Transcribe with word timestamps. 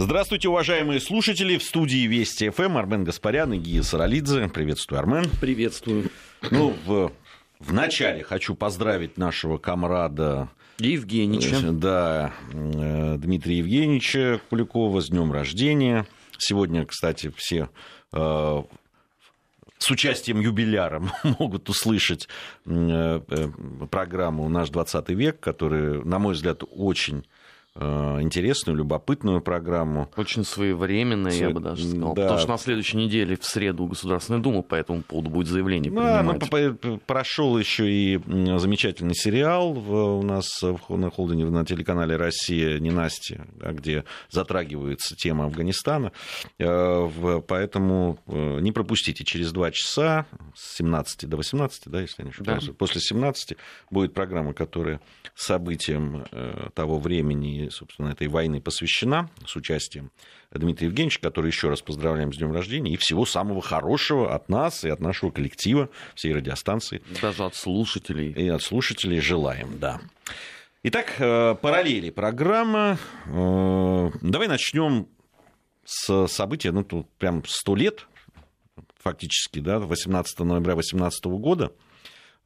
Здравствуйте, 0.00 0.48
уважаемые 0.48 1.00
слушатели. 1.00 1.58
В 1.58 1.62
студии 1.64 2.06
Вести 2.06 2.50
ФМ 2.50 2.76
Армен 2.76 3.02
Гаспарян 3.02 3.52
и 3.52 3.58
Гия 3.58 3.82
Саралидзе. 3.82 4.48
Приветствую, 4.48 5.00
Армен. 5.00 5.24
Приветствую. 5.40 6.08
Ну, 6.52 6.72
в, 6.86 7.10
в 7.58 7.72
начале 7.72 8.22
хочу 8.22 8.54
поздравить 8.54 9.18
нашего 9.18 9.58
комрада 9.58 10.50
Евгеньевича. 10.78 11.56
Э, 11.56 11.72
да, 11.72 12.32
э, 12.52 13.16
Дмитрия 13.18 13.58
Евгеньевича 13.58 14.40
Куликова 14.48 15.00
с 15.00 15.08
днем 15.08 15.32
рождения. 15.32 16.06
Сегодня, 16.38 16.86
кстати, 16.86 17.32
все 17.36 17.68
э, 18.12 18.62
с 19.78 19.90
участием 19.90 20.38
юбиляра 20.38 21.02
могут 21.40 21.68
услышать 21.68 22.28
программу 22.64 24.48
«Наш 24.48 24.70
20 24.70 25.08
век», 25.08 25.40
которая, 25.40 26.04
на 26.04 26.20
мой 26.20 26.34
взгляд, 26.34 26.62
очень 26.70 27.24
интересную, 27.78 28.76
любопытную 28.76 29.40
программу. 29.40 30.10
Очень 30.16 30.44
своевременная, 30.44 31.30
Све... 31.30 31.46
я 31.46 31.50
бы 31.50 31.60
даже 31.60 31.86
сказал. 31.86 32.14
Да. 32.14 32.22
Потому 32.22 32.40
что 32.40 32.48
на 32.48 32.58
следующей 32.58 32.96
неделе 32.96 33.36
в 33.36 33.44
среду 33.44 33.86
Государственная 33.86 34.40
Дума 34.40 34.62
по 34.62 34.74
этому 34.74 35.02
поводу 35.02 35.30
будет 35.30 35.46
заявление 35.46 35.92
да, 35.92 36.18
принимать. 36.18 36.82
Ну, 36.82 37.00
прошел 37.06 37.56
еще 37.58 37.88
и 37.90 38.20
замечательный 38.58 39.14
сериал 39.14 39.72
у 39.72 40.22
нас 40.22 40.48
на 40.88 41.10
холдинге 41.10 41.46
на 41.46 41.64
телеканале 41.64 42.16
«Россия. 42.16 42.78
Ненастье», 42.78 43.46
где 43.60 44.04
затрагивается 44.30 45.14
тема 45.16 45.44
Афганистана. 45.44 46.12
Э, 46.58 47.40
поэтому 47.46 48.18
э, 48.26 48.60
не 48.60 48.72
пропустите. 48.72 49.24
Через 49.24 49.52
два 49.52 49.70
часа 49.70 50.26
с 50.54 50.76
17 50.76 51.28
до 51.28 51.36
18, 51.36 51.82
да, 51.86 52.00
если 52.00 52.22
я 52.22 52.24
не 52.24 52.30
ошибаюсь, 52.30 52.66
да. 52.66 52.72
после 52.72 53.00
17 53.00 53.56
будет 53.90 54.14
программа, 54.14 54.52
которая 54.52 55.00
событиям 55.34 56.24
того 56.74 56.98
времени 56.98 57.67
собственно, 57.70 58.10
этой 58.10 58.28
войны 58.28 58.60
посвящена 58.60 59.30
с 59.46 59.56
участием 59.56 60.10
Дмитрия 60.50 60.88
Евгеньевича, 60.88 61.20
который 61.20 61.48
еще 61.48 61.68
раз 61.68 61.82
поздравляем 61.82 62.32
с 62.32 62.36
днем 62.36 62.52
рождения, 62.52 62.92
и 62.92 62.96
всего 62.96 63.26
самого 63.26 63.60
хорошего 63.60 64.34
от 64.34 64.48
нас 64.48 64.84
и 64.84 64.88
от 64.88 65.00
нашего 65.00 65.30
коллектива, 65.30 65.90
всей 66.14 66.32
радиостанции. 66.32 67.02
Даже 67.20 67.44
от 67.44 67.54
слушателей. 67.54 68.32
И 68.32 68.48
от 68.48 68.62
слушателей 68.62 69.20
желаем, 69.20 69.78
да. 69.78 70.00
Итак, 70.84 71.16
э, 71.18 71.54
параллели 71.60 72.10
программа. 72.10 72.98
Э, 73.26 74.10
давай 74.22 74.48
начнем 74.48 75.08
с 75.84 76.28
события, 76.28 76.70
ну, 76.70 76.84
тут 76.84 77.08
прям 77.18 77.44
сто 77.46 77.74
лет, 77.74 78.06
фактически, 78.98 79.58
да, 79.58 79.78
18 79.80 80.40
ноября 80.40 80.74
2018 80.74 81.24
года 81.26 81.72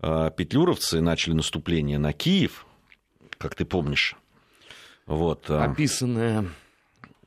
э, 0.00 0.30
петлюровцы 0.36 1.00
начали 1.00 1.34
наступление 1.34 1.98
на 1.98 2.12
Киев, 2.12 2.66
как 3.38 3.54
ты 3.54 3.64
помнишь. 3.64 4.16
Вот. 5.06 5.46
А, 5.48 5.64
Описанная 5.64 6.46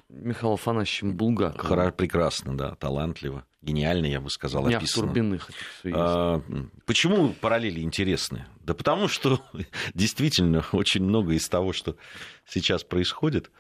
Михаилом 0.10 0.56
Афанасьевичем 0.56 1.16
Булгаковым. 1.16 1.68
Хора, 1.68 1.92
прекрасно, 1.92 2.58
да, 2.58 2.76
талантливо, 2.76 3.44
гениально, 3.62 4.06
я 4.06 4.22
бы 4.22 4.30
сказал, 4.30 4.68
Не 4.68 4.76
описано. 4.76 5.08
Турбиных 5.08 5.50
а, 5.92 6.42
почему 6.86 7.30
параллели 7.30 7.82
интересны? 7.82 8.46
Да 8.62 8.74
потому 8.74 9.08
что 9.08 9.42
действительно 9.94 10.64
очень 10.72 11.04
много 11.04 11.34
из 11.34 11.48
того, 11.50 11.74
что 11.74 11.96
сейчас 12.48 12.84
происходит, 12.84 13.52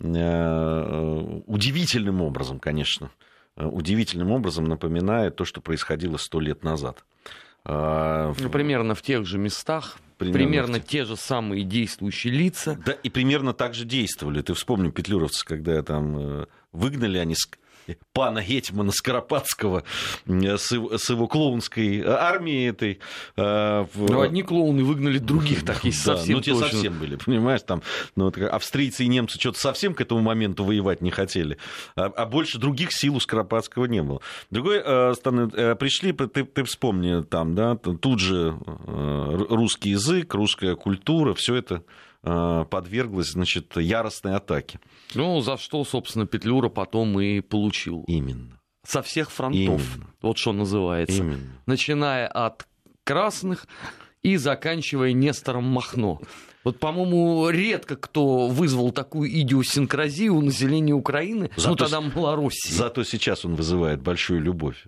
э, 0.00 1.42
удивительным 1.46 2.22
образом, 2.22 2.60
конечно, 2.60 3.10
удивительным 3.56 4.30
образом 4.30 4.64
напоминает 4.64 5.36
то, 5.36 5.44
что 5.44 5.60
происходило 5.60 6.16
сто 6.16 6.40
лет 6.40 6.64
назад. 6.64 7.04
А, 7.64 8.34
ну, 8.38 8.50
примерно 8.50 8.94
в 8.94 9.02
тех 9.02 9.24
же 9.24 9.38
местах, 9.38 9.98
примерно, 10.18 10.38
примерно 10.38 10.80
те 10.80 11.04
же 11.04 11.16
самые 11.16 11.64
действующие 11.64 12.32
лица. 12.32 12.78
Да, 12.84 12.92
и 12.92 13.08
примерно 13.08 13.54
так 13.54 13.74
же 13.74 13.84
действовали. 13.84 14.42
Ты 14.42 14.54
вспомни 14.54 14.90
петлюровцы, 14.90 15.44
когда 15.46 15.82
там 15.82 16.16
э, 16.18 16.46
выгнали 16.72 17.18
они 17.18 17.34
пана 18.12 18.42
Гетьмана 18.42 18.92
Скоропадского 18.92 19.84
с 20.26 20.72
его, 20.72 20.96
с 20.96 21.10
его 21.10 21.26
клоунской 21.26 22.02
армией 22.02 22.68
этой. 22.68 23.00
Э, 23.36 23.86
ну, 23.94 24.20
одни 24.20 24.42
клоуны 24.42 24.84
выгнали 24.84 25.18
других, 25.18 25.64
так 25.64 25.80
да, 25.82 25.90
совсем 25.92 26.36
Ну, 26.36 26.42
те 26.42 26.52
точно. 26.52 26.68
совсем 26.68 26.98
были, 26.98 27.16
понимаешь, 27.16 27.62
там, 27.62 27.82
ну, 28.16 28.24
вот, 28.26 28.38
австрийцы 28.38 29.04
и 29.04 29.08
немцы 29.08 29.38
что-то 29.38 29.58
совсем 29.58 29.94
к 29.94 30.00
этому 30.00 30.20
моменту 30.20 30.64
воевать 30.64 31.00
не 31.00 31.10
хотели, 31.10 31.58
а, 31.96 32.06
а 32.06 32.26
больше 32.26 32.58
других 32.58 32.92
сил 32.92 33.16
у 33.16 33.20
Скоропадского 33.20 33.86
не 33.86 34.02
было. 34.02 34.20
Другой, 34.50 34.80
э, 34.84 35.14
э, 35.24 35.74
пришли, 35.76 36.12
ты, 36.12 36.44
ты 36.44 36.64
вспомни, 36.64 37.22
там, 37.22 37.54
да, 37.54 37.76
тут 37.76 38.20
же 38.20 38.56
русский 38.86 39.90
язык, 39.90 40.34
русская 40.34 40.74
культура, 40.74 41.34
все 41.34 41.56
это 41.56 41.74
Э, 41.74 41.82
подверглась, 42.24 43.32
значит, 43.32 43.76
яростной 43.76 44.34
атаке. 44.34 44.80
Ну, 45.14 45.40
за 45.40 45.56
что, 45.56 45.84
собственно, 45.84 46.26
Петлюра 46.26 46.68
потом 46.68 47.20
и 47.20 47.40
получил. 47.40 48.04
Именно. 48.06 48.58
Со 48.86 49.02
всех 49.02 49.30
фронтов. 49.30 49.96
Именно. 49.96 50.10
Вот 50.22 50.38
что 50.38 50.52
называется. 50.52 51.16
Именно. 51.16 51.60
Начиная 51.66 52.26
от 52.26 52.66
красных 53.04 53.66
и 54.22 54.36
заканчивая 54.36 55.12
Нестором 55.12 55.64
Махно. 55.64 56.20
Вот, 56.64 56.78
по-моему, 56.78 57.48
редко 57.50 57.96
кто 57.96 58.48
вызвал 58.48 58.90
такую 58.90 59.30
идиосинкразию 59.30 60.34
у 60.34 60.40
населения 60.40 60.94
Украины, 60.94 61.50
зато, 61.56 61.68
ну 61.68 61.76
тогда 61.76 62.00
Малороссии. 62.00 62.72
Зато 62.72 63.04
сейчас 63.04 63.44
он 63.44 63.54
вызывает 63.54 64.00
большую 64.00 64.40
любовь 64.40 64.86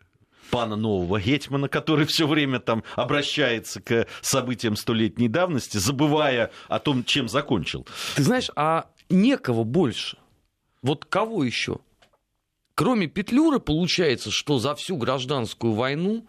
пана 0.50 0.76
нового 0.76 1.20
Гетьмана, 1.20 1.68
который 1.68 2.06
все 2.06 2.26
время 2.26 2.60
там 2.60 2.82
обращается 2.94 3.80
к 3.80 4.06
событиям 4.20 4.76
столетней 4.76 5.28
давности, 5.28 5.78
забывая 5.78 6.50
о 6.68 6.78
том, 6.78 7.04
чем 7.04 7.28
закончил. 7.28 7.86
Ты 8.14 8.22
знаешь, 8.22 8.50
а 8.56 8.86
некого 9.08 9.64
больше. 9.64 10.18
Вот 10.82 11.04
кого 11.04 11.44
еще? 11.44 11.78
Кроме 12.74 13.06
Петлюры, 13.06 13.58
получается, 13.58 14.30
что 14.30 14.58
за 14.58 14.74
всю 14.74 14.96
гражданскую 14.96 15.72
войну 15.72 16.26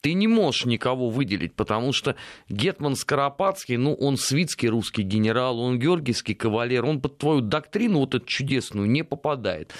ты 0.00 0.12
не 0.12 0.28
можешь 0.28 0.64
никого 0.64 1.10
выделить, 1.10 1.54
потому 1.54 1.92
что 1.92 2.14
Гетман 2.48 2.94
Скоропадский, 2.94 3.76
ну, 3.76 3.94
он 3.94 4.16
свитский 4.16 4.68
русский 4.68 5.02
генерал, 5.02 5.58
он 5.58 5.78
георгиевский 5.78 6.34
кавалер, 6.34 6.84
он 6.84 7.00
под 7.00 7.18
твою 7.18 7.40
доктрину 7.40 7.98
вот 7.98 8.14
эту 8.14 8.24
чудесную 8.24 8.88
не 8.88 9.02
попадает. 9.02 9.72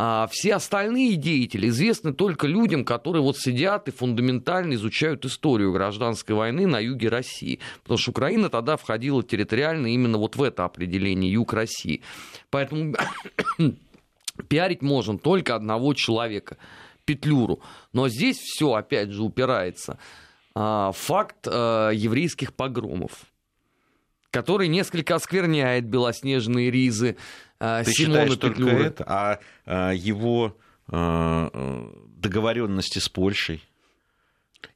А 0.00 0.28
все 0.30 0.54
остальные 0.54 1.16
деятели 1.16 1.68
известны 1.68 2.14
только 2.14 2.46
людям, 2.46 2.84
которые 2.84 3.20
вот 3.20 3.36
сидят 3.36 3.88
и 3.88 3.90
фундаментально 3.90 4.74
изучают 4.74 5.24
историю 5.24 5.72
гражданской 5.72 6.36
войны 6.36 6.68
на 6.68 6.78
юге 6.78 7.08
России. 7.08 7.58
Потому 7.82 7.98
что 7.98 8.12
Украина 8.12 8.48
тогда 8.48 8.76
входила 8.76 9.24
территориально 9.24 9.88
именно 9.88 10.16
вот 10.16 10.36
в 10.36 10.42
это 10.44 10.64
определение 10.64 11.32
юг 11.32 11.52
России. 11.52 12.02
Поэтому 12.50 12.94
пиарить 14.48 14.82
можно 14.82 15.18
только 15.18 15.56
одного 15.56 15.94
человека, 15.94 16.58
Петлюру. 17.04 17.60
Но 17.92 18.08
здесь 18.08 18.38
все, 18.38 18.74
опять 18.74 19.10
же, 19.10 19.24
упирается 19.24 19.98
а, 20.54 20.92
факт 20.92 21.48
а, 21.48 21.90
еврейских 21.90 22.54
погромов 22.54 23.24
который 24.30 24.68
несколько 24.68 25.14
оскверняет 25.14 25.86
белоснежные 25.86 26.70
ризы 26.70 27.16
Ты 27.58 27.92
Симона 27.92 28.26
считаешь 28.26 28.38
Петлюры. 28.38 28.70
только 28.70 28.82
это, 28.82 29.04
а, 29.06 29.38
а 29.66 29.92
его 29.92 30.56
а, 30.90 31.90
договоренности 32.16 32.98
с 32.98 33.08
Польшей? 33.08 33.64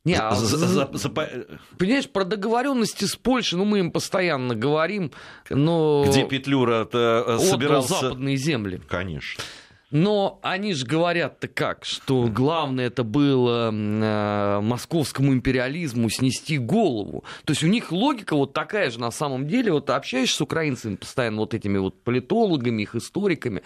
Не, 0.05 0.15
а 0.15 0.35
за, 0.35 0.57
за, 0.57 0.89
за, 0.93 1.09
понимаешь, 1.09 2.09
про 2.09 2.25
договоренности 2.25 3.05
с 3.05 3.15
Польшей, 3.15 3.59
ну 3.59 3.65
мы 3.65 3.79
им 3.81 3.93
постоянно 3.93 4.55
говорим, 4.55 5.13
но 5.49 6.05
где 6.09 6.25
Петлюра 6.27 6.85
собирался 7.39 8.01
западные 8.01 8.37
земли, 8.37 8.81
конечно. 8.89 9.43
Но 9.93 10.41
они 10.43 10.73
же 10.73 10.87
говорят-то 10.87 11.49
как, 11.49 11.85
что 11.85 12.27
главное 12.27 12.87
это 12.87 13.05
было 13.05 13.71
э, 13.71 14.61
московскому 14.63 15.35
империализму 15.35 16.09
снести 16.09 16.57
голову. 16.57 17.25
То 17.45 17.53
есть 17.53 17.63
у 17.63 17.67
них 17.67 17.93
логика 17.93 18.35
вот 18.35 18.55
такая 18.55 18.91
же 18.91 18.99
на 18.99 19.11
самом 19.11 19.47
деле. 19.47 19.71
Вот 19.71 19.91
общаешься 19.91 20.37
с 20.37 20.41
украинцами 20.41 20.97
постоянно 20.97 21.41
вот 21.41 21.53
этими 21.53 21.77
вот 21.77 22.03
политологами, 22.03 22.83
их 22.83 22.95
историками, 22.95 23.63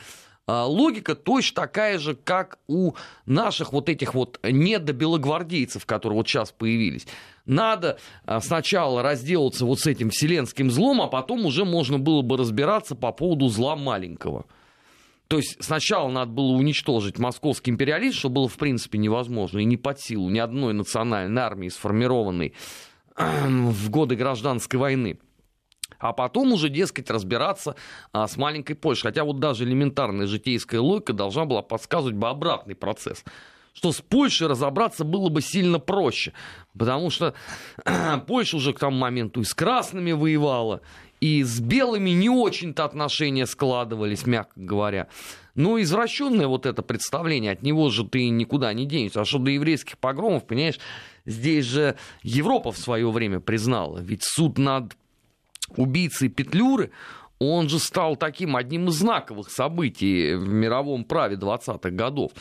а 0.49 0.65
логика 0.65 1.15
точно 1.15 1.63
такая 1.63 2.01
же, 2.01 2.17
как 2.17 2.59
у 2.67 2.95
наших 3.27 3.73
вот 3.73 3.89
этих 3.89 4.15
вот 4.15 4.41
недобелогвардейцев, 4.43 5.87
которые 5.87 6.17
вот 6.17 6.29
сейчас 6.29 6.51
появились. 6.51 7.07
Надо 7.45 7.99
а, 8.25 8.41
сначала 8.41 9.01
разделаться 9.01 9.65
вот 9.65 9.79
с 9.79 9.87
этим 9.87 10.11
вселенским 10.11 10.73
злом, 10.73 11.03
а 11.03 11.07
потом 11.07 11.47
уже 11.47 11.65
можно 11.65 12.01
было 12.01 12.23
бы 12.23 12.37
разбираться 12.37 12.97
по 12.97 13.13
поводу 13.13 13.49
зла 13.49 13.77
маленького. 13.77 14.47
То 15.29 15.39
есть 15.39 15.63
сначала 15.63 16.09
надо 16.09 16.31
было 16.31 16.53
уничтожить 16.53 17.19
московский 17.19 17.71
империализм, 17.71 18.17
что 18.17 18.29
было 18.29 18.49
в 18.49 18.57
принципе 18.57 18.99
невозможно 18.99 19.59
и 19.59 19.65
не 19.65 19.77
под 19.77 20.01
силу 20.01 20.31
ни 20.31 20.39
одной 20.39 20.73
национальной 20.73 21.43
армии, 21.43 21.69
сформированной 21.69 22.55
в 23.17 23.91
годы 23.91 24.15
гражданской 24.15 24.79
войны. 24.79 25.19
А 25.99 26.13
потом 26.13 26.53
уже, 26.53 26.69
дескать, 26.69 27.11
разбираться 27.11 27.77
а, 28.13 28.27
с 28.27 28.37
маленькой 28.37 28.75
Польшей. 28.75 29.05
Хотя 29.05 29.25
вот 29.25 29.39
даже 29.39 29.65
элементарная 29.65 30.27
житейская 30.27 30.81
логика 30.81 31.13
должна 31.13 31.45
была 31.45 31.63
подсказывать 31.63 32.17
бы 32.17 32.29
обратный 32.29 32.75
процесс 32.75 33.25
что 33.77 33.93
с 33.93 34.01
Польшей 34.01 34.47
разобраться 34.47 35.05
было 35.05 35.29
бы 35.29 35.43
сильно 35.43 35.79
проще, 35.79 36.33
потому 36.77 37.11
что 37.11 37.35
Польша 38.27 38.57
уже 38.57 38.73
к 38.73 38.79
тому 38.79 38.97
моменту 38.97 39.43
и 39.43 39.45
с 39.45 39.53
красными 39.53 40.13
воевала, 40.13 40.81
и 41.21 41.43
с 41.43 41.61
белыми 41.61 42.11
не 42.11 42.29
очень-то 42.29 42.85
отношения 42.85 43.47
складывались, 43.47 44.27
мягко 44.27 44.53
говоря. 44.57 45.09
Но 45.55 45.81
извращенное 45.81 46.47
вот 46.47 46.67
это 46.67 46.83
представление, 46.83 47.53
от 47.53 47.63
него 47.63 47.89
же 47.91 48.07
ты 48.07 48.29
никуда 48.29 48.73
не 48.75 48.85
денешься. 48.85 49.23
А 49.23 49.25
что 49.25 49.39
до 49.39 49.51
еврейских 49.51 49.99
погромов, 49.99 50.47
понимаешь, 50.47 50.79
здесь 51.25 51.65
же 51.65 51.97
Европа 52.23 52.73
в 52.73 52.79
свое 52.79 53.11
время 53.11 53.41
признала. 53.41 53.99
Ведь 53.99 54.23
суд 54.23 54.59
над 54.59 54.97
убийцей 55.77 56.29
Петлюры, 56.29 56.91
он 57.39 57.69
же 57.69 57.79
стал 57.79 58.17
таким 58.17 58.57
одним 58.57 58.89
из 58.89 58.95
знаковых 58.95 59.51
событий 59.51 60.35
в 60.35 60.49
мировом 60.49 61.05
праве 61.05 61.37
20-х 61.37 61.91
годов. 61.91 62.33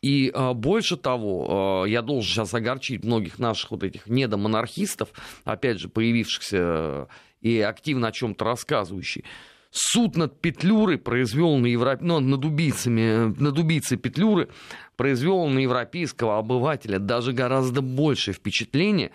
И 0.00 0.30
а, 0.32 0.54
больше 0.54 0.96
того, 0.96 1.82
а, 1.82 1.84
я 1.84 2.02
должен 2.02 2.30
сейчас 2.30 2.54
огорчить 2.54 3.04
многих 3.04 3.38
наших 3.38 3.72
вот 3.72 3.82
этих 3.82 4.06
недомонархистов, 4.06 5.08
опять 5.44 5.80
же, 5.80 5.88
появившихся 5.88 7.08
и 7.40 7.60
активно 7.60 8.08
о 8.08 8.12
чем-то 8.12 8.44
рассказывающих. 8.44 9.24
Суд 9.70 10.16
над 10.16 10.40
Петлюрой 10.40 10.96
произвел 10.96 11.56
на 11.58 11.66
Европе, 11.66 12.02
ну, 12.02 12.20
над 12.20 12.44
убийцами, 12.44 13.34
над 13.38 13.58
убийцей 13.58 13.98
Петлюры 13.98 14.48
произвел 14.96 15.46
на 15.46 15.58
европейского 15.58 16.38
обывателя 16.38 16.98
даже 16.98 17.32
гораздо 17.32 17.82
большее 17.82 18.34
впечатление, 18.34 19.12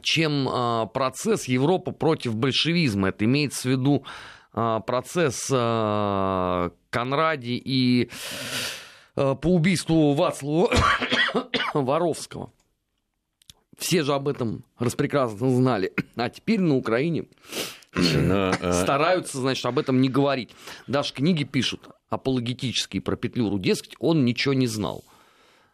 чем 0.00 0.48
э, 0.48 0.86
процесс 0.94 1.44
Европа 1.44 1.92
против 1.92 2.34
большевизма. 2.34 3.08
Это 3.08 3.26
имеется 3.26 3.68
в 3.68 3.72
виду 3.72 4.04
э, 4.54 4.80
процесс 4.86 5.50
э, 5.52 6.70
Конради 6.90 7.60
и 7.62 8.10
по 9.14 9.46
убийству 9.48 10.14
Вацлава 10.14 10.70
Воровского. 11.74 12.50
Все 13.82 14.04
же 14.04 14.14
об 14.14 14.28
этом 14.28 14.64
распрекрасно 14.78 15.50
знали. 15.50 15.92
А 16.14 16.30
теперь 16.30 16.60
на 16.60 16.76
Украине 16.76 17.24
но, 17.94 18.52
э, 18.60 18.72
стараются, 18.72 19.38
значит, 19.38 19.66
об 19.66 19.78
этом 19.78 20.00
не 20.00 20.08
говорить. 20.08 20.50
Даже 20.86 21.12
книги 21.12 21.42
пишут 21.42 21.88
апологетические 22.08 23.02
про 23.02 23.16
Петлюру. 23.16 23.58
Дескать, 23.58 23.94
он 23.98 24.24
ничего 24.24 24.54
не 24.54 24.68
знал. 24.68 25.04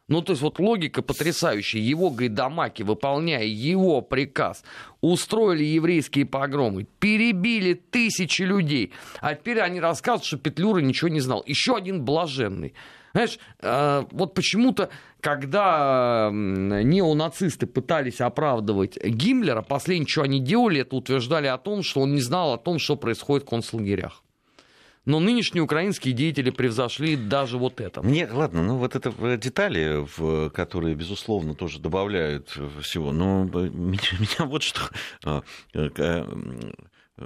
Ну, 0.08 0.22
то 0.22 0.32
есть 0.32 0.40
вот 0.40 0.58
логика 0.58 1.02
потрясающая. 1.02 1.82
Его 1.82 2.08
гайдамаки, 2.08 2.82
выполняя 2.82 3.44
его 3.44 4.00
приказ, 4.00 4.64
устроили 5.02 5.64
еврейские 5.64 6.24
погромы, 6.24 6.86
перебили 6.98 7.74
тысячи 7.74 8.40
людей. 8.40 8.92
А 9.20 9.34
теперь 9.34 9.60
они 9.60 9.80
рассказывают, 9.80 10.24
что 10.24 10.38
Петлюра 10.38 10.78
ничего 10.78 11.08
не 11.08 11.20
знал. 11.20 11.44
Еще 11.46 11.76
один 11.76 12.06
блаженный. 12.06 12.72
Знаешь, 13.12 13.38
э, 13.60 14.04
вот 14.10 14.34
почему-то, 14.34 14.90
когда 15.20 16.30
неонацисты 16.32 17.66
пытались 17.66 18.20
оправдывать 18.20 18.98
Гиммлера, 19.02 19.62
последнее, 19.62 20.08
что 20.08 20.22
они 20.22 20.40
делали, 20.40 20.80
это 20.82 20.96
утверждали 20.96 21.46
о 21.46 21.58
том, 21.58 21.82
что 21.82 22.00
он 22.00 22.14
не 22.14 22.20
знал 22.20 22.54
о 22.54 22.58
том, 22.58 22.78
что 22.78 22.96
происходит 22.96 23.46
в 23.46 23.50
концлагерях. 23.50 24.22
Но 25.08 25.20
нынешние 25.20 25.62
украинские 25.62 26.12
деятели 26.12 26.50
превзошли 26.50 27.16
даже 27.16 27.56
вот 27.56 27.80
это. 27.80 28.02
Мне, 28.02 28.28
ладно, 28.30 28.62
ну 28.62 28.76
вот 28.76 28.94
это 28.94 29.10
детали, 29.38 30.04
в, 30.18 30.50
которые, 30.50 30.94
безусловно, 30.94 31.54
тоже 31.54 31.78
добавляют 31.78 32.50
всего. 32.82 33.10
Но 33.10 33.44
меня, 33.44 33.98
меня 34.18 34.46
вот 34.46 34.62
что 34.62 34.82
э, 35.24 35.40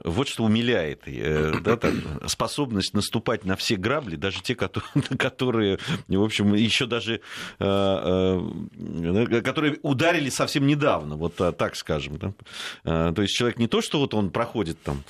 вот 0.04 0.28
что 0.28 0.44
умиляет, 0.44 1.02
э, 1.06 1.52
да, 1.62 1.76
там, 1.76 1.94
способность 2.26 2.94
наступать 2.94 3.44
на 3.44 3.56
все 3.56 3.76
грабли, 3.76 4.16
даже 4.16 4.42
те, 4.42 4.54
которые, 4.54 4.90
которые 5.18 5.78
в 6.08 6.22
общем, 6.22 6.54
еще 6.54 6.86
даже, 6.86 7.20
э, 7.58 8.40
э, 8.78 9.42
которые 9.42 9.78
ударили 9.82 10.30
совсем 10.30 10.66
недавно, 10.66 11.16
вот 11.16 11.36
так 11.36 11.76
скажем. 11.76 12.18
Да? 12.18 13.12
То 13.12 13.22
есть 13.22 13.34
человек 13.34 13.58
не 13.58 13.66
то, 13.66 13.82
что 13.82 13.98
вот 13.98 14.14
он 14.14 14.30
проходит 14.30 14.78
там 14.82 15.04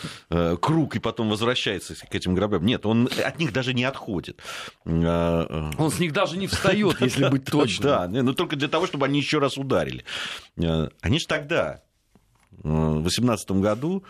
круг 0.60 0.96
и 0.96 0.98
потом 0.98 1.28
возвращается 1.28 1.94
к 1.94 2.14
этим 2.14 2.34
граблям, 2.34 2.64
нет, 2.64 2.86
он 2.86 3.08
от 3.24 3.38
них 3.38 3.52
даже 3.52 3.74
не 3.74 3.84
отходит. 3.84 4.40
Он 4.84 5.90
с 5.90 5.98
них 5.98 6.12
даже 6.12 6.36
не 6.36 6.46
встает, 6.46 6.96
если 7.00 7.28
быть 7.28 7.44
точным. 7.44 7.82
Да, 7.82 8.08
но 8.08 8.32
только 8.32 8.56
для 8.56 8.68
того, 8.68 8.86
чтобы 8.86 9.06
они 9.06 9.18
еще 9.18 9.38
раз 9.38 9.56
ударили. 9.56 10.04
Они 10.56 11.18
же 11.18 11.26
тогда, 11.26 11.82
в 12.50 13.02
2018 13.02 13.50
году, 13.52 14.04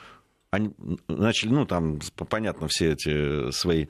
они 0.53 0.71
начали, 1.09 1.49
ну, 1.49 1.65
там, 1.65 1.99
понятно, 2.29 2.69
все 2.69 2.93
эти 2.93 3.51
свои 3.53 3.87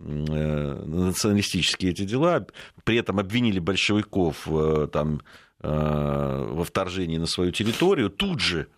э, 0.00 0.84
националистические 0.86 1.92
эти 1.92 2.04
дела, 2.04 2.46
при 2.84 2.96
этом 2.96 3.18
обвинили 3.18 3.58
большевиков 3.58 4.48
э, 4.48 4.88
там, 4.90 5.20
э, 5.60 6.48
во 6.50 6.64
вторжении 6.64 7.18
на 7.18 7.26
свою 7.26 7.52
территорию, 7.52 8.08
тут 8.08 8.40
же 8.40 8.68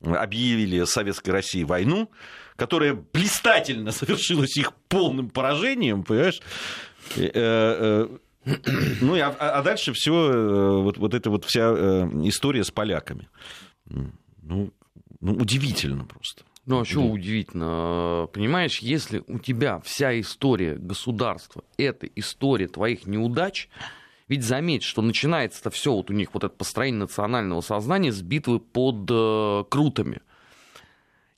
объявили 0.00 0.84
Советской 0.84 1.30
России 1.30 1.64
войну, 1.64 2.12
которая 2.54 2.94
блистательно 2.94 3.90
совершилась 3.90 4.56
их 4.56 4.72
полным 4.88 5.30
поражением, 5.30 6.04
понимаешь? 6.04 6.40
Ну, 9.00 9.14
а, 9.20 9.30
а 9.30 9.62
дальше 9.62 9.94
все, 9.94 10.82
вот, 10.82 10.98
вот 10.98 11.14
эта 11.14 11.30
вот 11.30 11.46
вся 11.46 11.72
история 12.24 12.62
с 12.62 12.70
поляками. 12.70 13.28
Ну, 13.86 14.70
ну 15.20 15.32
удивительно 15.32 16.04
просто. 16.04 16.44
Ну, 16.66 16.80
а 16.80 16.84
что 16.84 17.02
удивительно? 17.02 18.28
Понимаешь, 18.32 18.78
если 18.78 19.22
у 19.26 19.38
тебя 19.38 19.80
вся 19.80 20.18
история 20.18 20.76
государства— 20.76 21.62
это 21.76 22.06
история 22.06 22.68
твоих 22.68 23.06
неудач, 23.06 23.68
ведь 24.28 24.42
заметь, 24.42 24.82
что 24.82 25.02
начинается-то 25.02 25.70
все 25.70 25.92
вот 25.92 26.10
у 26.10 26.14
них, 26.14 26.30
вот 26.32 26.44
это 26.44 26.54
построение 26.54 27.00
национального 27.00 27.60
сознания 27.60 28.12
с 28.12 28.22
битвы 28.22 28.60
под 28.60 29.06
э, 29.10 29.64
Крутами. 29.68 30.22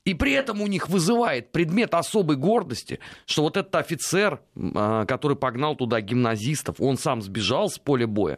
И 0.05 0.13
при 0.13 0.31
этом 0.31 0.61
у 0.61 0.67
них 0.67 0.87
вызывает 0.87 1.51
предмет 1.51 1.93
особой 1.93 2.37
гордости, 2.37 2.99
что 3.25 3.41
вот 3.41 3.57
этот 3.57 3.75
офицер, 3.75 4.41
э, 4.55 5.05
который 5.05 5.35
погнал 5.35 5.75
туда 5.75 5.99
гимназистов, 5.99 6.79
он 6.79 6.97
сам 6.97 7.21
сбежал 7.21 7.69
с 7.69 7.77
поля 7.77 8.07
боя, 8.07 8.37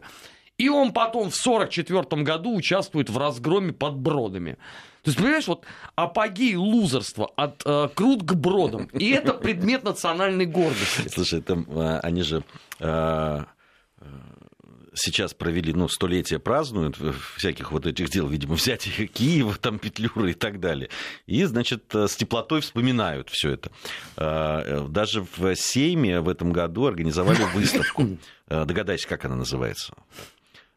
и 0.58 0.68
он 0.68 0.92
потом 0.92 1.30
в 1.30 1.38
1944 1.38 2.22
году 2.22 2.56
участвует 2.56 3.08
в 3.08 3.16
разгроме 3.16 3.72
под 3.72 3.96
Бродами. 3.96 4.58
То 5.02 5.08
есть, 5.08 5.18
понимаешь, 5.18 5.46
вот 5.46 5.64
апогей 5.94 6.56
лузерства 6.56 7.30
от 7.36 7.62
э, 7.64 7.88
крут 7.94 8.22
к 8.22 8.34
бродам. 8.34 8.84
И 8.92 9.10
это 9.10 9.32
предмет 9.32 9.82
национальной 9.82 10.46
гордости. 10.46 11.08
Слушай, 11.08 11.40
там, 11.40 11.66
э, 11.68 12.00
они 12.00 12.22
же 12.22 12.44
э, 12.80 13.44
сейчас 14.94 15.32
провели, 15.32 15.72
ну, 15.72 15.88
столетие 15.88 16.38
празднуют 16.38 16.98
всяких 17.36 17.72
вот 17.72 17.86
этих 17.86 18.10
дел, 18.10 18.28
видимо, 18.28 18.56
взятия 18.56 19.06
Киева, 19.06 19.54
там, 19.54 19.78
Петлюры 19.78 20.32
и 20.32 20.34
так 20.34 20.60
далее. 20.60 20.90
И, 21.26 21.44
значит, 21.44 21.84
с 21.94 22.14
теплотой 22.16 22.60
вспоминают 22.60 23.30
все 23.30 23.52
это. 23.52 23.70
Даже 24.88 25.26
в 25.36 25.54
Сейме 25.54 26.20
в 26.20 26.28
этом 26.28 26.52
году 26.52 26.86
организовали 26.86 27.42
выставку. 27.54 28.18
Догадайся, 28.48 29.08
как 29.08 29.24
она 29.24 29.36
называется? 29.36 29.94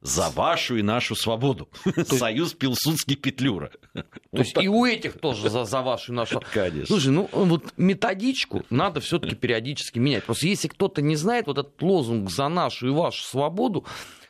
За 0.03 0.29
вашу 0.29 0.75
и 0.75 0.81
нашу 0.81 1.15
свободу. 1.15 1.69
Союз 2.05 2.53
Пилсудский 2.53 3.15
Петлюра. 3.15 3.71
То 3.93 4.03
есть 4.39 4.55
и 4.61 4.67
у 4.67 4.85
этих 4.85 5.19
тоже 5.19 5.49
за, 5.49 5.63
за 5.63 5.81
вашу 5.81 6.11
и 6.11 6.15
нашу. 6.15 6.41
Конечно. 6.53 6.87
Слушай, 6.87 7.11
ну 7.11 7.29
вот 7.31 7.73
методичку 7.77 8.63
надо 8.69 8.99
все-таки 8.99 9.35
периодически 9.35 9.99
менять. 9.99 10.25
Просто 10.25 10.47
если 10.47 10.67
кто-то 10.67 11.01
не 11.01 11.15
знает, 11.15 11.47
вот 11.47 11.57
этот 11.57 11.81
лозунг 11.81 12.29
за 12.29 12.49
нашу 12.49 12.87
и 12.87 12.91
вашу 12.91 13.23
свободу, 13.23 13.85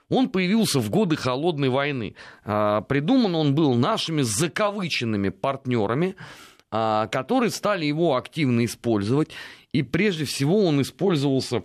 он 0.10 0.30
появился 0.30 0.80
в 0.80 0.90
годы 0.90 1.16
холодной 1.16 1.70
войны. 1.70 2.16
А, 2.46 2.82
придуман 2.82 3.34
он 3.36 3.56
был 3.56 3.74
нашими 3.74 4.22
закавыченными 4.22 5.30
партнерами, 5.30 6.16
а, 6.70 7.08
которые 7.08 7.50
стали 7.50 7.86
его 7.86 8.16
активно 8.16 8.64
использовать. 8.66 9.30
И 9.72 9.82
прежде 9.82 10.26
всего 10.26 10.66
он 10.66 10.82
использовался 10.82 11.64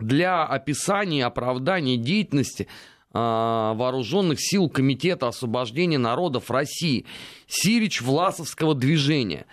для 0.00 0.44
описания 0.44 1.26
оправдания 1.26 1.96
деятельности 1.96 2.68
вооруженных 3.12 4.38
сил 4.40 4.68
Комитета 4.68 5.28
освобождения 5.28 5.98
народов 5.98 6.50
России, 6.50 7.06
Сирич-Власовского 7.46 8.74
движения. 8.74 9.46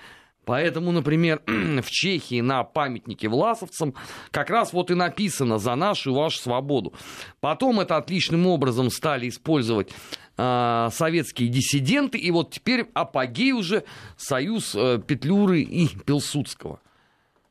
Поэтому, 0.46 0.92
например, 0.92 1.42
в 1.48 1.90
Чехии 1.90 2.42
на 2.42 2.64
памятнике 2.64 3.28
власовцам 3.28 3.96
как 4.32 4.50
раз 4.50 4.74
вот 4.74 4.92
и 4.92 4.94
написано 4.94 5.58
«За 5.58 5.76
нашу 5.76 6.12
и 6.12 6.14
вашу 6.14 6.38
свободу». 6.38 6.94
Потом 7.42 7.80
это 7.80 7.98
отличным 7.98 8.48
образом 8.48 8.90
стали 8.90 9.28
использовать 9.28 9.92
э, 10.38 10.90
советские 10.92 11.50
диссиденты, 11.50 12.18
и 12.18 12.32
вот 12.32 12.52
теперь 12.52 12.88
апогей 12.94 13.52
уже 13.52 13.84
союз 14.18 14.76
э, 14.76 15.02
Петлюры 15.06 15.62
и 15.62 15.88
Пилсудского. 15.88 16.80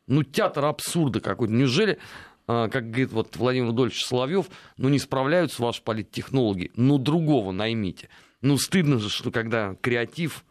Ну, 0.06 0.22
театр 0.22 0.66
абсурда 0.66 1.20
какой-то. 1.20 1.52
Неужели 1.54 1.92
а, 1.92 1.98
как 2.46 2.90
говорит 2.90 3.12
вот 3.12 3.36
Владимир 3.36 3.68
Рудольевич 3.68 4.04
Соловьев, 4.04 4.46
ну 4.76 4.88
не 4.88 4.98
справляются 4.98 5.62
ваши 5.62 5.82
политтехнологи, 5.82 6.70
ну 6.76 6.98
другого 6.98 7.52
наймите. 7.52 8.08
Ну 8.40 8.58
стыдно 8.58 8.98
же, 8.98 9.08
что 9.08 9.30
когда 9.30 9.74
креатив 9.80 10.44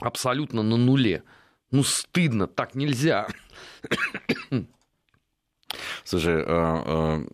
абсолютно 0.00 0.62
на 0.62 0.76
нуле. 0.76 1.22
Ну 1.70 1.82
стыдно, 1.82 2.46
так 2.46 2.74
нельзя. 2.74 3.26
Слушай, 6.04 6.42
а, 6.42 6.82
а, 6.86 7.26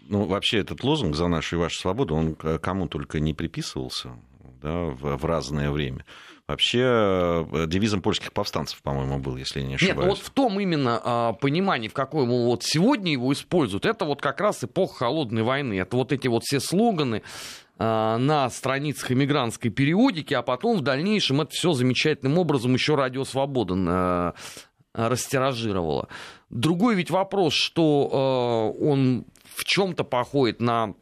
ну 0.00 0.24
вообще 0.24 0.58
этот 0.58 0.82
лозунг 0.82 1.14
«За 1.14 1.28
нашу 1.28 1.56
и 1.56 1.58
вашу 1.58 1.78
свободу», 1.78 2.14
он 2.14 2.34
кому 2.34 2.88
только 2.88 3.20
не 3.20 3.34
приписывался 3.34 4.16
да, 4.60 4.84
в, 4.84 5.16
в 5.16 5.24
разное 5.24 5.70
время. 5.70 6.04
Вообще 6.48 6.80
э, 6.82 7.66
девизом 7.68 8.02
польских 8.02 8.32
повстанцев, 8.32 8.82
по-моему, 8.82 9.18
был, 9.20 9.36
если 9.36 9.60
я 9.60 9.66
не 9.66 9.74
ошибаюсь. 9.76 9.96
Нет, 9.96 10.04
ну 10.04 10.10
вот 10.10 10.18
в 10.18 10.30
том 10.30 10.58
именно 10.58 11.00
а, 11.02 11.32
понимании, 11.34 11.88
в 11.88 11.92
каком 11.92 12.28
вот 12.28 12.64
сегодня 12.64 13.12
его 13.12 13.32
используют, 13.32 13.86
это 13.86 14.04
вот 14.04 14.20
как 14.20 14.40
раз 14.40 14.64
эпоха 14.64 15.04
холодной 15.04 15.44
войны. 15.44 15.78
Это 15.78 15.96
вот 15.96 16.10
эти 16.10 16.26
вот 16.26 16.42
все 16.42 16.58
слоганы 16.58 17.22
а, 17.78 18.18
на 18.18 18.50
страницах 18.50 19.12
иммигрантской 19.12 19.70
периодики, 19.70 20.34
а 20.34 20.42
потом 20.42 20.78
в 20.78 20.80
дальнейшем 20.80 21.40
это 21.40 21.52
все 21.52 21.72
замечательным 21.72 22.36
образом 22.38 22.74
еще 22.74 22.96
Радио 22.96 23.24
Свобода 23.24 23.74
а, 23.76 24.34
растиражировала. 24.94 26.08
Другой 26.50 26.96
ведь 26.96 27.10
вопрос, 27.10 27.54
что 27.54 28.74
он 28.78 29.24
в 29.54 29.64
чем-то 29.64 30.04
походит 30.04 30.60
на 30.60 30.94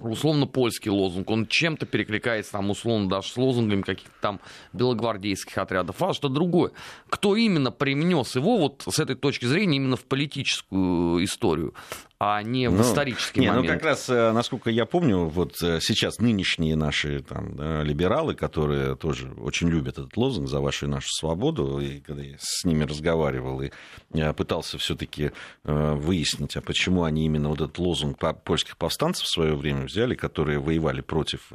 условно 0.00 0.46
польский 0.46 0.90
лозунг, 0.90 1.30
он 1.30 1.46
чем-то 1.46 1.86
перекликается 1.86 2.52
там 2.52 2.70
условно 2.70 3.08
даже 3.08 3.28
с 3.28 3.36
лозунгами 3.36 3.82
каких-то 3.82 4.14
там 4.20 4.40
белогвардейских 4.72 5.56
отрядов, 5.58 6.02
а 6.02 6.12
что 6.14 6.28
другое. 6.28 6.72
Кто 7.08 7.36
именно 7.36 7.70
привнес 7.70 8.36
его 8.36 8.58
вот 8.58 8.84
с 8.88 8.98
этой 8.98 9.16
точки 9.16 9.46
зрения 9.46 9.76
именно 9.76 9.96
в 9.96 10.04
политическую 10.04 11.24
историю? 11.24 11.74
А 12.22 12.42
не 12.42 12.68
в 12.68 12.74
ну, 12.74 12.82
исторический 12.82 13.40
не, 13.40 13.46
момент. 13.48 13.66
Ну, 13.66 13.72
как 13.72 13.82
раз, 13.82 14.10
э, 14.10 14.32
насколько 14.32 14.68
я 14.68 14.84
помню, 14.84 15.24
вот 15.24 15.54
э, 15.62 15.80
сейчас 15.80 16.18
нынешние 16.18 16.76
наши 16.76 17.20
там, 17.20 17.56
да, 17.56 17.82
либералы, 17.82 18.34
которые 18.34 18.94
тоже 18.94 19.32
очень 19.38 19.70
любят 19.70 19.96
этот 19.96 20.14
лозунг 20.18 20.46
«За 20.46 20.60
вашу 20.60 20.84
и 20.84 20.88
нашу 20.90 21.08
свободу», 21.08 21.80
и 21.80 22.00
когда 22.00 22.22
я 22.22 22.36
с 22.38 22.66
ними 22.66 22.84
разговаривал 22.84 23.62
и 23.62 23.70
э, 24.12 24.34
пытался 24.34 24.76
все 24.76 24.94
таки 24.94 25.32
выяснить, 25.64 26.56
а 26.56 26.60
почему 26.60 27.04
они 27.04 27.24
именно 27.24 27.48
вот 27.48 27.62
этот 27.62 27.78
лозунг 27.78 28.18
польских 28.44 28.76
повстанцев 28.76 29.24
в 29.24 29.30
свое 29.30 29.56
время 29.56 29.86
взяли, 29.86 30.14
которые 30.14 30.58
воевали 30.58 31.00
против 31.00 31.50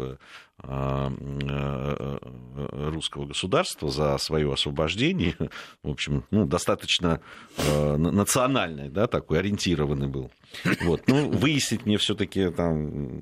русского 2.72 3.26
государства 3.26 3.90
за 3.90 4.18
свое 4.18 4.52
освобождение, 4.52 5.36
в 5.84 5.90
общем, 5.90 6.24
ну, 6.32 6.46
достаточно 6.46 7.20
национальный, 7.58 8.90
да, 8.90 9.08
такой 9.08 9.40
ориентированный 9.40 10.08
был. 10.08 10.32
Вот. 10.84 11.04
Ну, 11.08 11.30
выяснить 11.30 11.86
мне 11.86 11.98
все-таки 11.98 12.50
там 12.50 13.22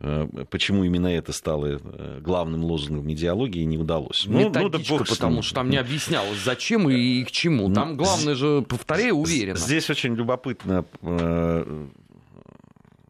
э, 0.00 0.26
почему 0.50 0.84
именно 0.84 1.08
это 1.08 1.32
стало 1.32 1.78
э, 1.82 2.20
главным 2.20 2.64
лозунгом 2.64 3.10
идеологии, 3.12 3.62
не 3.64 3.78
удалось. 3.78 4.24
Ну, 4.26 4.50
ну 4.50 4.68
да 4.68 4.78
бог 4.88 5.06
потому 5.06 5.42
что 5.42 5.56
там 5.56 5.70
не 5.70 5.76
объяснялось, 5.76 6.38
зачем 6.38 6.88
и 6.88 7.24
к 7.24 7.30
чему. 7.30 7.72
Там 7.72 7.90
ну, 7.90 7.96
главное 7.96 8.34
же, 8.34 8.62
повторяю, 8.62 9.16
уверенно. 9.16 9.58
Здесь 9.58 9.90
очень 9.90 10.14
любопытно 10.14 10.84
э, 11.02 11.88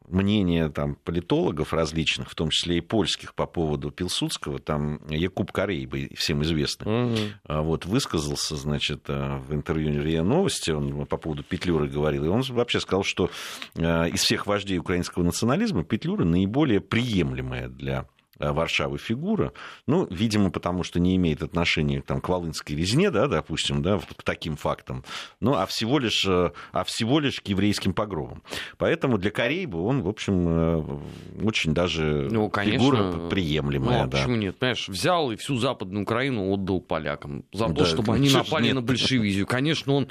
мнение 0.08 0.68
там, 0.68 0.96
политологов 0.96 1.72
различных, 1.72 2.30
в 2.30 2.34
том 2.34 2.50
числе 2.50 2.78
и 2.78 2.80
польских, 2.80 3.34
по 3.34 3.46
поводу 3.46 3.90
Пилсудского, 3.90 4.58
там 4.58 5.00
Якуб 5.08 5.52
Корей, 5.52 5.88
всем 6.16 6.42
известный, 6.42 7.06
угу. 7.06 7.18
вот, 7.48 7.86
высказался, 7.86 8.56
значит, 8.56 9.04
э, 9.08 9.38
в 9.38 9.54
интервью 9.54 10.02
РИА 10.02 10.22
Новости, 10.22 10.70
он 10.70 11.06
по 11.06 11.16
поводу 11.16 11.42
Петлюры 11.42 11.88
говорил, 11.88 12.24
и 12.24 12.28
он 12.28 12.42
вообще 12.42 12.80
сказал, 12.80 13.04
что 13.04 13.30
э, 13.76 14.08
из 14.10 14.20
всех 14.20 14.46
вождей 14.46 14.78
украинского 14.78 15.22
национализма 15.22 15.84
Петлюра 15.84 16.24
наиболее 16.24 16.80
приемлемая 16.80 17.68
для 17.68 18.06
Варшавы 18.38 18.98
фигура, 18.98 19.52
ну, 19.86 20.06
видимо, 20.10 20.50
потому 20.50 20.82
что 20.82 21.00
не 21.00 21.16
имеет 21.16 21.42
отношения 21.42 22.00
там, 22.02 22.20
к 22.20 22.28
Волынской 22.28 22.76
резне, 22.76 23.10
да, 23.10 23.28
допустим, 23.28 23.82
да, 23.82 23.98
к 23.98 24.22
таким 24.22 24.56
фактам, 24.56 25.04
ну, 25.40 25.54
а 25.54 25.66
всего 25.66 25.98
лишь, 25.98 26.24
э, 26.26 26.52
а 26.72 26.84
всего 26.84 27.20
лишь 27.20 27.40
к 27.40 27.46
еврейским 27.46 27.92
погромам. 27.92 28.42
Поэтому 28.78 29.18
для 29.18 29.30
Корейба 29.30 29.76
он, 29.76 30.02
в 30.02 30.08
общем, 30.08 30.46
э, 30.48 31.00
очень 31.44 31.74
даже 31.74 32.28
ну, 32.30 32.48
конечно, 32.50 32.78
фигура 32.78 33.28
приемлемая. 33.28 33.98
Ну, 33.98 34.04
а 34.04 34.06
да. 34.06 34.18
почему 34.18 34.36
нет? 34.36 34.58
Понимаешь, 34.58 34.88
взял 34.88 35.30
и 35.30 35.36
всю 35.36 35.56
Западную 35.56 36.02
Украину 36.02 36.52
отдал 36.52 36.80
полякам 36.80 37.44
за 37.52 37.66
то, 37.66 37.72
да, 37.72 37.84
чтобы 37.86 38.14
они 38.14 38.30
напали 38.30 38.66
нет. 38.66 38.74
на 38.74 38.82
большевизию. 38.82 39.46
Конечно, 39.46 39.92
он 39.94 40.08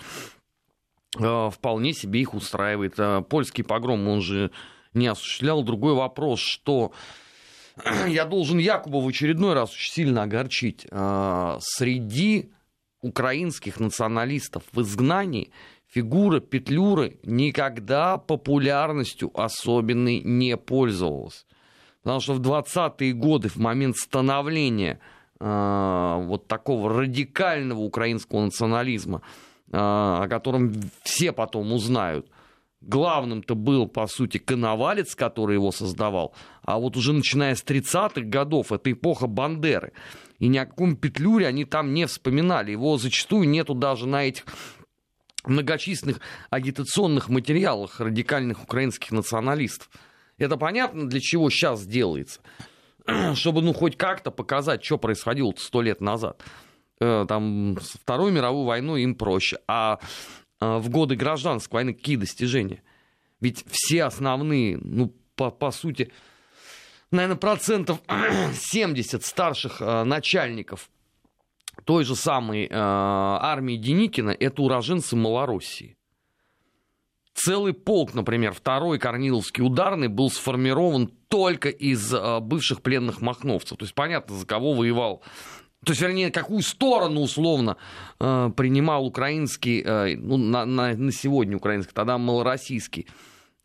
вполне 1.52 1.94
себе 1.94 2.22
их 2.22 2.34
устраивает. 2.34 2.98
Польский 3.30 3.64
погром 3.64 4.08
он 4.08 4.22
же 4.22 4.52
не 4.94 5.08
осуществлял. 5.08 5.64
Другой 5.64 5.94
вопрос, 5.94 6.40
что 6.40 6.92
я 8.08 8.26
должен 8.26 8.58
Якуба 8.58 8.98
в 8.98 9.08
очередной 9.08 9.54
раз 9.54 9.74
очень 9.74 9.92
сильно 9.92 10.24
огорчить. 10.24 10.86
А, 10.92 11.58
среди 11.60 12.52
украинских 13.02 13.80
националистов 13.80 14.64
в 14.72 14.82
изгнании 14.82 15.52
фигура 15.88 16.40
Петлюры 16.40 17.20
никогда 17.24 18.18
популярностью 18.18 19.32
особенной 19.40 20.22
не 20.22 20.58
пользовалась. 20.58 21.46
Потому 22.02 22.20
что 22.20 22.34
в 22.34 22.42
20-е 22.42 23.14
годы, 23.14 23.50
в 23.50 23.58
момент 23.58 23.96
становления 23.98 25.00
э, 25.40 26.24
вот 26.24 26.48
такого 26.48 26.90
радикального 26.94 27.80
украинского 27.80 28.42
национализма, 28.42 29.22
э, 29.72 29.78
о 29.78 30.28
котором 30.28 30.74
все 31.04 31.32
потом 31.32 31.72
узнают, 31.72 32.28
главным-то 32.88 33.56
был, 33.56 33.88
по 33.88 34.08
сути, 34.08 34.38
Коновалец, 34.38 35.16
который 35.16 35.56
его 35.56 35.72
создавал, 35.72 36.34
а 36.64 36.80
вот 36.80 36.98
уже 36.98 37.14
начиная 37.14 37.56
с 37.56 37.64
30-х 37.64 38.22
годов, 38.22 38.72
это 38.72 38.92
эпоха 38.92 39.28
Бандеры, 39.28 39.94
и 40.40 40.48
ни 40.48 40.58
о 40.58 40.66
каком 40.66 40.96
Петлюре 40.96 41.48
они 41.48 41.66
там 41.66 41.94
не 41.94 42.06
вспоминали, 42.06 42.72
его 42.72 42.98
зачастую 42.98 43.48
нету 43.48 43.74
даже 43.74 44.08
на 44.08 44.26
этих 44.26 44.46
многочисленных 45.46 46.20
агитационных 46.50 47.30
материалах 47.30 48.00
радикальных 48.00 48.64
украинских 48.64 49.12
националистов. 49.12 49.90
Это 50.38 50.58
понятно, 50.58 51.08
для 51.08 51.20
чего 51.20 51.50
сейчас 51.50 51.86
делается. 51.86 52.42
Чтобы, 53.36 53.62
ну, 53.62 53.74
хоть 53.74 53.98
как-то 53.98 54.32
показать, 54.32 54.84
что 54.84 54.98
происходило 54.98 55.54
сто 55.58 55.82
лет 55.82 56.02
назад. 56.02 56.42
Э, 57.00 57.26
там, 57.28 57.78
Вторую 57.82 58.32
мировую 58.32 58.66
войну 58.66 58.96
им 58.96 59.16
проще. 59.16 59.60
А 59.68 59.94
а, 59.94 60.00
в 60.60 60.90
годы 60.90 61.16
гражданской 61.16 61.80
войны 61.80 61.94
какие 61.94 62.16
достижения? 62.16 62.82
Ведь 63.44 63.66
все 63.70 64.06
основные, 64.06 64.78
ну, 64.78 65.14
по, 65.36 65.52
по 65.52 65.72
сути, 65.72 66.12
наверное, 67.12 67.36
процентов 67.36 68.02
70 68.54 69.26
старших 69.26 69.82
э, 69.82 70.04
начальников 70.06 70.90
той 71.84 72.06
же 72.06 72.16
самой 72.16 72.68
э, 72.68 72.70
армии 72.72 73.76
Деникина 73.76 74.30
это 74.30 74.62
уроженцы 74.62 75.18
Малороссии. 75.18 75.98
Целый 77.34 77.74
полк, 77.74 78.14
например, 78.14 78.54
второй 78.54 79.00
Корниловский 79.00 79.66
ударный 79.66 80.08
был 80.08 80.30
сформирован 80.30 81.08
только 81.28 81.68
из 81.70 82.14
бывших 82.42 82.84
пленных 82.84 83.22
махновцев. 83.22 83.76
То 83.78 83.86
есть 83.86 83.96
понятно, 83.96 84.36
за 84.36 84.46
кого 84.46 84.74
воевал 84.74 85.24
то 85.84 85.92
есть, 85.92 86.02
вернее, 86.02 86.32
какую 86.32 86.62
сторону 86.62 87.22
условно 87.22 87.78
э, 88.20 88.52
принимал 88.56 89.06
украинский, 89.06 89.82
э, 89.86 90.16
ну, 90.18 90.38
на, 90.38 90.66
на, 90.66 90.96
на 90.96 91.12
сегодня 91.12 91.58
украинский, 91.58 91.94
тогда 91.94 92.18
малороссийский 92.18 93.08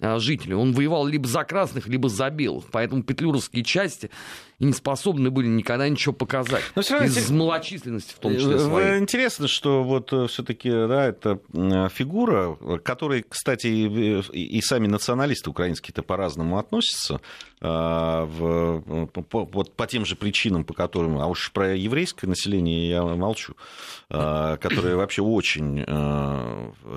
э, 0.00 0.18
жители. 0.18 0.54
Он 0.54 0.72
воевал 0.72 1.06
либо 1.06 1.28
за 1.28 1.44
красных, 1.44 1.86
либо 1.86 2.08
за 2.08 2.30
белых. 2.30 2.66
Поэтому 2.72 3.02
петлюровские 3.02 3.62
части 3.62 4.10
и 4.58 4.64
не 4.64 4.72
способны 4.72 5.30
были 5.30 5.46
никогда 5.46 5.88
ничего 5.88 6.12
показать. 6.12 6.64
Но 6.74 6.82
все 6.82 6.94
равно 6.94 7.06
Из 7.06 7.12
интерес... 7.12 7.30
малочисленности 7.30 8.14
в 8.14 8.18
том 8.18 8.34
числе 8.36 8.56
э, 8.56 8.58
своей. 8.58 8.98
Интересно, 8.98 9.46
что 9.46 9.84
вот 9.84 10.12
э, 10.12 10.26
все-таки 10.26 10.68
да, 10.68 11.06
это 11.06 11.38
фигура, 11.90 12.56
к 12.56 12.82
которой, 12.82 13.24
кстати, 13.28 13.66
и, 13.68 14.60
сами 14.62 14.88
националисты 14.88 15.50
украинские-то 15.50 16.02
по-разному 16.02 16.58
относятся. 16.58 17.20
А, 17.60 18.24
в, 18.24 19.06
по, 19.06 19.44
вот 19.44 19.74
по 19.74 19.86
тем 19.86 20.04
же 20.04 20.16
причинам, 20.16 20.64
по 20.64 20.74
которым, 20.74 21.18
а 21.18 21.26
уж 21.26 21.52
про 21.52 21.74
еврейское 21.74 22.26
население 22.26 22.88
я 22.88 23.02
молчу, 23.02 23.54
а, 24.10 24.56
которые 24.56 24.96
вообще 24.96 25.22
очень 25.22 25.84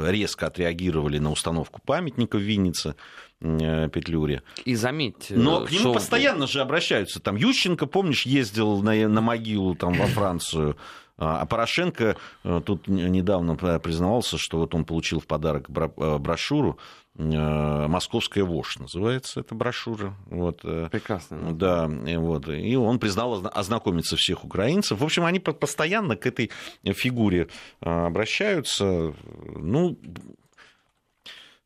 резко 0.04 0.48
отреагировали 0.48 1.20
на 1.20 1.32
установку 1.32 1.80
памятника 1.86 2.38
в 2.38 2.42
Виннице. 2.42 2.96
Э, 3.42 3.90
Петлюре. 3.90 4.44
И 4.66 4.76
заметьте... 4.76 5.36
Но 5.36 5.66
к 5.66 5.72
нему 5.72 5.80
что... 5.80 5.94
постоянно 5.94 6.46
же 6.46 6.62
обращаются. 6.62 7.20
Там 7.20 7.36
Ющенко, 7.36 7.88
помнишь, 7.88 8.28
ездил 8.28 8.84
на, 8.84 9.08
на 9.08 9.22
могилу 9.22 9.74
там, 9.74 9.94
во 9.94 10.06
Францию. 10.06 10.78
А, 11.18 11.42
а 11.42 11.46
Порошенко 11.48 12.18
э, 12.44 12.62
тут 12.64 12.88
недавно 12.88 13.56
признавался, 13.56 14.38
что 14.38 14.60
вот 14.60 14.76
он 14.76 14.86
получил 14.86 15.20
в 15.20 15.26
подарок 15.26 15.70
э, 15.70 16.18
брошюру 16.20 16.78
«Московская 17.14 18.44
вошь» 18.44 18.80
называется 18.80 19.42
эта 19.42 19.54
брошюра. 19.54 20.16
Вот. 20.28 20.62
Прекрасно. 20.62 21.54
Да, 21.54 21.90
вот. 21.90 22.48
и 22.48 22.76
он 22.78 23.00
признал 23.00 23.46
ознакомиться 23.54 24.16
всех 24.16 24.46
украинцев. 24.46 25.00
В 25.00 25.04
общем, 25.04 25.26
они 25.26 25.40
постоянно 25.40 26.16
к 26.16 26.26
этой 26.26 26.52
фигуре 26.86 27.50
обращаются. 27.82 29.14
Ну, 29.58 29.98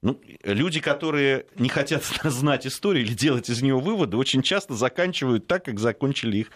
ну, 0.06 0.22
люди, 0.44 0.80
которые 0.82 1.48
не 1.58 1.68
хотят 1.68 2.04
знать 2.24 2.68
историю 2.68 3.04
или 3.04 3.14
делать 3.14 3.50
из 3.50 3.64
нее 3.64 3.80
выводы, 3.80 4.18
очень 4.18 4.44
часто 4.44 4.76
заканчивают 4.76 5.48
так, 5.48 5.66
как 5.66 5.80
закончили 5.80 6.38
их 6.38 6.52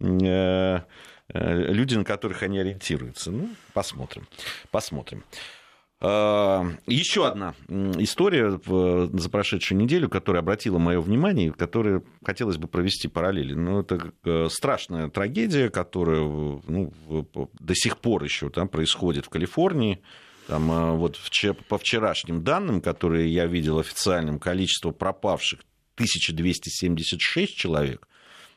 э, 0.00 0.80
э, 1.28 1.72
люди, 1.72 1.96
на 1.96 2.04
которых 2.04 2.42
они 2.42 2.58
ориентируются. 2.58 3.30
Ну, 3.30 3.50
посмотрим. 3.74 4.26
Посмотрим. 4.70 5.22
А, 6.00 6.64
еще 6.86 7.26
одна 7.26 7.54
история 7.68 8.58
за 8.58 9.30
прошедшую 9.30 9.78
неделю, 9.78 10.08
которая 10.08 10.42
обратила 10.42 10.78
мое 10.78 10.98
внимание, 10.98 11.52
которой 11.52 12.00
хотелось 12.24 12.56
бы 12.56 12.68
провести 12.68 13.08
параллели. 13.08 13.52
Ну, 13.52 13.80
это 13.80 14.12
э, 14.24 14.48
страшная 14.48 15.10
трагедия, 15.10 15.68
которая 15.68 16.22
ну, 16.22 16.90
до 17.60 17.74
сих 17.74 17.98
пор 17.98 18.24
еще 18.24 18.48
там 18.48 18.68
происходит 18.68 19.26
в 19.26 19.28
Калифорнии. 19.28 20.00
Там, 20.46 20.70
э, 20.70 20.92
вот 20.96 21.18
по 21.68 21.78
вчерашним 21.78 22.42
данным, 22.42 22.80
которые 22.80 23.32
я 23.32 23.46
видел 23.46 23.78
официальным, 23.78 24.38
количество 24.38 24.90
пропавших 24.90 25.60
1276 25.94 27.56
человек, 27.56 28.06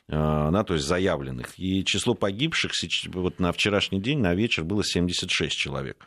э, 0.09 0.13
да, 0.51 0.63
то 0.63 0.73
есть 0.73 0.85
заявленных, 0.85 1.57
и 1.57 1.85
число 1.85 2.13
погибших 2.13 2.73
вот 3.13 3.39
на 3.39 3.51
вчерашний 3.51 4.01
день, 4.01 4.19
на 4.19 4.35
вечер 4.35 4.63
было 4.63 4.83
76 4.83 5.55
человек. 5.55 5.97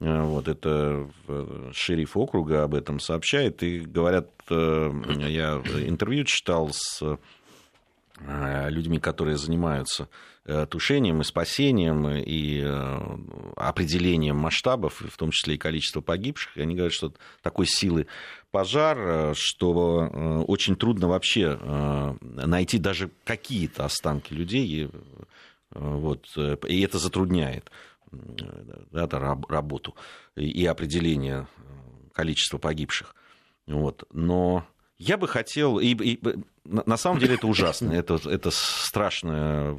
Э, 0.00 0.22
вот 0.22 0.48
это 0.48 1.08
шериф 1.72 2.16
округа 2.16 2.64
об 2.64 2.74
этом 2.74 3.00
сообщает. 3.00 3.62
И 3.62 3.80
говорят, 3.80 4.28
я 4.50 5.62
интервью 5.86 6.24
читал 6.24 6.70
с 6.72 7.02
людьми, 8.20 8.98
которые 8.98 9.38
занимаются 9.38 10.08
тушением 10.68 11.20
и 11.20 11.24
спасением 11.24 12.08
и 12.08 12.60
определением 13.56 14.36
масштабов, 14.36 15.00
в 15.00 15.16
том 15.16 15.30
числе 15.30 15.54
и 15.54 15.58
количества 15.58 16.00
погибших. 16.00 16.56
И 16.56 16.60
они 16.60 16.74
говорят, 16.74 16.92
что 16.92 17.12
такой 17.42 17.66
силы 17.66 18.06
пожар, 18.50 19.34
что 19.34 20.44
очень 20.46 20.76
трудно 20.76 21.08
вообще 21.08 21.58
найти 22.20 22.78
даже 22.78 23.10
какие-то 23.24 23.84
останки 23.84 24.34
людей. 24.34 24.90
Вот, 25.70 26.28
и 26.68 26.80
это 26.82 26.98
затрудняет 26.98 27.70
да, 28.92 29.08
работу 29.48 29.94
и 30.36 30.64
определение 30.66 31.46
э, 31.56 31.62
количества 32.12 32.58
погибших. 32.58 33.14
Вот. 33.66 34.04
Но 34.12 34.66
я 34.98 35.16
бы 35.16 35.28
хотел, 35.28 35.78
и, 35.78 35.94
и 35.94 36.20
на 36.64 36.96
самом 36.96 37.18
деле 37.18 37.34
это 37.34 37.46
ужасно, 37.46 37.92
это, 37.92 38.20
это 38.28 38.50
страшное 38.50 39.76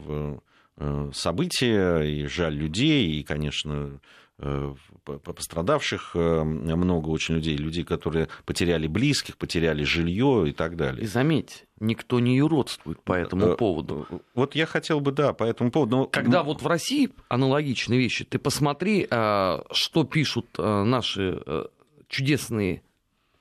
э, 0.77 1.11
событие, 1.13 2.21
и 2.21 2.25
жаль 2.27 2.55
людей, 2.55 3.19
и, 3.19 3.23
конечно, 3.23 3.99
Э, 4.37 4.75
пострадавших 5.05 6.11
э, 6.13 6.43
много 6.43 7.07
очень 7.07 7.35
людей, 7.35 7.55
людей, 7.55 7.85
которые 7.85 8.27
потеряли 8.45 8.85
близких, 8.87 9.37
потеряли 9.37 9.85
жилье 9.85 10.49
и 10.49 10.51
так 10.51 10.75
далее. 10.75 11.03
И 11.03 11.07
заметь, 11.07 11.65
никто 11.79 12.19
не 12.19 12.35
юродствует 12.35 13.01
по 13.01 13.13
этому 13.13 13.55
поводу. 13.55 14.05
Вот 14.33 14.55
я 14.55 14.65
хотел 14.65 14.99
бы, 14.99 15.13
да, 15.13 15.31
по 15.31 15.45
этому 15.45 15.71
поводу. 15.71 15.97
Но... 15.97 16.05
Когда 16.07 16.43
вот 16.43 16.61
в 16.61 16.67
России 16.67 17.11
аналогичные 17.29 17.97
вещи, 17.97 18.25
ты 18.25 18.37
посмотри, 18.37 19.05
что 19.05 20.03
пишут 20.11 20.47
наши 20.57 21.41
чудесные 22.09 22.81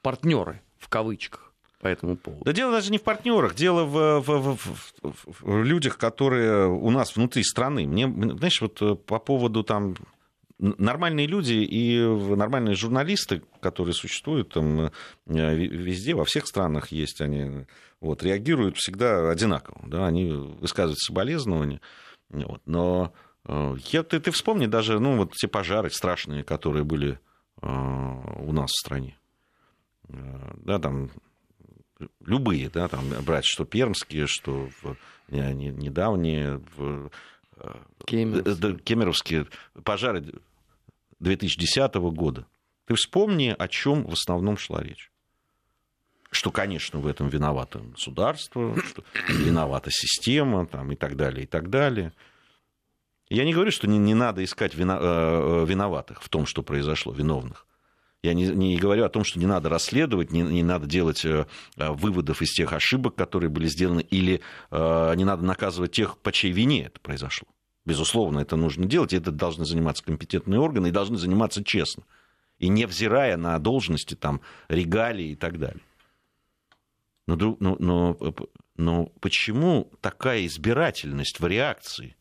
партнеры 0.00 0.60
в 0.78 0.88
кавычках 0.88 1.43
по 1.84 1.88
этому 1.88 2.16
поводу. 2.16 2.42
Да 2.46 2.54
дело 2.54 2.72
даже 2.72 2.90
не 2.90 2.96
в 2.96 3.02
партнерах, 3.02 3.54
дело 3.54 3.84
в, 3.84 4.20
в, 4.20 4.56
в, 4.56 5.08
в 5.42 5.64
людях, 5.64 5.98
которые 5.98 6.66
у 6.66 6.90
нас 6.90 7.14
внутри 7.14 7.42
страны. 7.44 7.86
Мне, 7.86 8.08
знаешь, 8.08 8.62
вот 8.62 9.04
по 9.04 9.18
поводу 9.18 9.62
там 9.62 9.94
нормальные 10.58 11.26
люди 11.26 11.52
и 11.52 11.98
нормальные 12.00 12.74
журналисты, 12.74 13.42
которые 13.60 13.92
существуют 13.92 14.54
там 14.54 14.80
э, 14.80 14.90
везде, 15.26 16.14
во 16.14 16.24
всех 16.24 16.46
странах 16.46 16.90
есть, 16.90 17.20
они 17.20 17.66
вот, 18.00 18.22
реагируют 18.22 18.78
всегда 18.78 19.30
одинаково. 19.30 19.82
Да, 19.86 20.06
они 20.06 20.30
высказывают 20.32 21.00
соболезнования. 21.00 21.82
Вот, 22.30 22.62
но 22.64 23.12
э, 23.44 23.76
я, 23.92 24.04
ты, 24.04 24.20
ты 24.20 24.30
вспомни 24.30 24.64
даже 24.64 24.98
ну, 25.00 25.18
вот 25.18 25.34
те 25.34 25.48
пожары 25.48 25.90
страшные, 25.90 26.44
которые 26.44 26.84
были 26.84 27.20
э, 27.60 27.66
у 27.66 28.52
нас 28.52 28.70
в 28.70 28.80
стране. 28.80 29.18
Да, 30.08 30.78
там 30.78 31.10
любые, 32.20 32.68
да, 32.70 32.88
там 32.88 33.04
брать 33.24 33.44
что 33.44 33.64
пермские, 33.64 34.26
что 34.26 34.68
недавние, 35.28 36.60
в, 36.76 37.10
Кемеровские. 38.06 38.78
Кемеровские 38.78 39.46
пожары 39.84 40.24
2010 41.20 41.94
года. 41.94 42.46
Ты 42.86 42.94
вспомни, 42.94 43.54
о 43.56 43.68
чем 43.68 44.04
в 44.04 44.12
основном 44.12 44.58
шла 44.58 44.82
речь. 44.82 45.10
Что, 46.30 46.50
конечно, 46.50 46.98
в 46.98 47.06
этом 47.06 47.28
виновато 47.28 47.78
государство, 47.78 48.76
что 48.80 49.04
виновата 49.28 49.90
система 49.90 50.66
там, 50.66 50.90
и 50.92 50.96
так 50.96 51.16
далее, 51.16 51.44
и 51.44 51.46
так 51.46 51.70
далее. 51.70 52.12
Я 53.28 53.44
не 53.44 53.54
говорю, 53.54 53.70
что 53.70 53.86
не, 53.86 53.98
не 53.98 54.14
надо 54.14 54.44
искать 54.44 54.74
вина, 54.74 54.98
э, 55.00 55.64
виноватых 55.66 56.22
в 56.22 56.28
том, 56.28 56.44
что 56.44 56.62
произошло, 56.62 57.12
виновных. 57.12 57.66
Я 58.24 58.32
не, 58.32 58.46
не 58.46 58.78
говорю 58.78 59.04
о 59.04 59.10
том, 59.10 59.22
что 59.22 59.38
не 59.38 59.44
надо 59.44 59.68
расследовать, 59.68 60.32
не, 60.32 60.40
не 60.40 60.62
надо 60.62 60.86
делать 60.86 61.26
э, 61.26 61.44
выводов 61.76 62.40
из 62.40 62.52
тех 62.52 62.72
ошибок, 62.72 63.14
которые 63.16 63.50
были 63.50 63.66
сделаны, 63.66 64.00
или 64.00 64.40
э, 64.70 65.14
не 65.14 65.24
надо 65.24 65.44
наказывать 65.44 65.92
тех, 65.92 66.16
по 66.16 66.32
чьей 66.32 66.50
вине 66.50 66.86
это 66.86 66.98
произошло. 67.00 67.46
Безусловно, 67.84 68.38
это 68.38 68.56
нужно 68.56 68.86
делать, 68.86 69.12
и 69.12 69.18
это 69.18 69.30
должны 69.30 69.66
заниматься 69.66 70.02
компетентные 70.02 70.58
органы, 70.58 70.86
и 70.86 70.90
должны 70.90 71.18
заниматься 71.18 71.62
честно. 71.62 72.04
И 72.58 72.68
невзирая 72.68 73.36
на 73.36 73.58
должности, 73.58 74.14
там, 74.14 74.40
регалии 74.68 75.32
и 75.32 75.36
так 75.36 75.58
далее. 75.58 75.82
Но, 77.26 77.36
но, 77.36 77.76
но, 77.78 78.16
но 78.78 79.04
почему 79.20 79.92
такая 80.00 80.46
избирательность 80.46 81.40
в 81.40 81.46
реакции? 81.46 82.16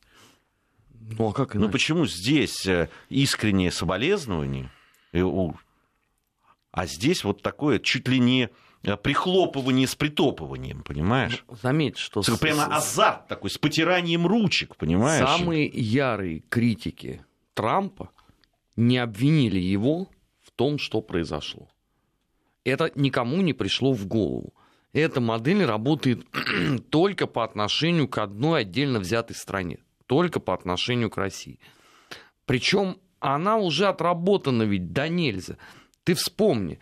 Ну, 0.91 1.29
а 1.29 1.33
как 1.33 1.53
ну, 1.53 1.61
иначе? 1.61 1.67
Ну, 1.67 1.71
почему 1.71 2.05
здесь 2.07 2.65
э, 2.65 2.89
искреннее 3.07 3.71
соболезнование, 3.71 4.69
а 6.73 6.85
здесь 6.85 7.23
вот 7.23 7.41
такое 7.41 7.79
чуть 7.79 8.09
ли 8.09 8.19
не 8.19 8.49
Э, 8.83 8.97
прихлопывание 8.97 9.87
с 9.87 9.95
притопыванием, 9.95 10.83
понимаешь? 10.83 11.45
Ну, 11.47 11.55
заметь, 11.61 11.97
что... 11.97 12.21
Прямо 12.39 12.65
азарт 12.65 13.27
такой, 13.27 13.49
с 13.49 13.57
потиранием 13.57 14.27
ручек, 14.27 14.75
понимаешь? 14.75 15.25
Самые 15.25 15.67
ярые 15.67 16.41
критики 16.49 17.25
Трампа 17.53 18.09
не 18.75 18.97
обвинили 18.97 19.59
его 19.59 20.09
в 20.41 20.51
том, 20.51 20.79
что 20.79 21.01
произошло. 21.01 21.69
Это 22.65 22.91
никому 22.95 23.37
не 23.37 23.53
пришло 23.53 23.93
в 23.93 24.05
голову. 24.05 24.53
Эта 24.91 25.21
модель 25.21 25.63
работает 25.63 26.27
только 26.89 27.25
по 27.25 27.45
отношению 27.45 28.09
к 28.09 28.17
одной 28.17 28.61
отдельно 28.61 28.99
взятой 28.99 29.35
стране, 29.35 29.79
только 30.07 30.41
по 30.41 30.53
отношению 30.53 31.09
к 31.09 31.17
России. 31.17 31.59
Причем 32.45 32.97
она 33.19 33.55
уже 33.55 33.87
отработана 33.87 34.63
ведь 34.63 34.91
до 34.91 35.07
нельзя. 35.07 35.57
Ты 36.03 36.15
вспомни, 36.15 36.79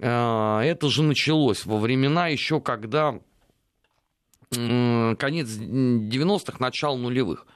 а, 0.00 0.62
это 0.62 0.88
же 0.88 1.02
началось 1.02 1.66
во 1.66 1.78
времена 1.78 2.28
еще, 2.28 2.60
когда 2.60 3.20
конец 4.50 5.48
90-х, 5.48 6.56
начало 6.58 6.96
нулевых. 6.96 7.46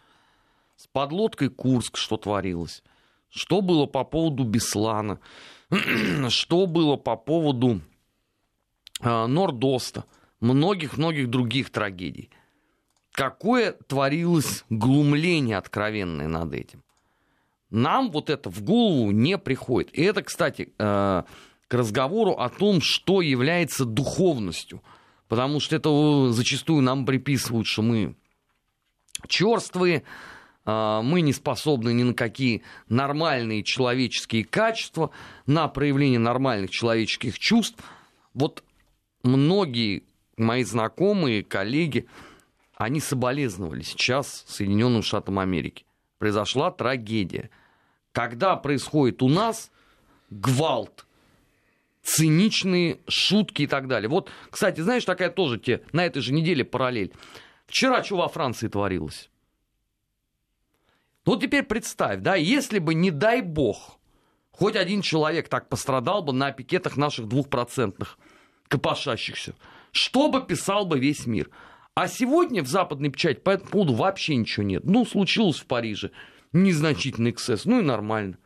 С 0.77 0.87
подлодкой 0.87 1.49
Курск 1.49 1.97
что 1.97 2.17
творилось. 2.17 2.83
Что 3.29 3.63
было 3.63 3.87
по 3.87 4.05
поводу 4.05 4.45
Беслана. 4.45 5.19
что 6.29 6.67
было 6.67 6.97
по 6.97 7.17
поводу 7.17 7.81
а, 9.01 9.27
Нордоста. 9.27 10.05
Многих-многих 10.41 11.31
других 11.31 11.71
трагедий. 11.71 12.31
Какое 13.13 13.73
творилось 13.73 14.65
глумление 14.69 15.57
откровенное 15.57 16.29
над 16.29 16.53
этим. 16.53 16.83
Нам 17.75 18.13
вот 18.13 18.31
это 18.31 18.51
в 18.51 18.63
голову 18.63 19.11
не 19.11 19.37
приходит. 19.37 19.91
И 19.99 20.03
это, 20.03 20.23
кстати, 20.23 20.73
а, 20.79 21.25
к 21.67 21.75
разговору 21.75 22.33
о 22.33 22.49
том, 22.49 22.81
что 22.81 23.21
является 23.21 23.85
духовностью. 23.85 24.81
Потому 25.27 25.59
что 25.59 25.75
это 25.75 26.31
зачастую 26.31 26.83
нам 26.83 27.05
приписывают, 27.05 27.67
что 27.67 27.83
мы 27.83 28.15
черствые, 29.27 30.05
а, 30.65 31.03
мы 31.03 31.21
не 31.21 31.33
способны 31.33 31.93
ни 31.93 32.05
на 32.05 32.15
какие 32.15 32.63
нормальные 32.89 33.65
человеческие 33.65 34.45
качества, 34.45 35.11
на 35.47 35.67
проявление 35.67 36.21
нормальных 36.21 36.71
человеческих 36.71 37.41
чувств. 37.41 37.83
Вот 38.35 38.63
многие 39.25 40.05
мои 40.37 40.63
знакомые, 40.63 41.43
коллеги, 41.43 42.07
они 42.77 43.01
соболезновали 43.01 43.83
сейчас 43.83 44.45
Соединенным 44.47 45.03
Штатам 45.03 45.41
Америки. 45.41 45.85
Произошла 46.19 46.71
трагедия. 46.71 47.51
Когда 48.15 48.55
происходит 48.55 49.23
у 49.23 49.29
нас 49.29 49.73
гвалт, 50.31 51.05
циничные 52.05 53.01
шутки 53.09 53.63
и 53.63 53.67
так 53.67 53.89
далее. 53.89 54.09
Вот, 54.09 54.31
кстати, 54.51 54.81
знаешь, 54.81 55.05
такая 55.05 55.31
тоже 55.31 55.59
те, 55.59 55.83
на 55.91 56.07
этой 56.07 56.23
же 56.23 56.33
неделе 56.33 56.65
параллель. 56.65 57.13
Вчера 57.67 58.05
что 58.05 58.19
во 58.19 58.29
Франции 58.29 58.69
творилось? 58.69 59.31
Ну, 61.27 61.37
теперь 61.41 61.65
представь, 61.65 62.21
да, 62.21 62.37
если 62.37 62.79
бы, 62.79 62.95
не 62.95 63.11
дай 63.11 63.43
бог, 63.43 63.99
хоть 64.53 64.77
один 64.77 65.03
человек 65.03 65.49
так 65.49 65.69
пострадал 65.69 66.23
бы 66.23 66.33
на 66.33 66.53
пикетах 66.53 66.97
наших 66.97 67.27
двухпроцентных 67.27 68.17
копошащихся, 68.69 69.57
что 69.91 70.29
бы 70.29 70.41
писал 70.47 70.87
бы 70.87 71.01
весь 71.01 71.27
мир? 71.27 71.51
А 71.95 72.07
сегодня 72.07 72.63
в 72.63 72.69
западной 72.69 73.11
печати 73.11 73.41
по 73.41 73.51
этому 73.51 73.71
поводу 73.71 73.95
вообще 73.95 74.37
ничего 74.37 74.65
нет. 74.65 74.85
Ну, 74.85 75.05
случилось 75.05 75.59
в 75.59 75.67
Париже 75.67 76.13
незначительный 76.55 77.33
эксцесс, 77.33 77.67
ну 77.67 77.81
и 77.81 77.83
нормально. 77.83 78.39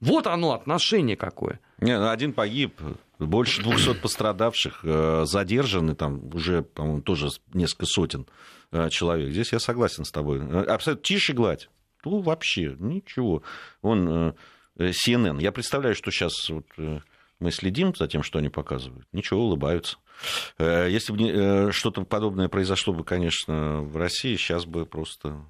Вот 0.00 0.26
оно, 0.26 0.52
отношение 0.52 1.16
какое. 1.16 1.60
Не, 1.78 1.98
ну, 1.98 2.10
один 2.10 2.32
погиб, 2.32 2.80
больше 3.18 3.62
200 3.62 3.94
пострадавших, 4.00 4.80
э, 4.82 5.24
задержаны 5.26 5.94
там 5.94 6.34
уже, 6.34 6.62
по-моему, 6.62 7.00
тоже 7.00 7.28
несколько 7.52 7.86
сотен 7.86 8.26
э, 8.72 8.90
человек. 8.90 9.30
Здесь 9.30 9.52
я 9.52 9.60
согласен 9.60 10.04
с 10.04 10.10
тобой. 10.10 10.40
Абсолютно 10.66 11.04
тише 11.04 11.32
гладь. 11.32 11.68
Ну, 12.04 12.20
вообще, 12.20 12.76
ничего. 12.78 13.42
Он 13.80 14.34
CNN. 14.78 15.40
Я 15.40 15.52
представляю, 15.52 15.94
что 15.94 16.10
сейчас 16.10 16.50
вот 16.50 16.66
мы 17.40 17.50
следим 17.50 17.94
за 17.94 18.08
тем, 18.08 18.22
что 18.22 18.40
они 18.40 18.50
показывают. 18.50 19.06
Ничего, 19.12 19.44
улыбаются. 19.44 19.96
Если 20.58 21.12
бы 21.12 21.72
что-то 21.72 22.04
подобное 22.04 22.48
произошло 22.48 22.92
бы, 22.92 23.04
конечно, 23.04 23.80
в 23.80 23.96
России, 23.96 24.36
сейчас 24.36 24.66
бы 24.66 24.84
просто 24.84 25.40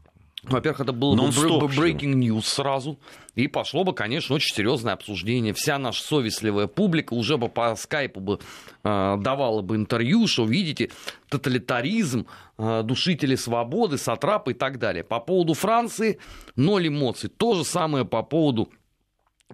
во-первых, 0.46 0.80
это 0.80 0.92
было 0.92 1.16
бы 1.16 1.22
breaking 1.28 2.14
news 2.14 2.42
сразу, 2.42 2.98
и 3.35 3.48
пошло 3.48 3.85
бы, 3.85 3.94
конечно, 3.94 4.35
очень 4.35 4.54
серьезное 4.54 4.92
обсуждение. 4.92 5.54
Вся 5.54 5.78
наша 5.78 6.02
совестливая 6.02 6.66
публика 6.66 7.14
уже 7.14 7.38
бы 7.38 7.48
по 7.48 7.74
скайпу 7.76 8.20
бы 8.20 8.40
э, 8.83 9.16
давала 9.18 9.62
бы 9.62 9.76
интервью, 9.76 10.26
что, 10.26 10.44
видите, 10.44 10.90
тоталитаризм, 11.30 12.26
э, 12.59 12.83
душители 12.85 13.37
свободы, 13.37 13.96
сатрапы 13.96 14.52
и 14.52 14.54
так 14.54 14.78
далее. 14.78 15.02
По 15.02 15.18
поводу 15.18 15.54
Франции 15.54 16.18
ноль 16.57 16.88
эмоций. 16.88 17.30
То 17.30 17.54
же 17.54 17.64
самое 17.64 18.04
по 18.04 18.22
поводу 18.22 18.70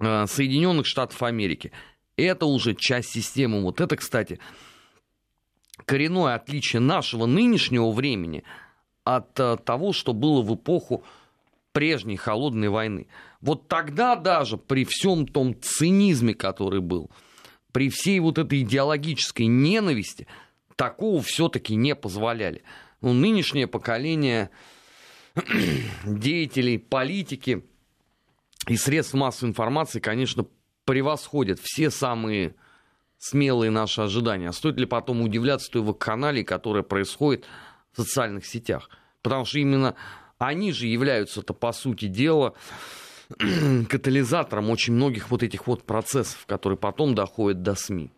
э, 0.00 0.26
Соединенных 0.26 0.86
Штатов 0.86 1.22
Америки. 1.22 1.70
Это 2.16 2.46
уже 2.46 2.74
часть 2.74 3.10
системы. 3.10 3.62
Вот 3.62 3.80
это, 3.80 3.96
кстати, 3.96 4.40
коренное 5.84 6.34
отличие 6.34 6.80
нашего 6.80 7.26
нынешнего 7.26 7.92
времени– 7.92 8.42
от 9.16 9.38
э, 9.38 9.56
того, 9.64 9.92
что 9.92 10.12
было 10.12 10.42
в 10.42 10.54
эпоху 10.54 11.04
прежней 11.72 12.16
холодной 12.16 12.68
войны. 12.68 13.06
Вот 13.40 13.68
тогда 13.68 14.16
даже 14.16 14.56
при 14.56 14.84
всем 14.84 15.26
том 15.26 15.54
цинизме, 15.60 16.34
который 16.34 16.80
был, 16.80 17.10
при 17.72 17.88
всей 17.88 18.20
вот 18.20 18.38
этой 18.38 18.62
идеологической 18.62 19.46
ненависти, 19.46 20.26
такого 20.76 21.22
все-таки 21.22 21.74
не 21.74 21.94
позволяли. 21.94 22.62
Ну, 23.00 23.12
нынешнее 23.12 23.66
поколение 23.66 24.50
деятелей 26.04 26.78
политики 26.78 27.64
и 28.66 28.76
средств 28.76 29.14
массовой 29.14 29.50
информации, 29.50 30.00
конечно, 30.00 30.46
превосходят 30.84 31.60
все 31.62 31.90
самые 31.90 32.54
смелые 33.18 33.70
наши 33.70 34.00
ожидания. 34.00 34.48
А 34.48 34.52
стоит 34.52 34.78
ли 34.78 34.86
потом 34.86 35.22
удивляться 35.22 35.70
той 35.70 35.82
вакханалии, 35.82 36.42
которая 36.42 36.82
происходит 36.82 37.46
в 37.92 38.02
социальных 38.02 38.46
сетях. 38.46 38.90
Потому 39.22 39.44
что 39.44 39.58
именно 39.58 39.94
они 40.38 40.72
же 40.72 40.86
являются-то, 40.86 41.52
по 41.52 41.72
сути 41.72 42.06
дела, 42.06 42.54
катализатором 43.88 44.70
очень 44.70 44.94
многих 44.94 45.30
вот 45.30 45.42
этих 45.42 45.66
вот 45.66 45.84
процессов, 45.84 46.44
которые 46.46 46.78
потом 46.78 47.14
доходят 47.14 47.62
до 47.62 47.74
СМИ. 47.74 48.10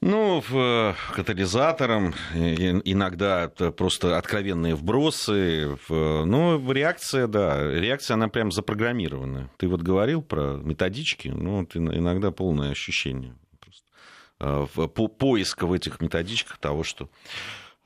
Ну, 0.00 0.44
в, 0.46 0.94
катализатором, 1.14 2.12
иногда 2.34 3.44
это 3.44 3.70
просто 3.72 4.18
откровенные 4.18 4.74
вбросы. 4.74 5.78
Ну, 5.88 6.72
реакция, 6.72 7.26
да, 7.26 7.72
реакция, 7.72 8.14
она 8.14 8.28
прям 8.28 8.52
запрограммирована. 8.52 9.48
Ты 9.56 9.66
вот 9.66 9.80
говорил 9.80 10.20
про 10.20 10.58
методички, 10.62 11.28
ну, 11.28 11.60
вот 11.60 11.74
иногда 11.74 12.30
полное 12.32 12.70
ощущение 12.70 13.34
просто, 13.58 14.68
в, 14.74 14.88
по, 14.88 15.08
поиска 15.08 15.66
в 15.66 15.72
этих 15.72 16.02
методичках 16.02 16.58
того, 16.58 16.82
что 16.82 17.08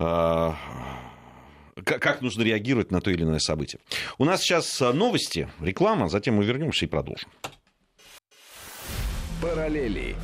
а, 0.01 0.57
как 1.85 2.21
нужно 2.21 2.43
реагировать 2.43 2.91
на 2.91 3.01
то 3.01 3.11
или 3.11 3.23
иное 3.23 3.39
событие. 3.39 3.81
У 4.19 4.25
нас 4.25 4.41
сейчас 4.41 4.81
а, 4.83 4.93
новости, 4.93 5.49
реклама, 5.61 6.09
затем 6.09 6.37
мы 6.37 6.45
вернемся 6.45 6.85
и 6.85 6.89
продолжим. 6.89 7.29
Параллели. 9.41 10.17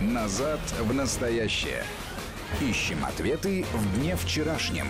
Назад 0.00 0.60
в 0.80 0.94
настоящее. 0.94 1.84
Ищем 2.60 3.04
ответы 3.04 3.64
в 3.72 3.98
дне 3.98 4.16
вчерашнем. 4.16 4.86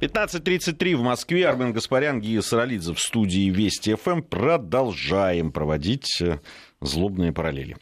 15.33 0.00 0.94
в 0.94 1.02
Москве. 1.02 1.48
Армен 1.48 1.72
Гаспарян, 1.72 2.20
Гия 2.20 2.42
Саралидзе 2.42 2.92
в 2.92 3.00
студии 3.00 3.48
Вести 3.50 3.94
ФМ. 3.94 4.20
Продолжаем 4.22 5.52
проводить 5.52 6.20
э, 6.20 6.40
злобные 6.82 7.32
параллели. 7.32 7.76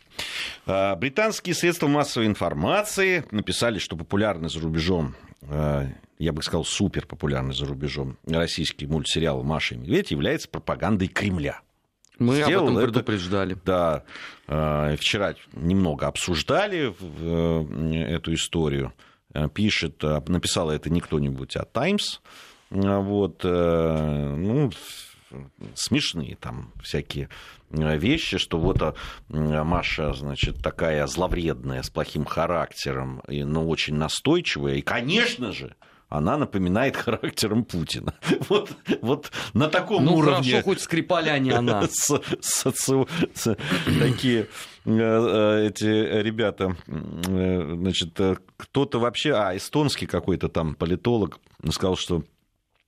А, 0.66 0.94
британские 0.94 1.54
средства 1.54 1.88
массовой 1.88 2.26
информации 2.26 3.24
написали, 3.32 3.78
что 3.78 3.96
популярный 3.96 4.48
за 4.48 4.60
рубежом, 4.60 5.16
а, 5.42 5.88
я 6.18 6.33
бы 6.33 6.42
сказал, 6.42 6.64
супер 6.64 7.07
популярный 7.07 7.55
за 7.55 7.66
рубежом 7.66 8.18
российский 8.27 8.87
мультсериал 8.87 9.42
«Маша 9.42 9.74
и 9.74 9.79
медведь» 9.79 10.11
является 10.11 10.48
пропагандой 10.48 11.09
Кремля. 11.09 11.61
Мы 12.18 12.42
Сделал 12.42 12.68
об 12.68 12.77
этом 12.77 12.92
предупреждали. 12.92 13.55
Это, 13.55 13.62
да, 13.64 14.05
а, 14.46 14.96
вчера 14.96 15.35
немного 15.53 16.07
обсуждали 16.07 16.94
эту 18.14 18.35
историю. 18.35 18.92
Пишет, 19.53 20.00
написала 20.03 20.70
это 20.70 20.90
не 20.90 21.00
кто-нибудь, 21.00 21.57
а 21.57 21.64
«Таймс». 21.64 22.20
Вот, 22.70 23.44
э, 23.44 24.35
ну, 24.37 24.70
смешные 25.74 26.37
там 26.37 26.72
всякие 26.83 27.29
э, 27.70 27.96
вещи, 27.96 28.38
что 28.38 28.59
вот 28.59 28.83
э, 28.83 28.94
Маша, 29.29 30.12
значит, 30.12 30.62
такая 30.62 31.07
зловредная, 31.07 31.83
с 31.83 31.90
плохим 31.90 32.24
характером, 32.24 33.22
но 33.29 33.66
очень 33.68 33.94
настойчивая, 33.94 34.74
и, 34.74 34.83
конечно 34.83 35.53
же, 35.53 35.77
она 36.18 36.37
напоминает 36.37 36.96
характером 36.96 37.64
Путина. 37.64 38.14
Вот, 38.48 38.70
вот 39.00 39.33
на 39.55 39.68
таком 39.68 40.05
ну, 40.05 40.16
уровне... 40.16 40.37
Ну, 40.37 40.50
хорошо, 40.50 40.62
хоть 40.62 40.81
Скрипаля, 40.81 41.33
а 41.33 41.38
не 41.38 41.50
она. 41.50 41.83
С, 41.90 42.20
соци... 42.40 43.07
с, 43.35 43.57
такие 43.98 44.48
э, 44.85 45.66
эти 45.68 45.85
ребята, 46.22 46.77
значит, 46.87 48.18
кто-то 48.57 49.00
вообще... 49.00 49.35
А, 49.35 49.57
эстонский 49.57 50.07
какой-то 50.07 50.48
там 50.48 50.74
политолог 50.74 51.40
сказал, 51.70 51.96
что 51.96 52.22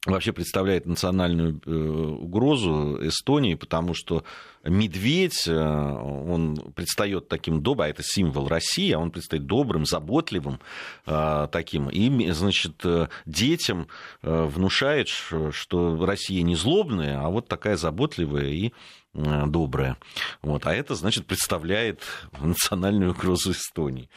вообще 0.07 0.33
представляет 0.33 0.87
национальную 0.87 1.61
э, 1.65 1.71
угрозу 1.71 2.99
Эстонии, 3.03 3.55
потому 3.55 3.95
что 3.95 4.25
медведь, 4.67 5.47
э, 5.47 5.53
он 5.53 6.57
предстает 6.75 7.29
таким 7.29 7.63
добрым, 7.63 7.87
а 7.87 7.89
это 7.89 8.03
символ 8.03 8.49
России, 8.49 8.93
а 8.93 8.99
он 8.99 9.11
предстоит 9.11 9.47
добрым, 9.47 9.87
заботливым 9.87 10.61
э, 11.07 11.49
таким, 11.51 11.89
и, 11.89 12.31
значит, 12.33 12.85
детям 13.25 13.89
внушает, 14.23 15.09
что 15.09 16.05
Россия 16.05 16.43
не 16.43 16.57
злобная, 16.57 17.21
а 17.21 17.29
вот 17.29 17.49
такая 17.49 17.77
заботливая 17.77 18.49
и 18.49 18.73
добрая. 19.15 19.97
Вот. 20.43 20.67
А 20.67 20.75
это, 20.75 20.95
значит, 20.95 21.27
представляет 21.27 22.03
национальную 22.39 23.13
угрозу 23.13 23.53
Эстонии. 23.53 24.11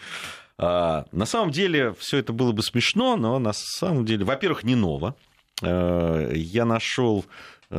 А, 0.62 1.06
на 1.14 1.26
самом 1.26 1.52
деле 1.52 1.94
все 1.94 2.18
это 2.18 2.34
было 2.34 2.52
бы 2.52 2.62
смешно, 2.62 3.16
но 3.16 3.40
на 3.40 3.54
самом 3.54 4.06
деле, 4.06 4.26
во-первых, 4.26 4.64
не 4.66 4.76
ново. 4.76 5.16
Э, 5.62 6.32
я 6.36 6.66
нашел 6.66 7.26
э, 7.70 7.76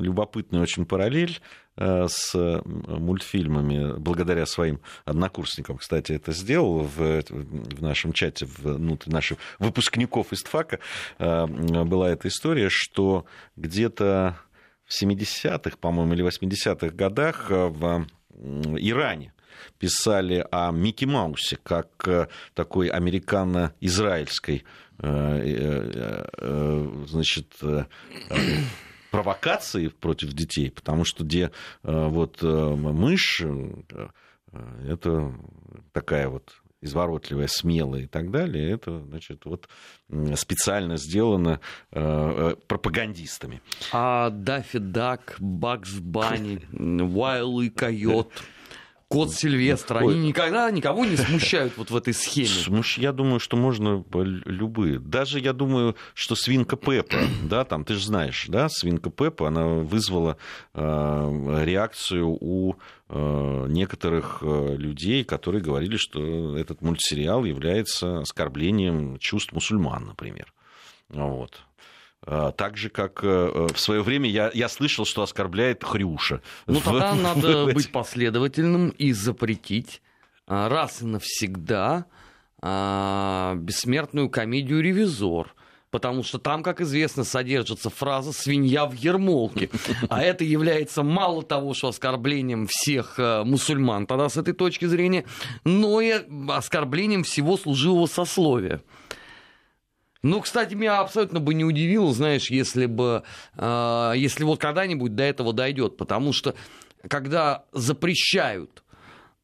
любопытную 0.00 0.62
очень 0.62 0.84
параллель 0.84 1.38
э, 1.38 1.38
с 1.76 2.62
мультфильмами, 2.64 3.98
благодаря 3.98 4.46
своим 4.46 4.80
однокурсникам, 5.04 5.78
кстати, 5.78 6.12
это 6.12 6.32
сделал 6.32 6.80
в, 6.82 7.22
в 7.28 7.82
нашем 7.82 8.12
чате, 8.12 8.46
внутри 8.46 9.12
наших 9.12 9.38
выпускников 9.58 10.32
из 10.32 10.42
ТФАКа, 10.42 10.78
была 11.18 12.10
эта 12.10 12.28
история, 12.28 12.68
что 12.70 13.26
где-то 13.56 14.38
в 14.84 15.02
70-х, 15.02 15.76
по-моему, 15.80 16.14
или 16.14 16.24
80-х 16.24 16.90
годах 16.90 17.50
в 17.50 18.06
Иране 18.30 19.32
писали 19.78 20.46
о 20.50 20.70
Микки 20.70 21.06
Маусе 21.06 21.56
как 21.62 22.30
такой 22.54 22.88
американо-израильской 22.88 24.64
Э, 25.02 25.40
э, 25.42 26.24
э, 26.38 27.04
значит, 27.08 27.52
провокации 29.22 29.88
против 29.88 30.32
детей, 30.32 30.70
потому 30.70 31.04
что 31.04 31.24
где 31.24 31.50
вот 31.82 32.42
мышь, 32.42 33.42
это 34.86 35.34
такая 35.92 36.28
вот 36.28 36.52
изворотливая, 36.84 37.46
смелая 37.46 38.02
и 38.02 38.06
так 38.06 38.30
далее, 38.30 38.70
это, 38.70 39.00
значит, 39.00 39.46
вот 39.46 39.68
специально 40.36 40.98
сделано 40.98 41.60
э, 41.92 42.56
пропагандистами. 42.68 43.62
А 43.90 44.28
Даффи 44.28 44.78
Дак, 44.78 45.36
Бакс 45.38 45.94
Банни, 45.94 46.60
Уайл 47.02 47.60
и 47.60 47.70
Койот, 47.70 48.30
Кот 49.08 49.32
Сильвестр, 49.32 49.98
они 49.98 50.28
никогда 50.28 50.70
никого 50.70 51.04
не 51.04 51.16
смущают 51.16 51.76
вот 51.76 51.90
в 51.90 51.96
этой 51.96 52.14
схеме. 52.14 52.82
Я 52.96 53.12
думаю, 53.12 53.40
что 53.40 53.56
можно 53.56 54.04
любые. 54.12 54.98
Даже 54.98 55.38
я 55.40 55.52
думаю, 55.52 55.96
что 56.14 56.34
свинка 56.34 56.76
Пеппа, 56.76 57.18
да, 57.44 57.64
там, 57.64 57.84
ты 57.84 57.94
же 57.94 58.04
знаешь, 58.04 58.46
да, 58.48 58.68
свинка 58.68 59.10
Пеппа, 59.10 59.48
она 59.48 59.66
вызвала 59.66 60.36
э, 60.72 61.62
реакцию 61.64 62.28
у 62.40 62.76
э, 63.08 63.66
некоторых 63.68 64.38
э, 64.42 64.76
людей, 64.76 65.24
которые 65.24 65.62
говорили, 65.62 65.96
что 65.96 66.56
этот 66.56 66.82
мультсериал 66.82 67.44
является 67.44 68.20
оскорблением 68.20 69.18
чувств 69.18 69.52
мусульман, 69.52 70.06
например. 70.06 70.52
Вот. 71.08 71.60
А, 72.26 72.52
так 72.52 72.76
же, 72.76 72.88
как 72.88 73.20
э, 73.22 73.68
в 73.72 73.78
свое 73.78 74.02
время 74.02 74.30
я, 74.30 74.50
я 74.54 74.68
слышал, 74.68 75.04
что 75.04 75.22
оскорбляет 75.22 75.84
Хрюша. 75.84 76.40
Ну, 76.66 76.80
тогда 76.80 77.14
надо 77.14 77.66
быть 77.66 77.92
последовательным 77.92 78.90
и 78.90 79.12
запретить 79.12 80.00
а, 80.46 80.68
раз 80.68 81.02
и 81.02 81.04
навсегда 81.04 82.06
а, 82.60 83.54
бессмертную 83.56 84.30
комедию 84.30 84.80
«Ревизор», 84.80 85.54
потому 85.90 86.22
что 86.22 86.38
там, 86.38 86.62
как 86.62 86.80
известно, 86.80 87.24
содержится 87.24 87.90
фраза 87.90 88.32
«свинья 88.32 88.86
в 88.86 88.94
ермолке». 88.94 89.68
А 90.08 90.22
это 90.22 90.44
является 90.44 91.02
мало 91.02 91.42
того, 91.42 91.74
что 91.74 91.88
оскорблением 91.88 92.66
всех 92.70 93.18
э, 93.18 93.44
мусульман 93.44 94.06
тогда 94.06 94.30
с 94.30 94.38
этой 94.38 94.54
точки 94.54 94.86
зрения, 94.86 95.26
но 95.64 96.00
и 96.00 96.14
оскорблением 96.48 97.22
всего 97.22 97.58
служивого 97.58 98.06
сословия. 98.06 98.80
Ну, 100.24 100.40
кстати, 100.40 100.74
меня 100.74 101.00
абсолютно 101.00 101.38
бы 101.38 101.52
не 101.52 101.64
удивило, 101.66 102.10
знаешь, 102.14 102.50
если 102.50 102.86
бы, 102.86 103.24
э, 103.58 104.12
если 104.16 104.44
вот 104.44 104.58
когда-нибудь 104.58 105.14
до 105.14 105.22
этого 105.22 105.52
дойдет, 105.52 105.98
потому 105.98 106.32
что 106.32 106.54
когда 107.08 107.66
запрещают 107.72 108.82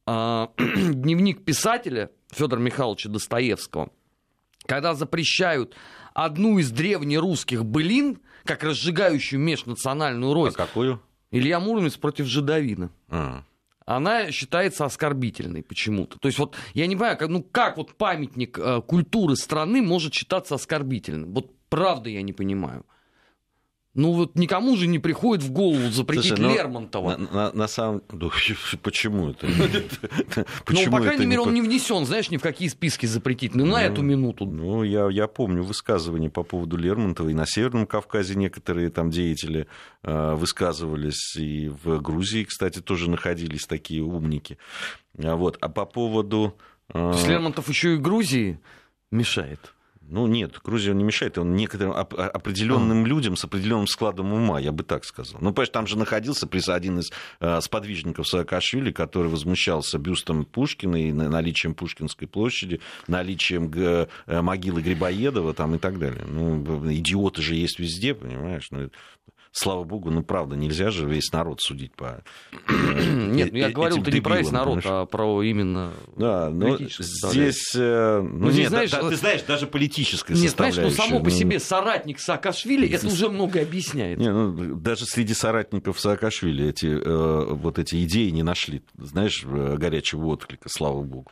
э, 0.07 0.47
дневник 0.57 1.45
писателя 1.45 2.09
Федора 2.31 2.59
Михайловича 2.59 3.09
Достоевского, 3.09 3.91
когда 4.65 4.95
запрещают 4.95 5.75
одну 6.15 6.57
из 6.57 6.71
древнерусских 6.71 7.63
былин, 7.63 8.17
как 8.43 8.63
разжигающую 8.63 9.39
межнациональную 9.39 10.33
рознь. 10.33 10.55
А 10.57 10.65
какую? 10.65 10.99
Илья 11.29 11.59
Муромец 11.59 11.95
против 11.95 12.25
Жидовина. 12.25 12.89
А 13.07 13.43
она 13.95 14.31
считается 14.31 14.85
оскорбительной 14.85 15.63
почему-то. 15.63 16.17
То 16.19 16.27
есть 16.27 16.39
вот 16.39 16.55
я 16.73 16.87
не 16.87 16.95
понимаю, 16.95 17.17
как, 17.17 17.29
ну 17.29 17.43
как 17.43 17.77
вот 17.77 17.95
памятник 17.95 18.57
э, 18.57 18.81
культуры 18.81 19.35
страны 19.35 19.81
может 19.81 20.13
считаться 20.13 20.55
оскорбительным? 20.55 21.33
Вот 21.33 21.51
правда 21.69 22.09
я 22.09 22.21
не 22.21 22.33
понимаю. 22.33 22.85
Ну 23.93 24.13
вот 24.13 24.35
никому 24.35 24.77
же 24.77 24.87
не 24.87 24.99
приходит 24.99 25.43
в 25.43 25.51
голову 25.51 25.89
запретить 25.89 26.29
Слушай, 26.29 26.41
ну, 26.41 26.53
Лермонтова. 26.55 27.17
На, 27.17 27.31
на, 27.31 27.51
на 27.51 27.67
самом 27.67 28.01
ну, 28.09 28.31
почему 28.81 29.31
это? 29.31 29.47
Ну, 29.47 30.85
по 30.91 31.01
крайней 31.01 31.25
мере, 31.25 31.41
он 31.41 31.53
не 31.53 31.61
внесен, 31.61 32.05
знаешь, 32.05 32.29
ни 32.29 32.37
в 32.37 32.41
какие 32.41 32.69
списки 32.69 33.05
запретить. 33.05 33.53
Ну, 33.53 33.65
на 33.65 33.83
эту 33.83 34.01
минуту. 34.01 34.45
Ну, 34.45 34.83
я, 34.83 35.09
я 35.09 35.27
помню 35.27 35.63
высказывания 35.63 36.29
по 36.29 36.43
поводу 36.43 36.77
Лермонтова. 36.77 37.29
И 37.29 37.33
на 37.33 37.45
Северном 37.45 37.85
Кавказе 37.85 38.35
некоторые 38.35 38.89
там 38.91 39.09
деятели 39.09 39.67
э, 40.03 40.35
высказывались. 40.35 41.35
И 41.35 41.69
в 41.83 41.99
Грузии, 41.99 42.45
кстати, 42.45 42.79
тоже 42.79 43.09
находились 43.09 43.65
такие 43.65 44.03
умники. 44.03 44.57
А 45.21 45.35
вот. 45.35 45.57
А 45.59 45.67
по 45.67 45.85
поводу... 45.85 46.55
Э... 46.89 46.93
То 46.93 47.11
есть 47.11 47.27
Лермонтов 47.27 47.67
еще 47.67 47.95
и 47.95 47.97
Грузии 47.97 48.57
мешает? 49.11 49.73
Ну 50.11 50.27
нет, 50.27 50.59
Грузия 50.61 50.93
не 50.93 51.05
мешает, 51.05 51.37
он 51.37 51.55
некоторым 51.55 51.93
оп- 51.93 52.13
определенным 52.13 53.05
а. 53.05 53.07
людям 53.07 53.37
с 53.37 53.45
определенным 53.45 53.87
складом 53.87 54.33
ума, 54.33 54.59
я 54.59 54.73
бы 54.73 54.83
так 54.83 55.05
сказал. 55.05 55.39
Ну, 55.39 55.51
понимаешь, 55.53 55.69
там 55.69 55.87
же 55.87 55.97
находился 55.97 56.47
один 56.73 56.99
из 56.99 57.11
э, 57.39 57.61
сподвижников 57.61 58.27
Саакашвили, 58.27 58.91
который 58.91 59.29
возмущался 59.29 59.97
бюстом 59.99 60.43
Пушкина 60.43 60.97
и 60.97 61.13
наличием 61.13 61.73
Пушкинской 61.73 62.27
площади, 62.27 62.81
наличием 63.07 63.69
г- 63.69 64.09
э, 64.27 64.41
могилы 64.41 64.81
Грибоедова 64.81 65.53
там, 65.53 65.75
и 65.75 65.77
так 65.77 65.97
далее. 65.97 66.25
Ну, 66.27 66.61
идиоты 66.91 67.41
же 67.41 67.55
есть 67.55 67.79
везде, 67.79 68.13
понимаешь? 68.13 68.67
Ну, 68.71 68.89
слава 69.51 69.83
богу, 69.83 70.09
ну 70.09 70.23
правда, 70.23 70.55
нельзя 70.55 70.91
же 70.91 71.05
весь 71.05 71.31
народ 71.31 71.61
судить 71.61 71.93
по 71.95 72.23
Нет, 72.69 73.51
ну 73.51 73.57
я 73.57 73.69
говорил, 73.69 74.03
ты 74.03 74.11
не 74.11 74.21
про 74.21 74.37
весь 74.37 74.51
народ, 74.51 74.81
а 74.85 75.05
про 75.05 75.43
именно 75.43 75.93
Да, 76.15 76.49
но 76.49 76.77
здесь... 76.77 77.75
Э, 77.75 78.21
ну, 78.21 78.45
ну 78.47 78.51
нет, 78.51 78.71
ты 78.71 79.15
знаешь, 79.15 79.43
даже 79.43 79.67
политическая 79.67 80.33
Нет, 80.33 80.51
знаешь, 80.51 80.77
ну 80.77 80.89
само 80.89 81.19
по 81.21 81.29
себе 81.29 81.59
соратник 81.59 82.19
Саакашвили, 82.19 82.89
это 82.89 83.07
уже 83.07 83.29
много 83.29 83.61
объясняет. 83.61 84.19
Ну, 84.19 84.75
даже 84.75 85.05
среди 85.05 85.33
соратников 85.33 85.99
Саакашвили 85.99 86.69
эти, 86.69 86.85
э, 86.85 87.53
вот 87.53 87.79
эти 87.79 88.03
идеи 88.05 88.29
не 88.29 88.43
нашли, 88.43 88.81
знаешь, 88.97 89.43
э, 89.45 89.75
горячего 89.77 90.27
отклика, 90.27 90.69
слава 90.69 91.01
богу. 91.01 91.31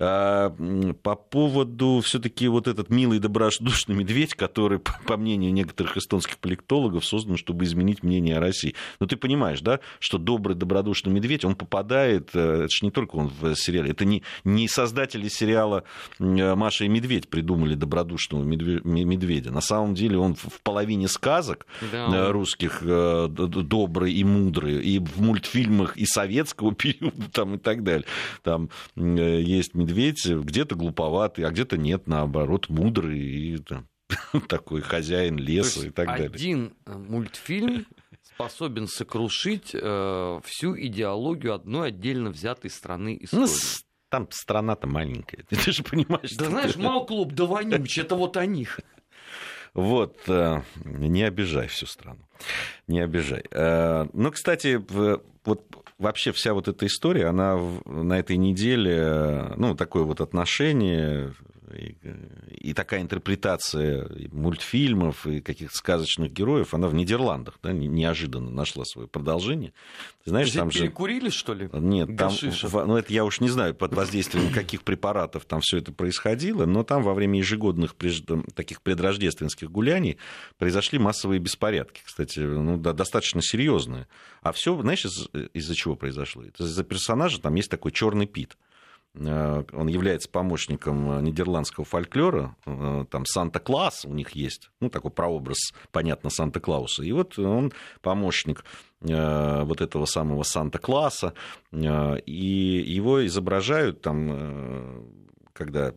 А, 0.00 0.54
по 1.02 1.16
поводу 1.16 2.00
все-таки 2.04 2.46
вот 2.46 2.68
этот 2.68 2.88
милый 2.88 3.18
добродушный 3.18 3.96
медведь, 3.96 4.34
который, 4.34 4.78
по 4.78 5.16
мнению 5.16 5.52
некоторых 5.52 5.96
эстонских 5.96 6.38
политологов, 6.38 7.04
создан, 7.04 7.36
чтобы 7.36 7.64
изменить 7.64 8.02
мнение 8.02 8.36
о 8.36 8.40
России. 8.40 8.74
Но 9.00 9.06
ты 9.06 9.16
понимаешь, 9.16 9.60
да, 9.60 9.80
что 9.98 10.18
добрый 10.18 10.54
добродушный 10.54 11.12
медведь, 11.12 11.44
он 11.44 11.56
попадает, 11.56 12.30
э, 12.34 12.64
это 12.64 12.68
же 12.70 12.84
не 12.84 12.92
только 12.92 13.16
он 13.16 13.32
в 13.40 13.56
сериале, 13.56 13.90
это 13.90 14.04
не, 14.04 14.22
не 14.44 14.68
создатели 14.68 15.28
сериала 15.28 15.82
«Маша 16.18 16.84
и 16.84 16.88
медведь» 16.88 17.28
придумали 17.28 17.74
добродушного 17.74 18.44
медведя. 18.44 19.50
На 19.50 19.60
самом 19.60 19.94
деле 19.94 20.18
он 20.18 20.36
в 20.36 20.60
половине 20.62 21.08
сказок 21.08 21.66
да. 21.90 22.06
Э, 22.08 22.30
русских 22.30 22.82
э, 22.82 23.28
добрый 23.28 24.12
и 24.12 24.22
мудрый, 24.22 24.80
и 24.80 25.00
в 25.00 25.20
мультфильмах 25.20 25.96
и 25.96 26.06
советского 26.06 26.72
периода 26.74 27.30
там, 27.32 27.56
и 27.56 27.58
так 27.58 27.82
далее. 27.82 28.06
Там 28.44 28.70
есть 28.94 29.74
медведь 29.88 30.26
где-то 30.26 30.74
глуповатый, 30.74 31.44
а 31.44 31.50
где-то 31.50 31.76
нет, 31.76 32.06
наоборот, 32.06 32.68
мудрый 32.68 33.18
и 33.18 33.58
там, 33.58 33.88
такой 34.48 34.80
хозяин 34.82 35.36
леса 35.38 35.86
и 35.86 35.90
так 35.90 36.06
далее. 36.08 36.28
Один 36.28 36.74
э, 36.86 36.92
мультфильм 36.96 37.86
способен 38.22 38.86
сокрушить 38.86 39.70
э, 39.74 40.40
всю 40.44 40.78
идеологию 40.78 41.54
одной 41.54 41.88
отдельно 41.88 42.30
взятой 42.30 42.70
страны 42.70 43.18
истории. 43.20 43.42
Ну, 43.42 43.48
там 44.10 44.28
страна-то 44.30 44.86
маленькая, 44.86 45.44
ты 45.48 45.72
же 45.72 45.82
понимаешь. 45.82 46.34
Да 46.36 46.46
знаешь, 46.46 46.76
мал 46.76 47.06
клуб, 47.06 47.32
да 47.32 47.44
вонюч, 47.44 47.98
это 47.98 48.14
вот 48.14 48.36
о 48.36 48.46
них. 48.46 48.80
Вот, 49.74 50.16
э, 50.28 50.62
не 50.84 51.22
обижай 51.22 51.68
всю 51.68 51.86
страну, 51.86 52.20
не 52.86 53.00
обижай. 53.00 53.44
Э, 53.50 54.06
ну, 54.12 54.30
кстати, 54.30 54.82
вот 55.44 55.87
вообще 55.98 56.32
вся 56.32 56.54
вот 56.54 56.68
эта 56.68 56.86
история, 56.86 57.26
она 57.26 57.58
на 57.84 58.18
этой 58.18 58.36
неделе, 58.36 59.52
ну, 59.56 59.74
такое 59.74 60.04
вот 60.04 60.20
отношение 60.20 61.34
и, 61.74 61.96
и 62.50 62.72
такая 62.72 63.02
интерпретация 63.02 64.08
мультфильмов 64.32 65.26
и 65.26 65.40
каких-то 65.40 65.76
сказочных 65.76 66.32
героев, 66.32 66.74
она 66.74 66.88
в 66.88 66.94
Нидерландах 66.94 67.58
да, 67.62 67.72
неожиданно 67.72 68.50
нашла 68.50 68.84
свое 68.84 69.08
продолжение. 69.08 69.72
Ты 70.24 70.30
знаешь, 70.30 70.50
там 70.50 70.70
же... 70.70 70.80
перекурили, 70.80 71.30
что 71.30 71.54
ли? 71.54 71.68
Нет, 71.72 72.16
там, 72.16 72.32
ну 72.86 72.96
это 72.96 73.12
я 73.12 73.24
уж 73.24 73.40
не 73.40 73.48
знаю, 73.48 73.74
под 73.74 73.94
воздействием 73.94 74.52
каких 74.52 74.82
препаратов 74.82 75.44
там 75.44 75.60
все 75.60 75.78
это 75.78 75.92
происходило, 75.92 76.66
но 76.66 76.82
там 76.84 77.02
во 77.02 77.14
время 77.14 77.38
ежегодных 77.38 77.94
таких 78.54 78.82
предрождественских 78.82 79.70
гуляний 79.70 80.18
произошли 80.58 80.98
массовые 80.98 81.38
беспорядки, 81.38 82.02
кстати, 82.04 82.40
ну, 82.40 82.76
да, 82.76 82.92
достаточно 82.92 83.42
серьезные. 83.42 84.06
А 84.42 84.52
все, 84.52 84.80
знаешь, 84.80 85.04
из- 85.04 85.28
из-за 85.54 85.74
чего 85.74 85.96
произошло? 85.96 86.44
Это 86.44 86.64
из-за 86.64 86.84
персонажа, 86.84 87.40
там 87.40 87.54
есть 87.54 87.70
такой 87.70 87.92
черный 87.92 88.26
Пит. 88.26 88.56
Э, 89.20 89.64
он 89.72 89.88
является 89.88 90.28
помощником 90.28 91.10
э, 91.10 91.22
нидерландского 91.22 91.84
фольклора, 91.84 92.56
э, 92.66 93.04
там 93.10 93.24
Санта-Клаус 93.24 94.04
у 94.04 94.14
них 94.14 94.30
есть, 94.30 94.70
ну, 94.80 94.90
такой 94.90 95.10
прообраз, 95.10 95.58
понятно, 95.90 96.30
Санта-Клауса, 96.30 97.02
и 97.02 97.12
вот 97.12 97.38
он 97.38 97.72
помощник 98.00 98.64
вот 99.00 99.80
этого 99.80 100.06
самого 100.06 100.42
Санта-Класа, 100.42 101.32
и 101.72 102.84
его 102.84 103.24
изображают 103.24 104.02
там, 104.02 105.04
когда 105.52 105.94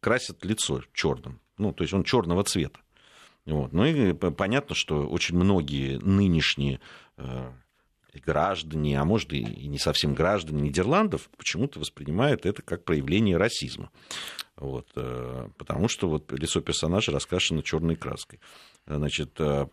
красят 0.00 0.44
лицо 0.44 0.82
черным, 0.92 1.40
ну, 1.56 1.72
то 1.72 1.82
есть 1.82 1.94
он 1.94 2.04
черного 2.04 2.44
цвета. 2.44 2.78
Вот. 3.46 3.72
Ну 3.72 3.86
и 3.86 4.12
понятно, 4.12 4.74
что 4.74 5.06
очень 5.06 5.36
многие 5.36 5.96
нынешние 6.04 6.80
граждане, 8.24 9.00
а 9.00 9.04
может 9.04 9.32
и 9.32 9.44
не 9.44 9.78
совсем 9.78 10.14
граждане 10.14 10.62
Нидерландов 10.62 11.28
почему-то 11.36 11.80
воспринимают 11.80 12.46
это 12.46 12.62
как 12.62 12.84
проявление 12.84 13.36
расизма. 13.36 13.90
Вот, 14.56 14.88
э, 14.96 15.48
потому 15.58 15.88
что 15.88 16.08
вот 16.08 16.32
лицо 16.32 16.60
персонажа 16.60 17.12
раскрашено 17.12 17.62
черной 17.62 17.96
краской. 17.96 18.40
Значит, 18.86 19.40
а 19.40 19.68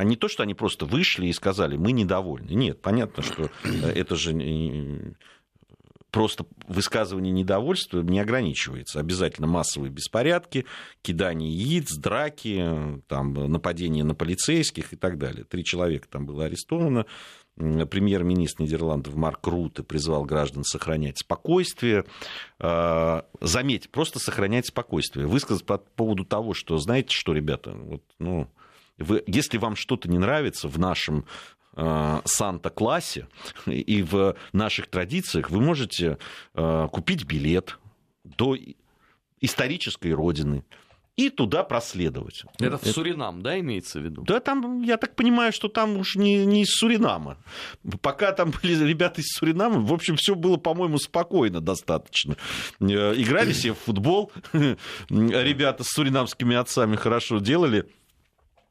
не 0.00 0.16
то, 0.16 0.28
что 0.28 0.42
они 0.42 0.54
просто 0.54 0.84
вышли 0.84 1.26
и 1.26 1.32
сказали, 1.32 1.76
мы 1.76 1.92
недовольны. 1.92 2.50
Нет, 2.50 2.82
понятно, 2.82 3.22
что 3.22 3.50
это 3.64 4.14
же 4.14 4.32
просто 6.12 6.44
высказывание 6.68 7.32
недовольства 7.32 8.02
не 8.02 8.20
ограничивается. 8.20 9.00
Обязательно 9.00 9.48
массовые 9.48 9.90
беспорядки, 9.90 10.66
кидание 11.00 11.50
яиц, 11.50 11.96
драки, 11.96 13.02
там, 13.08 13.32
нападения 13.50 14.04
на 14.04 14.14
полицейских 14.14 14.92
и 14.92 14.96
так 14.96 15.18
далее. 15.18 15.44
Три 15.44 15.64
человека 15.64 16.06
там 16.08 16.26
было 16.26 16.44
арестовано 16.44 17.06
премьер-министр 17.56 18.62
Нидерландов 18.62 19.14
Марк 19.14 19.46
Руте 19.46 19.82
призвал 19.82 20.24
граждан 20.24 20.64
сохранять 20.64 21.18
спокойствие. 21.18 22.04
А, 22.58 23.26
заметь, 23.40 23.90
просто 23.90 24.18
сохранять 24.18 24.66
спокойствие. 24.66 25.26
Высказать 25.26 25.64
по 25.64 25.78
поводу 25.78 26.24
того, 26.24 26.54
что, 26.54 26.78
знаете 26.78 27.14
что, 27.14 27.32
ребята, 27.32 27.72
вот, 27.72 28.02
ну, 28.18 28.48
вы, 28.98 29.22
если 29.26 29.58
вам 29.58 29.76
что-то 29.76 30.08
не 30.08 30.18
нравится 30.18 30.68
в 30.68 30.78
нашем 30.78 31.26
а, 31.74 32.22
Санта-классе 32.24 33.28
и 33.66 34.02
в 34.02 34.36
наших 34.52 34.88
традициях, 34.88 35.50
вы 35.50 35.60
можете 35.60 36.18
а, 36.54 36.88
купить 36.88 37.24
билет 37.24 37.78
до 38.24 38.56
исторической 39.40 40.12
родины, 40.12 40.64
и 41.16 41.28
туда 41.28 41.62
проследовать. 41.62 42.44
Это 42.58 42.78
в 42.78 42.86
Суринам, 42.86 43.42
да, 43.42 43.58
имеется 43.60 44.00
в 44.00 44.02
виду? 44.02 44.22
Да, 44.22 44.40
там, 44.40 44.82
я 44.82 44.96
так 44.96 45.14
понимаю, 45.14 45.52
что 45.52 45.68
там 45.68 45.98
уж 45.98 46.16
не, 46.16 46.46
не 46.46 46.62
из 46.62 46.70
Суринама. 46.70 47.36
Пока 48.00 48.32
там 48.32 48.50
были 48.62 48.82
ребята 48.84 49.20
из 49.20 49.26
Суринама, 49.28 49.80
в 49.80 49.92
общем, 49.92 50.16
все 50.16 50.34
было, 50.34 50.56
по-моему, 50.56 50.98
спокойно 50.98 51.60
достаточно. 51.60 52.36
Э, 52.80 53.14
играли 53.16 53.52
себе 53.52 53.74
в 53.74 53.78
футбол, 53.78 54.32
ребята 55.10 55.84
с 55.84 55.88
суринамскими 55.88 56.56
отцами 56.56 56.96
хорошо 56.96 57.38
делали. 57.38 57.86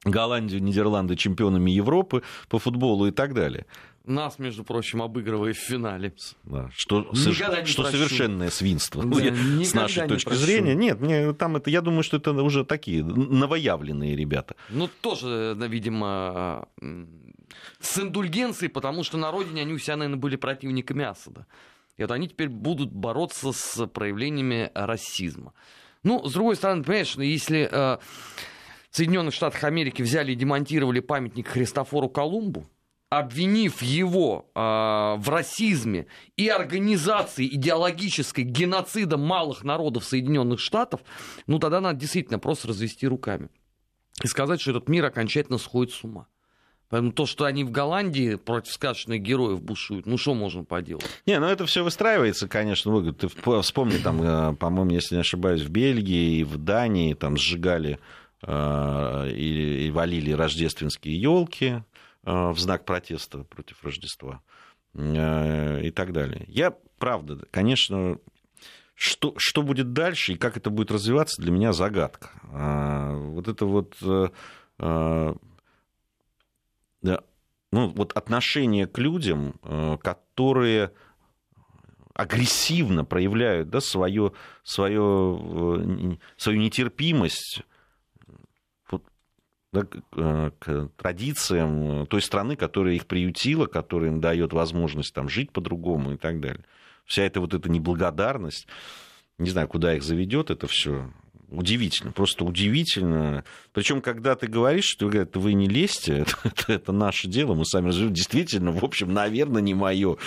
Голландию, 0.04 0.64
Нидерланды 0.64 1.16
чемпионами 1.16 1.70
Европы 1.70 2.24
по 2.50 2.58
футболу 2.58 3.06
и 3.06 3.12
так 3.12 3.36
далее. 3.36 3.68
Нас, 4.06 4.40
между 4.40 4.64
прочим, 4.64 5.02
обыгрывая 5.02 5.54
в 5.54 5.58
финале. 5.58 6.14
Да, 6.44 6.70
что 6.74 7.12
не 7.12 7.66
что 7.66 7.84
совершенное 7.84 8.50
свинство 8.50 9.04
да, 9.04 9.34
с 9.64 9.74
нашей 9.74 10.08
точки 10.08 10.30
прощу. 10.30 10.42
зрения. 10.42 10.74
Нет, 10.74 11.00
мне, 11.00 11.34
там 11.34 11.58
это, 11.58 11.70
я 11.70 11.82
думаю, 11.82 12.04
что 12.04 12.18
это 12.18 12.32
уже 12.34 12.66
такие 12.66 13.04
новоявленные 13.04 14.16
ребята. 14.16 14.56
Ну, 14.70 14.90
тоже, 15.02 15.56
видимо, 15.70 16.68
с 17.80 18.00
индульгенцией, 18.00 18.72
потому 18.72 19.04
что 19.04 19.18
на 19.18 19.32
родине 19.32 19.62
они 19.62 19.74
у 19.74 19.78
себя, 19.78 19.98
наверное, 19.98 20.20
были 20.20 20.36
противниками 20.36 21.06
Асада. 21.06 21.46
И 21.98 22.02
вот 22.02 22.12
они 22.12 22.28
теперь 22.28 22.50
будут 22.50 22.92
бороться 22.92 23.52
с 23.52 23.86
проявлениями 23.86 24.72
расизма. 24.74 25.54
Ну, 26.04 26.26
с 26.28 26.34
другой 26.34 26.56
стороны, 26.56 26.84
понимаешь, 26.84 27.16
если 27.18 27.70
э, 27.72 27.98
Соединенных 28.90 29.34
Штатах 29.34 29.64
Америки 29.64 30.02
взяли 30.02 30.32
и 30.32 30.36
демонтировали 30.36 31.00
памятник 31.00 31.48
Христофору 31.48 32.10
Колумбу, 32.10 32.66
обвинив 33.12 33.82
его 33.82 34.50
э, 34.56 34.60
в 34.60 35.24
расизме 35.28 36.08
и 36.38 36.48
организации 36.48 37.46
идеологической 37.46 38.46
геноцида 38.46 39.18
малых 39.18 39.66
народов 39.66 40.06
Соединенных 40.06 40.62
Штатов, 40.62 41.02
ну 41.46 41.60
тогда 41.60 41.82
надо 41.82 42.00
действительно 42.00 42.40
просто 42.40 42.70
развести 42.70 43.06
руками 43.06 43.50
и 44.24 44.28
сказать, 44.28 44.62
что 44.62 44.72
этот 44.72 44.88
мир 44.88 45.04
окончательно 45.04 45.58
сходит 45.58 45.94
с 45.94 46.06
ума. 46.06 46.28
Поэтому 46.88 47.12
то, 47.12 47.26
что 47.26 47.44
они 47.44 47.66
в 47.66 47.72
Голландии 47.72 48.36
против 48.36 48.72
сказочных 48.72 49.22
героев 49.22 49.62
бушуют, 49.62 50.06
ну 50.06 50.18
что 50.18 50.34
можно 50.34 50.64
поделать? 50.64 51.06
Не, 51.26 51.38
ну 51.40 51.48
это 51.48 51.66
все 51.66 51.84
выстраивается, 51.84 52.48
конечно, 52.48 52.94
выгодно. 52.94 53.30
Ты 53.30 53.62
вспомни, 53.62 53.98
там, 53.98 54.24
э, 54.24 54.56
по-моему, 54.56 54.92
если 54.92 55.16
не 55.16 55.22
ошибаюсь, 55.22 55.64
в 55.64 55.70
Бельгии 55.70 56.40
и 56.40 56.44
в 56.46 56.58
Дании 56.58 57.14
там 57.14 57.36
сжигали 57.36 58.00
э, 58.42 59.30
и, 59.34 59.88
и 59.88 59.92
валили 59.92 60.32
рождественские 60.32 61.20
елки, 61.20 61.84
в 62.24 62.58
знак 62.58 62.86
протеста 62.86 63.44
против 63.44 63.84
Рождества 63.84 64.42
э, 64.94 65.82
и 65.84 65.92
так 65.92 66.14
далее. 66.14 66.46
Я, 66.48 66.72
правда, 67.00 67.46
конечно, 67.52 68.20
что, 68.94 69.34
что 69.38 69.64
будет 69.64 69.94
дальше 69.94 70.34
и 70.34 70.38
как 70.38 70.58
это 70.58 70.70
будет 70.70 70.92
развиваться, 70.92 71.42
для 71.42 71.52
меня 71.52 71.74
загадка. 71.74 72.30
А, 72.44 73.16
вот 73.16 73.48
это 73.48 73.66
вот, 73.66 73.98
э, 74.02 74.30
ну, 77.02 77.88
вот 77.88 78.14
отношение 78.14 78.86
к 78.86 78.98
людям, 78.98 79.54
которые 80.04 80.92
агрессивно 82.14 83.06
проявляют 83.06 83.70
да, 83.70 83.80
свою, 83.80 84.34
свою, 84.64 86.20
свою 86.38 86.60
нетерпимость 86.60 87.64
да, 89.72 89.88
э, 90.16 90.52
к 90.60 90.90
традициям 90.98 92.06
той 92.08 92.22
страны, 92.22 92.56
которая 92.56 92.96
их 92.96 93.06
приютила, 93.06 93.68
которая 93.68 94.10
им 94.10 94.20
дает 94.20 94.54
возможность 94.54 95.14
там, 95.14 95.30
жить 95.30 95.52
по-другому 95.52 96.14
и 96.14 96.18
так 96.18 96.40
далее. 96.42 96.64
Вся 97.06 97.24
эта 97.24 97.40
вот 97.40 97.54
эта 97.54 97.70
неблагодарность, 97.70 98.68
не 99.38 99.50
знаю, 99.50 99.68
куда 99.68 99.96
их 99.96 100.04
заведет 100.04 100.50
это 100.50 100.68
все. 100.68 101.12
Удивительно, 101.50 102.14
просто 102.14 102.46
удивительно. 102.46 103.44
Причем, 103.74 104.02
когда 104.02 104.36
ты 104.36 104.48
говоришь, 104.48 104.86
что 104.86 105.08
говорят, 105.08 105.36
вы 105.36 105.54
не 105.54 105.68
лезьте, 105.68 106.20
это, 106.20 106.36
это, 106.44 106.74
это 106.74 106.92
наше 106.92 107.28
дело, 107.28 107.54
мы 107.54 107.66
сами 107.66 107.90
живем. 107.92 108.14
Действительно, 108.14 108.72
в 108.72 108.84
общем, 108.84 109.14
наверное, 109.14 109.62
не 109.62 109.74
мое. 109.74 110.18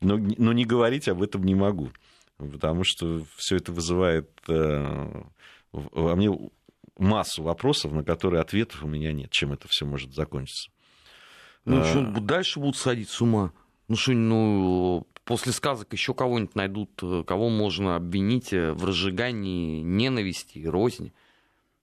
Но, 0.00 0.16
но 0.16 0.52
не 0.52 0.64
говорить 0.64 1.08
об 1.08 1.22
этом 1.22 1.44
не 1.44 1.54
могу. 1.54 1.90
Потому 2.38 2.82
что 2.82 3.24
все 3.36 3.56
это 3.56 3.70
вызывает 3.70 4.28
э, 4.48 5.22
во 5.72 6.16
мне 6.16 6.30
массу 7.02 7.42
вопросов, 7.42 7.92
на 7.92 8.04
которые 8.04 8.40
ответов 8.40 8.82
у 8.82 8.86
меня 8.86 9.12
нет, 9.12 9.30
чем 9.30 9.52
это 9.52 9.68
все 9.68 9.84
может 9.84 10.14
закончиться. 10.14 10.70
Ну, 11.64 11.80
а... 11.80 11.84
что, 11.84 12.02
дальше 12.20 12.60
будут 12.60 12.76
садить 12.76 13.10
с 13.10 13.20
ума. 13.20 13.52
Ну 13.88 13.96
что, 13.96 14.12
ну, 14.12 15.06
после 15.24 15.52
сказок 15.52 15.92
еще 15.92 16.14
кого-нибудь 16.14 16.54
найдут, 16.54 16.90
э, 17.02 17.24
кого 17.26 17.48
можно 17.50 17.96
обвинить 17.96 18.52
э, 18.52 18.72
в 18.72 18.84
разжигании 18.84 19.82
ненависти 19.82 20.58
и 20.58 20.66
розни. 20.66 21.12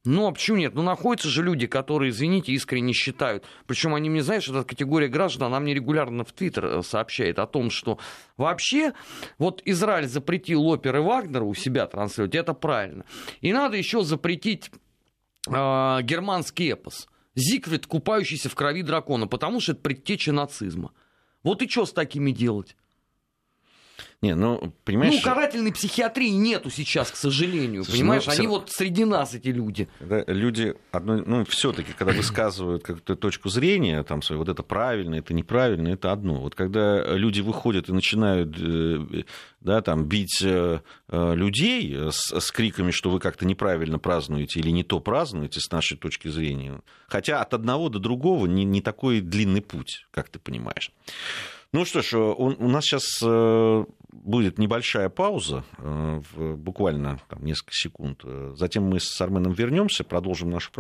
Ну, 0.06 0.28
а 0.28 0.32
почему 0.32 0.58
нет? 0.58 0.76
Ну, 0.76 0.82
находятся 0.82 1.28
же 1.28 1.44
люди, 1.44 1.68
которые, 1.68 2.12
извините, 2.12 2.54
искренне 2.54 2.94
считают. 2.94 3.44
Причем 3.68 3.94
они 3.94 4.10
мне, 4.10 4.24
знаешь, 4.24 4.48
эта 4.48 4.64
категория 4.64 5.10
граждан, 5.10 5.48
она 5.48 5.60
мне 5.60 5.74
регулярно 5.74 6.24
в 6.24 6.32
Твиттер 6.32 6.66
э, 6.66 6.84
сообщает 6.84 7.38
о 7.38 7.48
том, 7.48 7.70
что 7.70 8.00
вообще 8.38 8.94
вот 9.38 9.62
Израиль 9.66 10.08
запретил 10.08 10.66
оперы 10.68 11.02
Вагнера 11.02 11.44
у 11.44 11.54
себя 11.54 11.86
транслировать, 11.86 12.36
это 12.36 12.54
правильно. 12.54 13.06
И 13.42 13.52
надо 13.52 13.78
еще 13.78 14.04
запретить 14.04 14.72
э, 15.50 16.04
германский 16.04 16.70
эпос. 16.70 17.08
Зигфрид, 17.36 17.88
купающийся 17.88 18.50
в 18.50 18.56
крови 18.56 18.84
дракона, 18.84 19.28
потому 19.28 19.60
что 19.60 19.74
это 19.74 19.82
предтеча 19.82 20.32
нацизма. 20.32 20.92
Вот 21.44 21.62
и 21.62 21.70
что 21.70 21.86
с 21.86 21.94
такими 21.94 22.32
делать? 22.32 22.76
Не, 24.22 24.36
ну, 24.36 24.74
понимаешь... 24.84 25.16
Ну, 25.16 25.22
карательной 25.22 25.72
психиатрии 25.72 26.30
нету 26.30 26.70
сейчас, 26.70 27.12
к 27.12 27.16
сожалению, 27.16 27.84
Слушай, 27.84 28.00
понимаешь? 28.00 28.26
Ну, 28.26 28.32
Они 28.32 28.42
все... 28.42 28.50
вот 28.50 28.70
среди 28.70 29.06
нас, 29.06 29.34
эти 29.34 29.48
люди. 29.48 29.88
Когда 30.00 30.24
люди, 30.28 30.76
одно, 30.92 31.24
ну, 31.26 31.46
все 31.46 31.72
таки 31.72 31.94
когда 31.94 32.14
высказывают 32.14 32.84
какую-то 32.84 33.16
точку 33.16 33.50
зрения, 33.50 34.04
там, 34.04 34.22
свою, 34.22 34.40
вот 34.40 34.50
это 34.50 34.62
правильно, 34.62 35.16
это 35.16 35.34
неправильно, 35.34 35.90
это 35.90 36.12
одно. 36.12 36.36
Вот 36.36 36.56
когда 36.56 37.04
люди 37.16 37.42
выходят 37.42 37.90
и 37.90 37.94
начинают, 37.94 38.58
э, 38.60 39.24
да, 39.62 39.82
там, 39.82 40.06
бить 40.06 40.42
э, 40.44 40.82
э, 41.08 41.36
людей 41.36 41.96
с, 42.12 42.40
с 42.40 42.52
криками, 42.52 42.92
что 42.92 43.10
вы 43.10 43.20
как-то 43.20 43.46
неправильно 43.46 44.00
празднуете 44.00 44.60
или 44.60 44.70
не 44.70 44.84
то 44.84 45.00
празднуете 45.00 45.60
с 45.62 45.72
нашей 45.72 45.98
точки 45.98 46.28
зрения, 46.28 46.82
хотя 47.08 47.42
от 47.42 47.54
одного 47.54 47.90
до 47.90 48.00
другого 48.00 48.46
не, 48.48 48.66
не 48.66 48.82
такой 48.82 49.22
длинный 49.22 49.62
путь, 49.62 50.06
как 50.12 50.30
ты 50.30 50.40
понимаешь. 50.40 50.92
Ну 51.72 51.86
что 51.86 52.02
ж, 52.02 52.14
у, 52.16 52.56
у 52.58 52.68
нас 52.68 52.86
сейчас 52.86 53.22
будет 54.12 54.58
небольшая 54.58 55.10
пауза, 55.10 55.64
э, 55.78 56.22
буквально 56.56 57.20
там, 57.30 57.44
несколько 57.44 57.74
секунд. 57.74 58.24
Затем 58.56 58.84
мы 58.84 59.00
с 59.00 59.20
Арменом 59.22 59.54
вернемся, 59.54 60.04
продолжим 60.04 60.50
нашу 60.50 60.72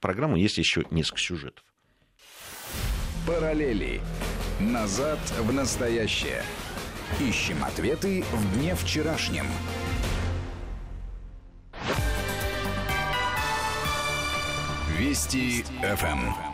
программу. 0.00 0.36
Есть 0.36 0.58
еще 0.58 0.84
несколько 0.90 1.20
сюжетов. 1.20 1.64
Параллели. 3.26 4.00
Назад 4.60 5.18
в 5.40 5.52
настоящее. 5.52 6.42
Ищем 7.20 7.62
ответы 7.64 8.22
в 8.32 8.58
дне 8.58 8.74
вчерашнем. 8.74 9.46
Вести 14.98 15.64
ФМ. 15.82 16.49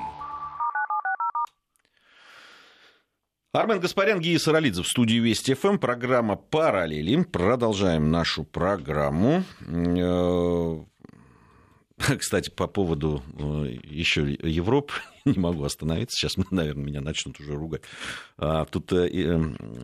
Армен 3.57 3.81
Гаспарян, 3.81 4.21
Гия 4.21 4.39
Саралидзе 4.39 4.83
в 4.83 4.87
студии 4.87 5.15
Вести 5.15 5.55
ФМ. 5.55 5.79
Программа 5.79 6.37
«Параллели». 6.37 7.23
Продолжаем 7.23 8.11
нашу 8.11 8.45
программу. 8.45 9.45
Э, 9.67 10.85
кстати, 12.19 12.51
по 12.51 12.67
поводу 12.67 13.23
э, 13.39 13.79
еще 13.83 14.31
Европы 14.31 14.93
не 15.25 15.39
могу 15.39 15.65
остановиться. 15.65 16.19
Сейчас, 16.19 16.37
наверное, 16.51 16.85
меня 16.85 17.01
начнут 17.01 17.41
уже 17.41 17.55
ругать. 17.55 17.81
А, 18.37 18.67
тут 18.67 18.93
э, 18.93 19.09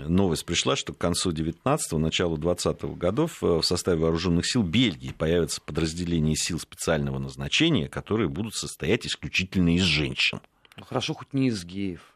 новость 0.07 0.45
пришла, 0.45 0.77
что 0.77 0.93
к 0.93 0.99
концу 0.99 1.31
19-го, 1.33 1.99
началу 1.99 2.37
20-го 2.37 2.95
годов 2.95 3.41
в 3.41 3.63
составе 3.63 4.01
вооруженных 4.01 4.47
сил 4.47 4.63
Бельгии 4.63 5.15
появятся 5.17 5.63
подразделения 5.63 6.37
сил 6.37 6.61
специального 6.61 7.19
назначения, 7.19 7.89
которые 7.89 8.29
будут 8.29 8.55
состоять 8.55 9.07
исключительно 9.07 9.75
из 9.75 9.83
женщин. 9.83 10.43
Ну, 10.77 10.85
хорошо, 10.85 11.15
хоть 11.15 11.33
не 11.33 11.49
из 11.49 11.65
геев. 11.65 12.12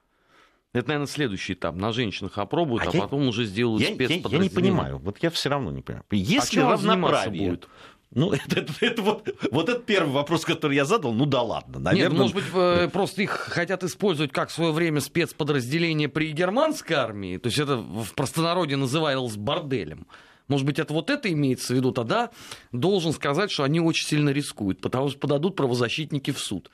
Это, 0.77 0.89
наверное, 0.89 1.07
следующий 1.07 1.55
этап. 1.55 1.75
На 1.75 1.93
женщинах 1.93 2.37
опробуют, 2.39 2.87
а, 2.87 2.91
а 2.91 2.95
я, 2.95 3.03
потом 3.03 3.29
уже 3.29 3.45
сделают 3.45 3.83
я, 3.83 3.95
спецподразделение. 3.95 4.31
Я, 4.31 4.39
я 4.39 4.43
не 4.45 4.51
понимаю. 4.51 4.99
Вот 4.99 5.19
я 5.23 5.31
все 5.31 5.49
равно 5.49 5.71
не 5.71 5.83
понимаю. 5.83 6.05
Если 6.11 6.61
а 6.61 6.71
равноправие... 6.71 7.51
Будет? 7.51 7.69
Ну, 8.13 8.33
это, 8.33 8.61
это, 8.61 8.73
это 8.81 9.03
вот, 9.03 9.29
вот 9.51 9.69
это 9.69 9.81
первый 9.81 10.13
вопрос, 10.13 10.45
который 10.45 10.77
я 10.77 10.85
задал. 10.85 11.13
Ну 11.13 11.27
да 11.27 11.43
ладно, 11.43 11.79
наверное. 11.79 12.11
Нет, 12.11 12.19
может 12.19 12.35
быть, 12.35 12.93
просто 12.93 13.23
их 13.23 13.31
хотят 13.31 13.85
использовать 13.85 14.33
как 14.33 14.51
в 14.51 14.53
свое 14.53 14.73
время 14.73 15.01
спецподразделение 15.01 16.09
при 16.09 16.31
германской 16.33 16.97
армии. 16.97 17.39
То 17.39 17.49
есть 17.49 17.59
это 17.59 17.77
в 17.77 18.13
простонародье 18.15 18.77
называлось 18.77 19.37
борделем. 19.37 20.07
Может 20.49 20.67
быть, 20.67 20.79
это 20.79 20.93
вот 20.93 21.11
это 21.11 21.33
имеется 21.33 21.73
в 21.73 21.77
виду, 21.77 21.91
тогда 21.91 22.31
должен 22.71 23.13
сказать, 23.13 23.51
что 23.51 23.65
они 23.65 23.81
очень 23.81 24.07
сильно 24.07 24.31
рискуют, 24.31 24.81
потому 24.81 25.09
что 25.09 25.19
подадут 25.19 25.57
правозащитники 25.57 26.31
в 26.31 26.39
суд. 26.39 26.71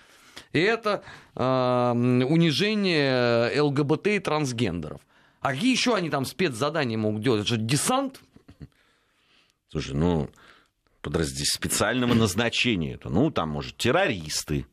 И 0.52 0.60
это 0.60 1.02
э, 1.34 1.42
унижение 1.42 3.60
ЛГБТ 3.60 4.06
и 4.08 4.18
трансгендеров. 4.18 5.00
А 5.40 5.52
какие 5.52 5.72
еще 5.72 5.94
они 5.94 6.10
там 6.10 6.24
спецзадания 6.24 6.96
могут 6.96 7.22
делать? 7.22 7.42
Это 7.42 7.50
же 7.50 7.56
десант? 7.56 8.20
Слушай, 9.68 9.94
ну, 9.94 10.30
подразделения 11.00 11.46
специального 11.46 12.14
назначения. 12.14 12.94
Это, 12.94 13.08
ну, 13.08 13.30
там, 13.30 13.48
может, 13.48 13.76
террористы 13.76 14.66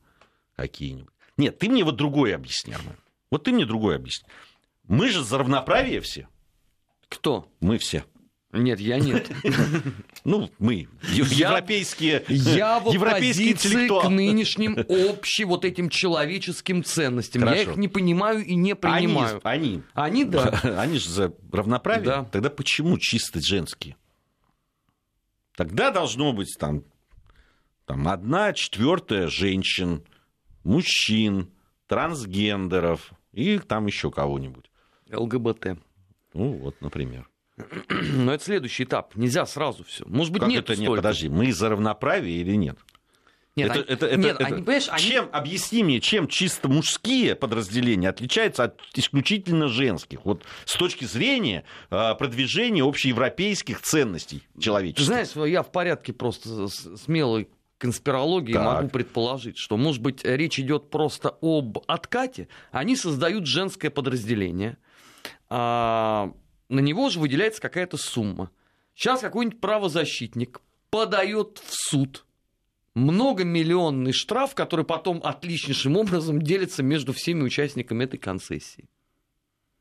какие-нибудь. 0.55 1.13
Нет, 1.37 1.57
ты 1.57 1.69
мне 1.69 1.83
вот 1.83 1.95
другое 1.95 2.35
объясни, 2.35 2.73
Армен. 2.73 2.97
Вот 3.31 3.45
ты 3.45 3.51
мне 3.51 3.65
другое 3.65 3.95
объясни. 3.95 4.27
Мы 4.87 5.09
же 5.09 5.23
за 5.23 5.37
равноправие 5.37 6.01
все. 6.01 6.27
Кто? 7.07 7.49
Мы 7.61 7.77
все. 7.77 8.03
Нет, 8.51 8.79
я 8.79 8.99
нет. 8.99 9.29
Ну, 10.25 10.49
мы, 10.59 10.87
европейские, 11.13 12.23
я 12.27 12.79
в 12.79 12.91
европейские 12.91 13.55
к 13.55 14.09
нынешним 14.09 14.77
общим 14.77 15.47
вот 15.47 15.65
этим 15.65 15.89
человеческим 15.89 16.83
ценностям. 16.83 17.41
Хорошо. 17.43 17.57
Я 17.57 17.63
их 17.63 17.77
не 17.77 17.87
понимаю 17.87 18.43
и 18.43 18.55
не 18.55 18.75
принимаю. 18.75 19.39
Они, 19.43 19.81
они, 19.93 20.23
они 20.23 20.25
да. 20.25 20.59
Они 20.77 20.99
же 20.99 21.09
за 21.09 21.33
равноправие. 21.51 22.05
Да. 22.05 22.23
Тогда 22.25 22.49
почему 22.49 22.97
чисто 22.97 23.39
женские? 23.41 23.95
Тогда 25.55 25.91
должно 25.91 26.33
быть 26.33 26.55
там, 26.59 26.83
там 27.85 28.07
одна 28.07 28.53
четвертая 28.53 29.27
женщин, 29.27 30.03
мужчин, 30.63 31.49
трансгендеров 31.87 33.11
и 33.31 33.59
там 33.59 33.87
еще 33.87 34.11
кого-нибудь. 34.11 34.69
ЛГБТ. 35.11 35.79
Ну, 36.33 36.51
вот, 36.53 36.79
например. 36.81 37.29
Но 37.89 38.33
это 38.33 38.43
следующий 38.43 38.83
этап. 38.83 39.15
Нельзя 39.15 39.45
сразу 39.45 39.83
все. 39.83 40.05
Может 40.07 40.33
быть, 40.33 40.41
как 40.41 40.49
нет 40.49 40.63
это 40.63 40.73
столько. 40.73 40.91
нет? 40.91 40.97
Подожди, 40.97 41.29
мы 41.29 41.51
за 41.51 41.69
равноправие 41.69 42.37
или 42.37 42.55
нет? 42.55 42.77
Нет, 43.55 43.75
это, 43.75 43.79
они, 43.79 43.93
это, 43.93 44.15
нет, 44.15 44.35
это, 44.35 44.45
они, 44.45 44.55
понимаешь, 44.63 44.89
чем, 44.97 45.25
они... 45.25 45.33
объясни 45.33 45.83
мне, 45.83 45.99
чем 45.99 46.27
чисто 46.27 46.69
мужские 46.69 47.35
подразделения 47.35 48.09
отличаются 48.09 48.65
от 48.65 48.79
исключительно 48.93 49.67
женских? 49.67 50.23
Вот 50.23 50.43
с 50.65 50.75
точки 50.75 51.05
зрения 51.05 51.63
э, 51.89 52.15
продвижения 52.15 52.83
общеевропейских 52.83 53.81
ценностей 53.81 54.43
человеческих. 54.57 55.05
Ты 55.05 55.05
знаешь, 55.05 55.49
я 55.51 55.63
в 55.63 55.71
порядке 55.71 56.13
просто 56.13 56.67
смелой 56.67 57.49
конспирологии 57.77 58.53
так. 58.53 58.63
могу 58.63 58.89
предположить, 58.89 59.57
что, 59.57 59.77
может 59.77 60.01
быть, 60.01 60.23
речь 60.23 60.59
идет 60.59 60.89
просто 60.89 61.37
об 61.41 61.79
откате. 61.87 62.47
Они 62.71 62.95
создают 62.95 63.45
женское 63.45 63.89
подразделение. 63.89 64.77
А 65.49 66.31
на 66.69 66.79
него 66.79 67.09
же 67.09 67.19
выделяется 67.19 67.61
какая-то 67.61 67.97
сумма. 67.97 68.51
Сейчас 68.95 69.21
какой-нибудь 69.21 69.59
правозащитник 69.59 70.61
подает 70.89 71.61
в 71.63 71.73
суд 71.89 72.25
многомиллионный 72.95 74.11
штраф, 74.11 74.55
который 74.55 74.85
потом 74.85 75.21
отличнейшим 75.23 75.97
образом 75.97 76.41
делится 76.41 76.83
между 76.83 77.13
всеми 77.13 77.43
участниками 77.43 78.03
этой 78.03 78.17
концессии. 78.17 78.89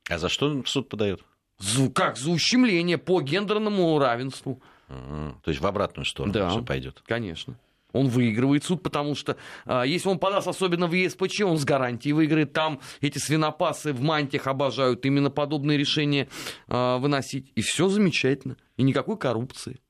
А 0.08 0.18
за 0.18 0.28
что 0.28 0.46
он 0.46 0.62
в 0.62 0.68
суд 0.68 0.88
подает? 0.88 1.22
За, 1.58 1.90
как? 1.90 2.16
За 2.16 2.30
ущемление 2.30 2.98
по 2.98 3.20
гендерному 3.20 3.98
равенству. 3.98 4.62
Угу. 4.88 5.40
То 5.42 5.50
есть 5.50 5.60
в 5.60 5.66
обратную 5.66 6.06
сторону 6.06 6.32
да, 6.32 6.48
все 6.48 6.62
пойдет. 6.62 7.02
Конечно. 7.04 7.58
Он 7.92 8.08
выигрывает 8.08 8.64
суд, 8.64 8.82
потому 8.82 9.14
что 9.14 9.36
а, 9.64 9.82
если 9.82 10.08
он 10.08 10.18
подаст, 10.18 10.46
особенно 10.46 10.86
в 10.86 10.92
ЕСПЧ, 10.92 11.42
он 11.42 11.58
с 11.58 11.64
гарантией 11.64 12.12
выиграет. 12.12 12.52
Там 12.52 12.80
эти 13.00 13.18
свинопасы 13.18 13.92
в 13.92 14.02
мантиях 14.02 14.46
обожают 14.46 15.06
именно 15.06 15.30
подобные 15.30 15.78
решения 15.78 16.28
а, 16.66 16.98
выносить. 16.98 17.50
И 17.54 17.62
все 17.62 17.88
замечательно. 17.88 18.56
И 18.76 18.82
никакой 18.82 19.16
коррупции. 19.16 19.80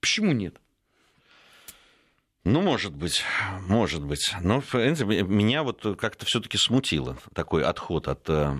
Почему 0.00 0.32
нет? 0.32 0.60
Ну, 2.44 2.60
может 2.60 2.92
быть, 2.92 3.22
может 3.68 4.04
быть. 4.04 4.34
Но 4.40 4.62
меня 4.72 5.62
вот 5.62 5.96
как-то 5.98 6.26
все-таки 6.26 6.58
смутило 6.58 7.16
такой 7.34 7.62
отход 7.62 8.08
от 8.08 8.28
э, 8.28 8.58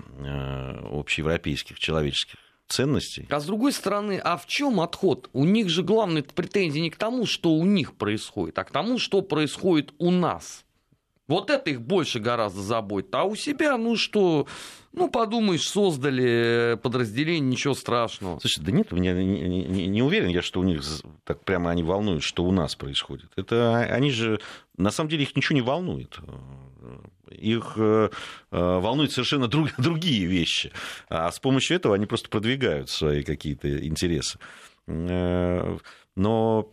общеевропейских 0.92 1.80
человеческих 1.80 2.36
ценностей. 2.68 3.26
А 3.30 3.40
с 3.40 3.44
другой 3.44 3.72
стороны, 3.72 4.20
а 4.22 4.36
в 4.36 4.46
чем 4.46 4.80
отход? 4.80 5.28
У 5.32 5.44
них 5.44 5.68
же 5.68 5.82
главная 5.82 6.22
претензия 6.22 6.82
не 6.82 6.90
к 6.90 6.96
тому, 6.96 7.26
что 7.26 7.52
у 7.52 7.64
них 7.64 7.94
происходит, 7.94 8.58
а 8.58 8.64
к 8.64 8.70
тому, 8.70 8.98
что 8.98 9.22
происходит 9.22 9.92
у 9.98 10.10
нас. 10.10 10.64
Вот 11.28 11.50
это 11.50 11.70
их 11.70 11.80
больше 11.80 12.18
гораздо 12.18 12.60
заботит. 12.60 13.14
А 13.14 13.24
у 13.24 13.36
себя, 13.36 13.78
ну 13.78 13.96
что, 13.96 14.46
ну 14.92 15.08
подумаешь, 15.08 15.66
создали 15.66 16.78
подразделение, 16.82 17.40
ничего 17.40 17.74
страшного. 17.74 18.38
Слушай, 18.40 18.62
да 18.64 18.72
нет, 18.72 18.88
я 18.92 19.12
не, 19.14 19.64
не, 19.64 19.86
не 19.86 20.02
уверен 20.02 20.28
я, 20.28 20.42
что 20.42 20.60
у 20.60 20.64
них 20.64 20.82
так 21.24 21.44
прямо 21.44 21.70
они 21.70 21.82
волнуют, 21.82 22.22
что 22.22 22.44
у 22.44 22.50
нас 22.50 22.74
происходит. 22.74 23.30
Это 23.36 23.78
они 23.78 24.10
же, 24.10 24.40
на 24.76 24.90
самом 24.90 25.10
деле, 25.10 25.22
их 25.22 25.36
ничего 25.36 25.54
не 25.54 25.62
волнует 25.62 26.18
их 27.32 27.74
э, 27.76 28.10
э, 28.50 28.56
волнуют 28.56 29.12
совершенно 29.12 29.48
друг, 29.48 29.70
другие 29.78 30.26
вещи. 30.26 30.72
А 31.08 31.30
с 31.30 31.38
помощью 31.38 31.76
этого 31.76 31.94
они 31.94 32.06
просто 32.06 32.28
продвигают 32.28 32.90
свои 32.90 33.22
какие-то 33.22 33.86
интересы. 33.86 34.38
Э, 34.86 35.78
но 36.16 36.72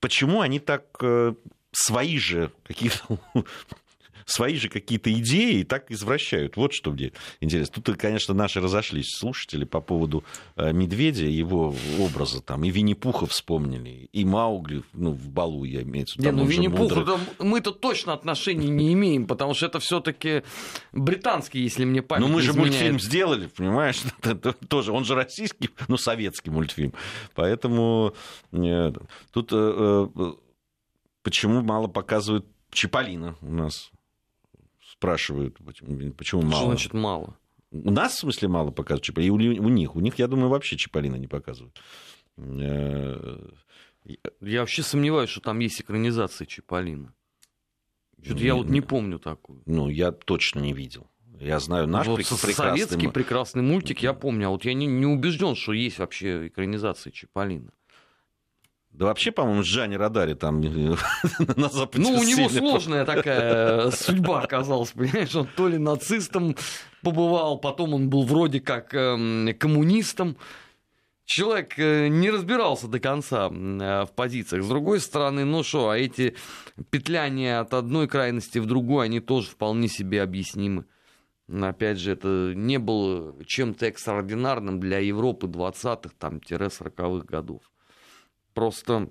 почему 0.00 0.40
они 0.40 0.58
так 0.58 0.84
свои 1.72 2.18
же 2.18 2.50
какие-то 2.64 3.18
свои 4.24 4.56
же 4.56 4.68
какие-то 4.68 5.12
идеи 5.12 5.60
и 5.60 5.64
так 5.64 5.90
извращают. 5.90 6.56
Вот 6.56 6.72
что 6.72 6.92
мне 6.92 7.12
интересно. 7.40 7.82
Тут, 7.82 7.96
конечно, 7.96 8.34
наши 8.34 8.60
разошлись 8.60 9.10
слушатели 9.16 9.64
по 9.64 9.80
поводу 9.80 10.24
э, 10.56 10.72
медведя, 10.72 11.24
его 11.24 11.74
образа 11.98 12.40
там. 12.40 12.64
И 12.64 12.70
Винни-Пуха 12.70 13.26
вспомнили, 13.26 14.08
и 14.12 14.24
Маугли, 14.24 14.82
ну, 14.92 15.12
в 15.12 15.28
балу 15.28 15.64
я 15.64 15.82
имею 15.82 16.06
в 16.06 16.16
виду. 16.16 16.24
Не, 16.24 16.32
ну 16.32 16.44
Винни-Пуху 16.44 17.18
мы-то 17.38 17.72
точно 17.72 18.12
отношений 18.12 18.68
не 18.68 18.92
имеем, 18.92 19.26
потому 19.26 19.54
что 19.54 19.66
это 19.66 19.78
все 19.80 20.00
таки 20.00 20.42
британский, 20.92 21.60
если 21.60 21.84
мне 21.84 22.02
память 22.02 22.26
Ну, 22.26 22.32
мы 22.32 22.42
же 22.42 22.50
изменяет. 22.50 22.72
мультфильм 22.72 23.00
сделали, 23.00 23.46
понимаешь? 23.46 24.02
тоже, 24.68 24.92
он 24.92 25.04
же 25.04 25.14
российский, 25.14 25.70
ну, 25.88 25.96
советский 25.96 26.50
мультфильм. 26.50 26.94
Поэтому 27.34 28.14
нет. 28.50 28.96
тут 29.32 29.50
э, 29.52 30.08
э, 30.14 30.32
почему 31.22 31.62
мало 31.62 31.88
показывают 31.88 32.46
Чиполлино 32.70 33.36
у 33.42 33.52
нас? 33.52 33.90
Спрашивают, 35.02 35.58
почему 36.16 36.42
мало. 36.42 36.56
Что 36.56 36.66
значит 36.66 36.94
мало? 36.94 37.36
У 37.72 37.90
нас, 37.90 38.14
в 38.14 38.18
смысле, 38.18 38.48
мало 38.48 38.70
показывают 38.70 39.04
Чиполлино, 39.04 39.42
и 39.42 39.58
у, 39.58 39.64
у 39.64 39.68
них. 39.68 39.96
У 39.96 40.00
них, 40.00 40.18
я 40.18 40.28
думаю, 40.28 40.48
вообще 40.48 40.76
Чиполлино 40.76 41.16
не 41.16 41.26
показывают. 41.26 41.80
Э, 42.36 43.48
я 44.40 44.60
вообще 44.60 44.82
сомневаюсь, 44.82 45.30
что 45.30 45.40
там 45.40 45.58
есть 45.58 45.80
экранизация 45.80 46.46
Чиполлино. 46.46 47.14
Что-то 48.22 48.44
я 48.44 48.54
вот 48.54 48.68
не 48.68 48.80
помню 48.80 49.18
такую. 49.18 49.62
Ну, 49.66 49.88
я 49.88 50.12
точно 50.12 50.60
не 50.60 50.72
видел. 50.72 51.08
Я 51.40 51.58
знаю 51.58 51.88
наш 51.88 52.06
вот 52.06 52.18
прекрасный... 52.18 52.54
Советский 52.54 53.08
прекрасный 53.08 53.62
мультик, 53.62 54.00
я 54.00 54.12
помню. 54.12 54.46
А 54.46 54.50
вот 54.50 54.64
я 54.64 54.74
не, 54.74 54.86
не 54.86 55.06
убежден, 55.06 55.56
что 55.56 55.72
есть 55.72 55.98
вообще 55.98 56.46
экранизация 56.46 57.10
Чиполлино. 57.10 57.72
Да 58.92 59.06
вообще, 59.06 59.32
по-моему, 59.32 59.62
Джани 59.62 59.94
Радари 59.94 60.34
там 60.34 60.60
на 61.56 61.68
Западе. 61.68 62.02
Ну, 62.02 62.18
у 62.18 62.24
него 62.24 62.48
сложная 62.48 63.06
такая 63.06 63.90
судьба 63.90 64.42
оказалась, 64.42 64.90
понимаешь? 64.90 65.34
Он 65.34 65.48
то 65.56 65.68
ли 65.68 65.78
нацистом 65.78 66.56
побывал, 67.02 67.58
потом 67.58 67.94
он 67.94 68.10
был 68.10 68.24
вроде 68.24 68.60
как 68.60 68.94
эм, 68.94 69.54
коммунистом. 69.58 70.36
Человек 71.24 71.78
э, 71.78 72.08
не 72.08 72.30
разбирался 72.30 72.86
до 72.86 73.00
конца 73.00 73.48
э, 73.48 74.04
в 74.04 74.10
позициях. 74.14 74.62
С 74.62 74.68
другой 74.68 75.00
стороны, 75.00 75.46
ну 75.46 75.62
что, 75.62 75.88
а 75.88 75.96
эти 75.96 76.36
петляния 76.90 77.60
от 77.60 77.72
одной 77.72 78.08
крайности 78.08 78.58
в 78.58 78.66
другую, 78.66 79.00
они 79.00 79.20
тоже 79.20 79.48
вполне 79.48 79.88
себе 79.88 80.20
объяснимы. 80.20 80.84
Опять 81.50 81.98
же, 81.98 82.12
это 82.12 82.52
не 82.54 82.78
было 82.78 83.34
чем-то 83.46 83.86
экстраординарным 83.86 84.80
для 84.80 84.98
Европы 84.98 85.46
20-х, 85.46 86.10
там, 86.18 86.36
40-х 86.38 87.26
годов. 87.26 87.62
Просто 88.54 89.08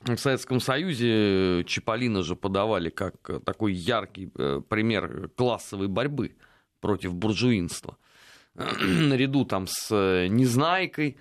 в 0.00 0.16
Советском 0.16 0.60
Союзе 0.60 1.64
Чиполлино 1.64 2.22
же 2.22 2.36
подавали 2.36 2.90
как 2.90 3.42
такой 3.44 3.72
яркий 3.72 4.30
э, 4.36 4.60
пример 4.68 5.30
классовой 5.36 5.88
борьбы 5.88 6.36
против 6.80 7.14
буржуинства. 7.14 7.96
Наряду 8.54 9.44
там 9.44 9.66
с 9.66 9.88
э, 9.90 10.28
«Незнайкой», 10.28 11.16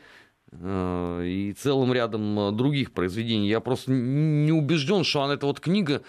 э, 0.52 1.24
и 1.26 1.54
целым 1.54 1.94
рядом 1.94 2.56
других 2.56 2.92
произведений. 2.92 3.48
Я 3.48 3.60
просто 3.60 3.92
не 3.92 4.52
убежден, 4.52 5.04
что 5.04 5.24
она, 5.24 5.34
эта 5.34 5.46
вот 5.46 5.60
книга 5.60 6.04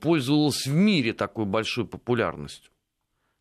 пользовалась 0.00 0.66
в 0.66 0.72
мире 0.72 1.12
такой 1.12 1.44
большой 1.44 1.86
популярностью. 1.86 2.70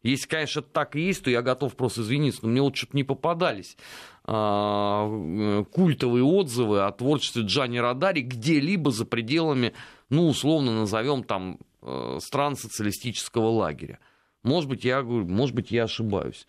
Если, 0.06 0.28
конечно, 0.28 0.62
так 0.62 0.96
и 0.96 1.02
есть, 1.02 1.24
то 1.24 1.32
я 1.32 1.42
готов 1.42 1.76
просто 1.76 2.02
извиниться, 2.02 2.42
но 2.44 2.50
мне 2.50 2.62
вот 2.62 2.76
что-то 2.76 2.96
не 2.96 3.04
попадались 3.04 3.76
э, 3.76 3.82
культовые 4.26 6.24
отзывы 6.24 6.82
о 6.82 6.92
творчестве 6.92 7.44
Джани 7.44 7.78
Радари 7.78 8.22
где-либо 8.22 8.90
за 8.90 9.06
пределами, 9.06 9.74
ну, 10.10 10.28
условно 10.28 10.72
назовем 10.72 11.24
там, 11.24 11.60
э, 11.84 12.18
стран 12.22 12.56
социалистического 12.56 13.50
лагеря. 13.50 14.00
Может 14.42 14.68
быть, 14.70 14.84
я 14.84 15.04
говорю, 15.04 15.28
может 15.28 15.54
быть, 15.54 15.70
я 15.70 15.84
ошибаюсь. 15.84 16.48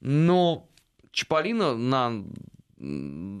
Но 0.00 0.68
Чаполина 1.10 1.76
на 1.76 2.24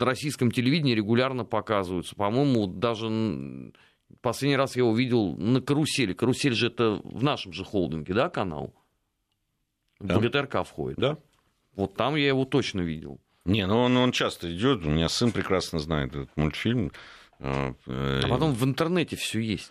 российском 0.00 0.50
телевидении 0.50 0.94
регулярно 0.94 1.44
показываются. 1.44 2.16
По-моему, 2.16 2.66
даже 2.66 3.72
последний 4.20 4.56
раз 4.56 4.74
я 4.74 4.84
увидел 4.84 5.36
на 5.36 5.60
карусели. 5.60 6.14
Карусель 6.14 6.54
же 6.54 6.66
это 6.66 7.00
в 7.04 7.22
нашем 7.22 7.52
же 7.52 7.64
холдинге, 7.64 8.14
да, 8.14 8.28
канал? 8.28 8.74
В 10.00 10.06
да. 10.06 10.18
ГТРК 10.18 10.64
входит. 10.66 10.98
Да. 10.98 11.18
Вот 11.76 11.94
там 11.94 12.16
я 12.16 12.26
его 12.26 12.44
точно 12.44 12.80
видел. 12.80 13.20
Не, 13.48 13.66
ну 13.66 13.78
он, 13.80 13.96
он 13.96 14.12
часто 14.12 14.54
идет. 14.54 14.84
У 14.84 14.90
меня 14.90 15.08
сын 15.08 15.32
прекрасно 15.32 15.78
знает 15.78 16.10
этот 16.14 16.36
мультфильм. 16.36 16.92
А 17.40 17.74
потом 18.28 18.52
в 18.52 18.64
интернете 18.64 19.16
все 19.16 19.40
есть. 19.40 19.70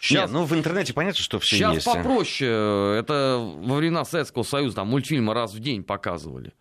Сейчас, 0.00 0.30
Нет, 0.30 0.32
ну 0.32 0.44
в 0.44 0.52
интернете 0.54 0.92
понятно, 0.92 1.22
что 1.22 1.38
все 1.38 1.56
сейчас 1.56 1.74
есть. 1.74 1.86
попроще. 1.86 2.50
Это 2.98 3.38
во 3.40 3.76
времена 3.76 4.04
Советского 4.04 4.42
Союза 4.42 4.76
там 4.76 4.88
мультфильмы 4.88 5.32
раз 5.32 5.54
в 5.54 5.60
день 5.60 5.82
показывали. 5.82 6.52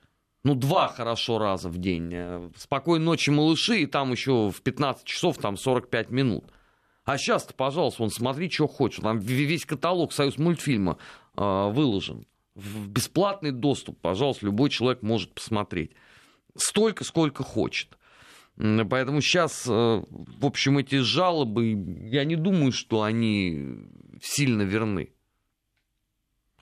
Ну, 0.44 0.54
два 0.54 0.88
хорошо 0.88 1.40
раза 1.40 1.70
в 1.70 1.80
день. 1.80 2.52
Спокойной 2.56 3.04
ночи, 3.04 3.32
малыши, 3.32 3.80
и 3.80 3.86
там 3.88 4.12
еще 4.12 4.52
в 4.52 4.62
15 4.62 5.04
часов 5.04 5.40
там 5.40 5.58
45 5.58 6.12
минут. 6.12 6.46
А 7.04 7.18
сейчас-то, 7.18 7.54
пожалуйста, 7.56 8.04
вон, 8.04 8.12
смотри, 8.12 8.50
что 8.50 8.68
хочешь. 8.68 9.02
Там 9.02 9.18
весь 9.18 9.66
каталог 9.66 10.14
Союз 10.14 10.38
мультфильма 10.38 10.98
э, 11.36 11.70
выложен. 11.72 12.28
В 12.54 12.88
бесплатный 12.88 13.52
доступ, 13.52 14.00
пожалуйста, 14.00 14.46
любой 14.46 14.70
человек 14.70 15.02
может 15.02 15.34
посмотреть. 15.34 15.92
Столько, 16.58 17.04
сколько 17.04 17.44
хочет. 17.44 17.98
Поэтому 18.58 19.20
сейчас, 19.22 19.68
э, 19.68 19.70
в 19.70 20.46
общем, 20.46 20.78
эти 20.78 21.00
жалобы, 21.00 21.72
я 22.10 22.24
не 22.24 22.38
думаю, 22.38 22.72
что 22.72 23.04
они 23.04 23.90
сильно 24.22 24.62
верны. 24.62 25.12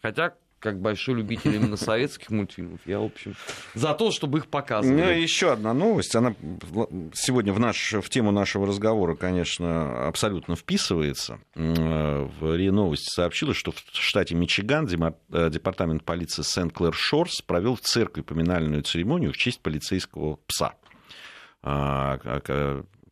Хотя, 0.02 0.36
как 0.64 0.80
большой 0.80 1.16
любитель 1.16 1.56
именно 1.56 1.76
советских 1.76 2.30
мультфильмов, 2.30 2.80
я, 2.86 3.00
в 3.00 3.04
общем, 3.04 3.36
за 3.76 3.94
то, 3.94 4.12
чтобы 4.12 4.38
их 4.38 4.48
показывали. 4.48 5.02
Ну, 5.02 5.10
еще 5.10 5.52
одна 5.52 5.74
новость, 5.74 6.16
она 6.16 6.34
сегодня 7.14 7.52
в, 7.52 7.60
наш, 7.60 7.92
в 7.92 8.10
тему 8.10 8.32
нашего 8.32 8.66
разговора, 8.66 9.16
конечно, 9.16 10.08
абсолютно 10.08 10.56
вписывается. 10.56 11.40
В 11.54 12.56
РИА 12.56 12.72
Новости 12.72 13.14
сообщила, 13.14 13.54
что 13.54 13.74
в 13.74 13.78
штате 13.92 14.36
Мичиган 14.36 14.88
э, 14.88 15.50
департамент 15.50 16.06
полиции 16.06 16.44
Сент-Клэр-Шорс 16.44 17.42
провел 17.46 17.76
в 17.76 17.82
церкви 17.82 18.22
поминальную 18.22 18.84
церемонию 18.84 19.34
в 19.34 19.38
честь 19.38 19.60
полицейского 19.60 20.40
пса. 20.48 20.76
А, 21.62 22.18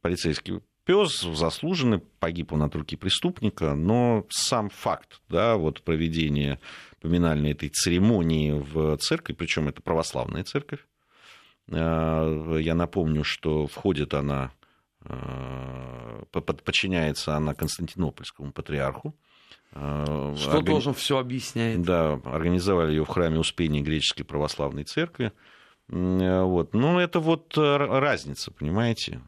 полицейский 0.02 0.62
пес 0.86 1.22
заслуженный, 1.22 2.00
погиб 2.20 2.54
он 2.54 2.64
от 2.64 2.76
руки 2.76 2.96
преступника, 2.96 3.76
но 3.76 4.26
сам 4.30 4.70
факт 4.70 5.22
да, 5.30 5.56
вот 5.56 5.84
проведения 5.84 6.60
поминальной 7.02 7.52
этой 7.52 7.70
церемонии 7.70 8.52
в 8.52 8.98
церкви, 8.98 9.34
причем 9.34 9.68
это 9.68 9.82
православная 9.82 10.44
церковь, 10.44 10.86
а, 11.72 12.58
я 12.58 12.76
напомню, 12.76 13.24
что 13.24 13.68
входит 13.68 14.14
она, 14.14 14.52
а, 15.04 16.24
подчиняется 16.32 17.36
она 17.36 17.54
Константинопольскому 17.54 18.52
патриарху. 18.52 19.16
Что 19.72 20.36
Органи... 20.48 20.66
тоже 20.66 20.94
все 20.94 21.18
объясняет. 21.18 21.82
Да, 21.82 22.20
организовали 22.26 22.92
ее 22.92 23.06
в 23.06 23.08
храме 23.08 23.40
Успения 23.40 23.82
Греческой 23.82 24.26
Православной 24.26 24.84
Церкви. 24.84 25.32
Вот. 25.88 26.74
Ну, 26.74 27.00
это 27.00 27.20
вот 27.20 27.58
э, 27.58 27.78
разница, 27.78 28.52
понимаете? 28.52 29.22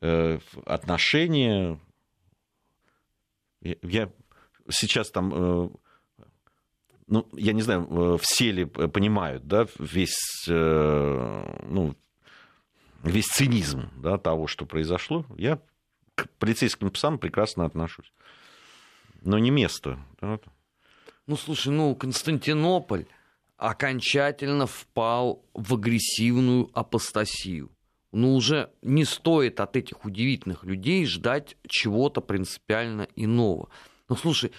Э, 0.00 0.38
отношения. 0.66 1.78
Я 3.62 4.10
сейчас 4.70 5.10
там, 5.10 5.32
э, 5.34 5.68
ну, 7.06 7.28
я 7.32 7.52
не 7.52 7.62
знаю, 7.62 8.18
все 8.20 8.50
ли 8.50 8.64
понимают, 8.64 9.46
да, 9.46 9.66
весь, 9.78 10.44
ну, 10.46 11.94
весь 13.02 13.26
цинизм 13.26 13.90
да, 13.96 14.18
того, 14.18 14.46
что 14.46 14.66
произошло. 14.66 15.26
Я 15.36 15.60
к 16.14 16.28
полицейским 16.38 16.90
псам 16.90 17.18
прекрасно 17.18 17.64
отношусь. 17.64 18.12
Но 19.22 19.38
не 19.38 19.50
место. 19.50 19.98
Ну, 21.26 21.36
слушай, 21.36 21.72
ну, 21.72 21.94
Константинополь 21.94 23.06
окончательно 23.56 24.66
впал 24.66 25.44
в 25.54 25.74
агрессивную 25.74 26.70
апостасию. 26.74 27.70
Ну, 28.12 28.34
уже 28.34 28.70
не 28.82 29.04
стоит 29.04 29.58
от 29.60 29.76
этих 29.76 30.04
удивительных 30.04 30.64
людей 30.64 31.06
ждать 31.06 31.56
чего-то 31.66 32.20
принципиально 32.20 33.08
иного. 33.16 33.70
Ну, 34.08 34.16
слушай, 34.16 34.52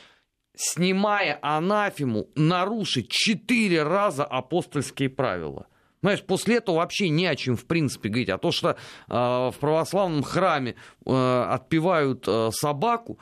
снимая 0.56 1.38
анафему, 1.42 2.30
нарушить 2.36 3.10
четыре 3.10 3.84
раза 3.84 4.26
апостольские 4.26 5.10
правила. 5.10 5.68
Знаешь, 6.02 6.24
после 6.24 6.58
этого 6.58 6.78
вообще 6.78 7.10
не 7.10 7.26
о 7.26 7.36
чем, 7.36 7.58
в 7.58 7.66
принципе, 7.66 8.10
говорить. 8.10 8.30
А 8.30 8.38
то, 8.38 8.52
что 8.52 8.70
э, 8.70 8.76
в 9.08 9.56
православном 9.60 10.24
храме 10.24 10.76
э, 11.06 11.46
отпевают 11.50 12.26
э, 12.28 12.52
собаку, 12.52 13.20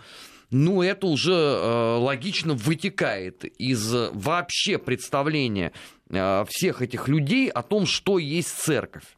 ну, 0.51 0.81
это 0.81 1.07
уже 1.07 1.33
э, 1.33 1.97
логично 1.97 2.53
вытекает 2.53 3.45
из 3.45 3.91
вообще 4.11 4.77
представления 4.77 5.71
э, 6.09 6.45
всех 6.49 6.81
этих 6.81 7.07
людей 7.07 7.49
о 7.49 7.63
том, 7.63 7.85
что 7.85 8.19
есть 8.19 8.49
церковь. 8.49 9.17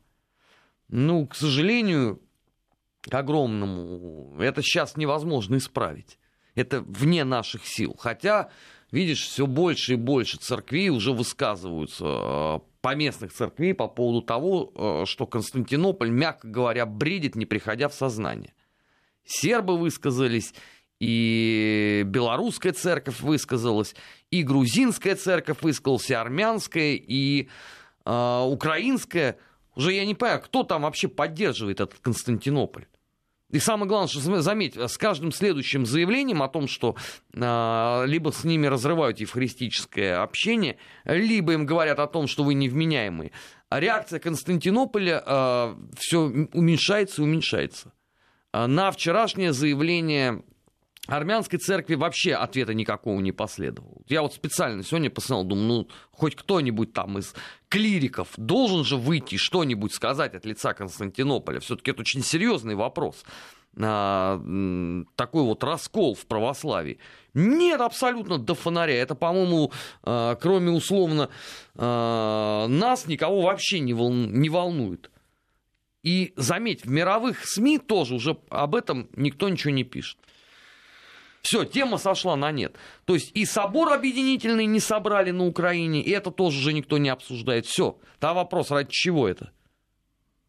Ну, 0.88 1.26
к 1.26 1.36
сожалению, 1.36 2.22
к 3.02 3.14
огромному, 3.14 4.40
это 4.40 4.62
сейчас 4.62 4.96
невозможно 4.96 5.58
исправить. 5.58 6.20
Это 6.56 6.82
вне 6.82 7.24
наших 7.24 7.66
сил. 7.66 7.96
Хотя, 8.00 8.50
видишь, 8.92 9.28
все 9.28 9.46
больше 9.46 9.94
и 9.94 9.98
больше 9.98 10.38
церквей 10.38 10.90
уже 10.90 11.12
высказываются 11.12 12.06
э, 12.06 12.60
поместных 12.82 13.34
церквей 13.34 13.74
по 13.74 13.88
поводу 13.88 14.22
того, 14.22 14.72
э, 14.76 15.06
что 15.06 15.28
Константинополь, 15.28 16.10
мягко 16.10 16.48
говоря, 16.48 16.86
бредит, 16.86 17.36
не 17.36 17.46
приходя 17.46 17.90
в 17.90 17.94
сознание. 17.94 18.54
Сербы 19.26 19.78
высказались, 19.78 20.54
и 21.00 22.04
белорусская 22.06 22.72
церковь 22.72 23.20
высказалась, 23.20 23.96
и 24.32 24.44
грузинская 24.44 25.16
церковь 25.16 25.62
высказалась, 25.62 26.10
и 26.10 26.14
армянская, 26.14 26.94
и 26.96 27.50
э, 28.06 28.44
украинская. 28.46 29.38
Уже 29.76 29.92
я 29.92 30.06
не 30.06 30.16
понимаю, 30.16 30.42
кто 30.42 30.64
там 30.64 30.84
вообще 30.84 31.10
поддерживает 31.10 31.82
этот 31.82 32.00
Константинополь. 32.00 32.86
И 33.52 33.60
самое 33.60 33.88
главное, 33.88 34.08
что 34.08 34.42
заметь, 34.42 34.76
с 34.76 34.98
каждым 34.98 35.32
следующим 35.32 35.86
заявлением 35.86 36.42
о 36.42 36.48
том, 36.48 36.68
что 36.68 36.96
э, 37.34 38.04
либо 38.08 38.32
с 38.32 38.44
ними 38.44 38.66
разрывают 38.68 39.20
евхаристическое 39.20 40.22
общение, 40.22 40.78
либо 41.06 41.54
им 41.54 41.66
говорят 41.66 42.00
о 42.00 42.08
том, 42.08 42.28
что 42.28 42.44
вы 42.44 42.56
невменяемые, 42.56 43.32
реакция 43.70 44.20
Константинополя 44.20 45.24
э, 45.26 45.76
все 45.98 46.22
уменьшается 46.54 47.22
и 47.22 47.26
уменьшается. 47.26 47.94
На 48.52 48.90
вчерашнее 48.92 49.52
заявление 49.52 50.44
армянской 51.08 51.60
церкви 51.60 51.96
вообще 51.96 52.34
ответа 52.34 52.74
никакого 52.74 53.20
не 53.20 53.32
последовало. 53.32 54.02
Я 54.08 54.22
вот 54.22 54.34
специально 54.34 54.84
сегодня 54.84 55.10
посмотрел, 55.10 55.48
думаю, 55.48 55.68
ну, 55.68 55.88
хоть 56.12 56.36
кто-нибудь 56.36 56.94
там 56.94 57.18
из 57.18 57.34
клириков 57.70 58.30
должен 58.38 58.84
же 58.84 58.98
выйти 58.98 59.38
что-нибудь 59.38 59.94
сказать 59.94 60.36
от 60.36 60.46
лица 60.46 60.74
Константинополя. 60.74 61.60
Все-таки 61.60 61.92
это 61.92 62.02
очень 62.02 62.24
серьезный 62.24 62.76
вопрос. 62.76 63.24
А, 63.78 64.42
такой 65.16 65.44
вот 65.44 65.64
раскол 65.64 66.16
в 66.16 66.26
православии. 66.26 66.98
Нет, 67.34 67.82
абсолютно 67.82 68.38
до 68.38 68.56
фонаря. 68.56 68.96
Это, 68.96 69.16
по-моему, 69.16 69.72
а, 70.04 70.36
кроме 70.36 70.72
условно 70.72 71.30
а, 71.76 72.68
нас, 72.68 73.08
никого 73.08 73.42
вообще 73.42 73.80
не, 73.80 73.94
волну, 73.94 74.28
не 74.28 74.50
волнует. 74.50 75.12
И 76.04 76.34
заметь, 76.38 76.86
в 76.86 76.90
мировых 76.90 77.46
СМИ 77.46 77.80
тоже 77.80 78.16
уже 78.16 78.38
об 78.50 78.76
этом 78.76 79.10
никто 79.16 79.50
ничего 79.50 79.74
не 79.74 79.84
пишет. 79.84 80.18
Все, 81.46 81.64
тема 81.64 82.00
сошла 82.00 82.36
на 82.36 82.52
нет. 82.52 82.76
То 83.06 83.14
есть 83.14 83.30
и 83.36 83.46
собор 83.46 83.94
объединительный 83.94 84.66
не 84.66 84.80
собрали 84.80 85.30
на 85.30 85.46
Украине, 85.46 86.02
и 86.02 86.10
это 86.10 86.32
тоже 86.32 86.58
уже 86.58 86.74
никто 86.74 86.98
не 86.98 87.10
обсуждает. 87.10 87.68
Все. 87.68 88.00
Та 88.20 88.34
вопрос, 88.34 88.72
ради 88.72 88.90
чего 88.90 89.30
это? 89.30 89.52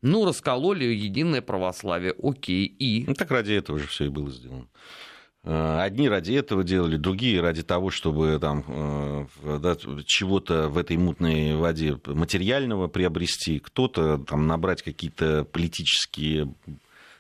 Ну, 0.00 0.24
раскололи 0.24 0.84
единое 0.84 1.42
православие, 1.42 2.14
окей, 2.22 2.64
и... 2.64 3.04
Ну, 3.06 3.12
так 3.12 3.30
ради 3.30 3.52
этого 3.52 3.78
же 3.78 3.86
все 3.86 4.06
и 4.06 4.08
было 4.08 4.30
сделано. 4.30 4.68
Э, 5.42 5.80
одни 5.82 6.08
ради 6.08 6.32
этого 6.32 6.64
делали, 6.64 6.96
другие 6.96 7.42
ради 7.42 7.62
того, 7.62 7.90
чтобы 7.90 8.38
там 8.40 8.64
э, 8.66 9.26
да, 9.58 9.76
чего-то 10.06 10.70
в 10.70 10.78
этой 10.78 10.96
мутной 10.96 11.56
воде 11.56 11.98
материального 12.06 12.88
приобрести, 12.88 13.58
кто-то 13.58 14.16
там 14.16 14.46
набрать 14.46 14.82
какие-то 14.82 15.44
политические 15.44 16.54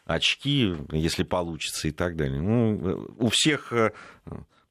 очки, 0.06 0.74
если 0.92 1.24
получится 1.24 1.88
и 1.88 1.90
так 1.90 2.16
далее. 2.16 2.40
Ну, 2.40 3.14
у 3.18 3.28
всех 3.28 3.72
э, 3.72 3.92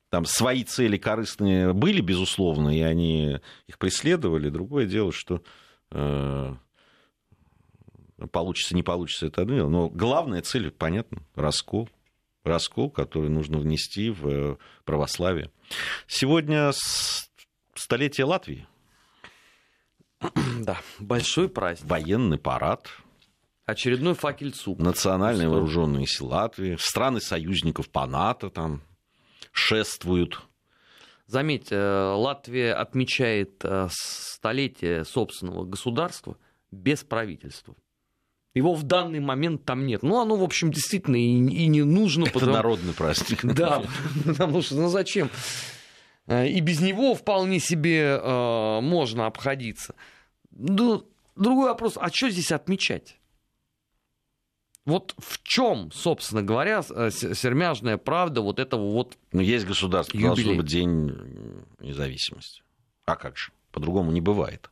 там 0.09 0.25
свои 0.25 0.63
цели 0.63 0.97
корыстные 0.97 1.73
были, 1.73 2.01
безусловно, 2.01 2.75
и 2.75 2.81
они 2.81 3.39
их 3.67 3.77
преследовали. 3.77 4.49
Другое 4.49 4.85
дело, 4.85 5.11
что 5.11 5.43
э, 5.91 6.55
получится, 8.31 8.75
не 8.75 8.83
получится, 8.83 9.27
это 9.27 9.41
одно 9.41 9.55
дело. 9.55 9.69
Но 9.69 9.89
главная 9.89 10.41
цель, 10.41 10.71
понятно, 10.71 11.21
раскол. 11.35 11.89
Раскол, 12.45 12.91
который 12.91 13.29
нужно 13.29 13.57
внести 13.57 14.11
в 14.11 14.57
православие. 14.85 15.49
Сегодня 16.07 16.71
столетие 17.73 18.25
Латвии. 18.25 18.67
Да, 20.61 20.79
большой 20.99 21.49
праздник. 21.49 21.89
Военный 21.89 22.37
парад 22.37 22.87
Очередной 23.65 24.13
факельцу. 24.13 24.75
Национальные 24.77 25.49
вооруженные 25.49 26.05
силы 26.05 26.29
Латвии, 26.29 26.77
страны 26.79 27.19
союзников 27.19 27.89
по 27.89 28.05
НАТО 28.05 28.49
там 28.49 28.83
шествуют. 29.51 30.39
Заметь, 31.25 31.71
э, 31.71 32.13
Латвия 32.15 32.73
отмечает 32.73 33.61
э, 33.63 33.87
столетие 33.89 35.03
собственного 35.03 35.65
государства 35.65 36.37
без 36.69 37.03
правительства. 37.03 37.75
Его 38.53 38.75
в 38.75 38.83
данный 38.83 39.19
момент 39.19 39.65
там 39.65 39.87
нет. 39.87 40.03
Ну, 40.03 40.21
оно, 40.21 40.35
в 40.35 40.43
общем, 40.43 40.71
действительно 40.71 41.15
и, 41.15 41.35
и 41.35 41.67
не 41.67 41.83
нужно. 41.83 42.25
Это 42.25 42.33
потому... 42.33 42.53
народный 42.53 42.93
праздник. 42.93 43.43
Да, 43.55 43.83
потому 44.25 44.61
что, 44.61 44.75
ну 44.75 44.89
зачем? 44.89 45.31
Э, 46.27 46.47
и 46.47 46.59
без 46.59 46.81
него 46.81 47.15
вполне 47.15 47.59
себе 47.59 48.19
э, 48.21 48.79
можно 48.81 49.25
обходиться. 49.25 49.95
Ну, 50.51 51.09
другой 51.35 51.69
вопрос, 51.69 51.97
а 51.99 52.09
что 52.09 52.29
здесь 52.29 52.51
отмечать? 52.51 53.17
Вот 54.85 55.15
в 55.17 55.41
чем, 55.43 55.91
собственно 55.91 56.43
говоря, 56.43 56.83
э, 56.87 57.09
сермяжная 57.11 57.97
правда 57.97 58.41
вот 58.41 58.59
этого 58.59 58.91
вот 58.91 59.17
Ну, 59.31 59.41
есть 59.41 59.65
государство, 59.65 60.19
должен 60.19 60.57
быть 60.57 60.65
день 60.67 61.11
независимости. 61.79 62.61
А 63.05 63.15
как 63.15 63.35
же? 63.37 63.51
По-другому 63.71 64.11
не 64.11 64.21
бывает. 64.21 64.69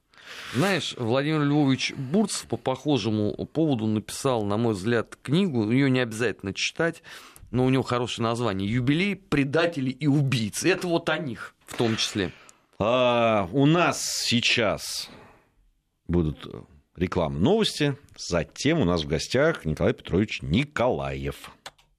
Знаешь, 0.54 0.96
Владимир 0.98 1.42
Львович 1.42 1.94
Бурцев 1.98 2.48
по 2.48 2.58
похожему 2.58 3.34
поводу 3.48 3.88
написал, 3.88 4.46
на 4.46 4.58
мой 4.58 4.74
взгляд, 4.74 5.18
книгу, 5.22 5.70
ее 5.70 5.90
не 5.90 6.00
обязательно 6.00 6.54
читать, 6.54 7.04
но 7.52 7.66
у 7.66 7.70
него 7.70 7.84
хорошее 7.84 8.28
название 8.28 8.70
«Юбилей 8.70 9.16
предателей 9.16 9.92
и 9.92 10.08
убийц». 10.08 10.64
Это 10.64 10.88
вот 10.88 11.10
о 11.10 11.18
них 11.18 11.56
в 11.66 11.76
том 11.76 11.98
числе. 11.98 12.32
А, 12.80 13.48
у 13.52 13.66
нас 13.66 14.02
сейчас 14.26 15.10
будут 16.08 16.48
рекламы 16.96 17.40
новости. 17.40 17.96
Затем 18.18 18.80
у 18.80 18.86
нас 18.86 19.04
в 19.04 19.08
гостях 19.08 19.66
Николай 19.66 19.94
Петрович 19.94 20.42
Николаев. 20.42 21.52